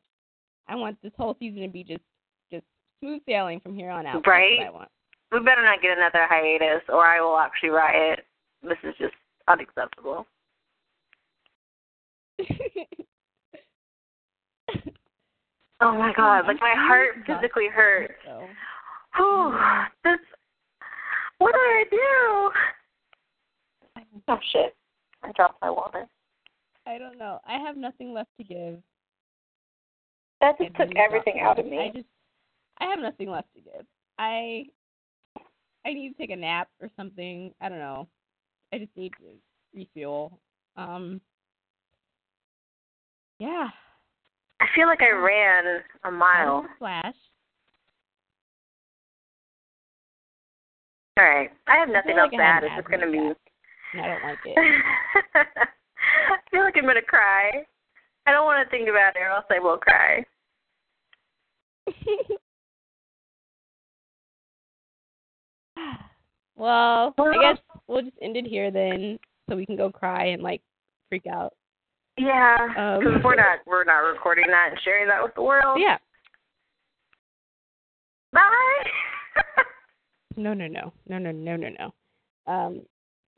I 0.68 0.74
want 0.76 0.96
this 1.02 1.12
whole 1.16 1.36
season 1.38 1.62
to 1.62 1.68
be 1.68 1.84
just 1.84 2.02
just 2.50 2.64
smooth 3.00 3.20
sailing 3.26 3.60
from 3.60 3.74
here 3.74 3.90
on 3.90 4.06
out. 4.06 4.26
Right? 4.26 4.60
I 4.66 4.70
want. 4.70 4.88
We 5.32 5.40
better 5.40 5.62
not 5.62 5.82
get 5.82 5.96
another 5.96 6.26
hiatus 6.26 6.82
or 6.88 7.04
I 7.04 7.20
will 7.20 7.36
actually 7.36 7.70
riot. 7.70 8.20
This 8.62 8.78
is 8.82 8.94
just 8.98 9.14
unacceptable. 9.46 10.26
Oh 15.80 15.96
my 15.96 16.12
god, 16.16 16.46
like 16.46 16.60
my 16.60 16.74
heart 16.76 17.16
physically 17.24 17.68
hurts. 17.72 18.14
Oh, 19.16 19.84
this. 20.04 20.18
What 21.38 21.52
do 21.52 21.58
I 21.58 21.84
do? 21.88 22.50
Oh 24.28 24.38
shit! 24.52 24.74
I 25.22 25.32
dropped 25.32 25.60
my 25.60 25.70
water. 25.70 26.06
I 26.86 26.98
don't 26.98 27.18
know. 27.18 27.40
I 27.46 27.58
have 27.58 27.76
nothing 27.76 28.12
left 28.12 28.30
to 28.38 28.44
give. 28.44 28.78
That 30.40 30.54
I 30.60 30.64
just 30.64 30.76
took 30.76 30.96
everything 30.96 31.40
out 31.40 31.58
of 31.58 31.66
me. 31.66 31.78
I 31.78 31.96
just 31.96 32.08
I 32.78 32.86
have 32.86 33.00
nothing 33.00 33.30
left 33.30 33.48
to 33.54 33.60
give. 33.60 33.86
I 34.18 34.66
I 35.84 35.92
need 35.92 36.10
to 36.10 36.14
take 36.18 36.30
a 36.30 36.36
nap 36.36 36.68
or 36.80 36.88
something. 36.96 37.52
I 37.60 37.68
don't 37.68 37.78
know. 37.78 38.08
I 38.72 38.78
just 38.78 38.96
need 38.96 39.12
to 39.20 39.78
refuel. 39.78 40.38
Um 40.76 41.20
Yeah. 43.38 43.68
I 44.60 44.66
feel 44.74 44.86
like 44.86 45.02
I 45.02 45.10
ran 45.10 45.82
a 46.04 46.10
mile. 46.10 46.66
Flash. 46.78 47.14
All 51.18 51.24
right. 51.24 51.50
I 51.66 51.76
have 51.76 51.88
nothing 51.88 52.18
else 52.18 52.30
like 52.32 52.38
to 52.40 52.44
add. 52.44 52.64
It's 52.64 52.74
just 52.76 52.88
going 52.88 53.00
to 53.00 53.10
be. 53.10 53.32
I 53.94 54.06
don't 54.06 54.22
like 54.22 54.38
it. 54.44 54.56
I 55.34 56.36
feel 56.50 56.62
like 56.62 56.74
I'm 56.76 56.84
going 56.84 56.96
to 56.96 57.02
cry. 57.02 57.64
I 58.26 58.32
don't 58.32 58.44
want 58.44 58.64
to 58.64 58.70
think 58.70 58.88
about 58.88 59.16
it 59.16 59.20
or 59.20 59.28
else 59.28 59.46
I 59.50 59.58
will 59.58 59.78
cry. 59.78 60.24
well, 66.56 67.14
I 67.18 67.34
guess 67.40 67.58
we'll 67.86 68.02
just 68.02 68.16
end 68.20 68.36
it 68.36 68.46
here 68.46 68.70
then, 68.70 69.18
so 69.48 69.56
we 69.56 69.64
can 69.64 69.76
go 69.76 69.90
cry 69.90 70.26
and 70.26 70.42
like 70.42 70.60
freak 71.08 71.26
out. 71.26 71.54
Yeah, 72.18 72.56
Um. 72.76 72.98
because 73.00 73.22
we're 73.24 73.34
not 73.36 73.60
we're 73.66 73.84
not 73.84 74.00
recording 74.00 74.46
that 74.48 74.68
and 74.72 74.80
sharing 74.84 75.08
that 75.08 75.22
with 75.22 75.34
the 75.34 75.42
world. 75.42 75.78
Yeah. 75.80 75.96
Bye. 78.32 78.42
No, 80.36 80.52
no, 80.54 80.66
no, 80.68 80.92
no, 81.08 81.18
no, 81.18 81.32
no, 81.32 81.56
no, 81.56 81.68
no. 81.70 81.94
Um, 82.52 82.82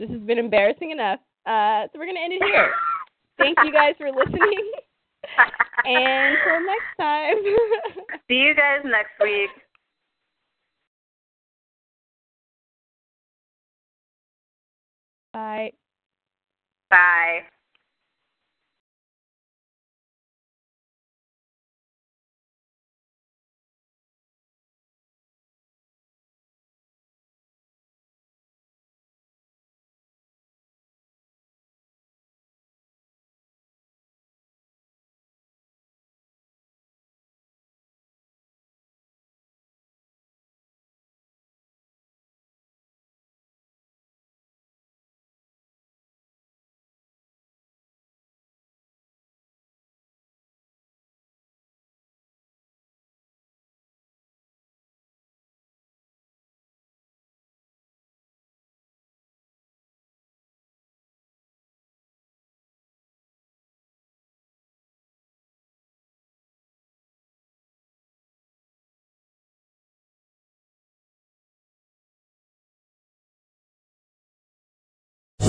this 0.01 0.09
has 0.09 0.21
been 0.21 0.39
embarrassing 0.39 0.91
enough. 0.91 1.21
Uh, 1.47 1.85
so 1.93 1.99
we're 1.99 2.07
gonna 2.07 2.21
end 2.21 2.33
it 2.33 2.43
here. 2.43 2.73
Thank 3.39 3.59
you 3.65 3.73
guys 3.73 3.95
for 3.99 4.11
listening, 4.11 4.73
and 5.85 6.37
until 6.37 6.67
next 6.67 6.97
time. 6.99 7.37
See 8.29 8.35
you 8.35 8.55
guys 8.55 8.81
next 8.85 9.13
week. 9.21 9.51
Bye. 15.33 15.73
Bye. 16.91 17.41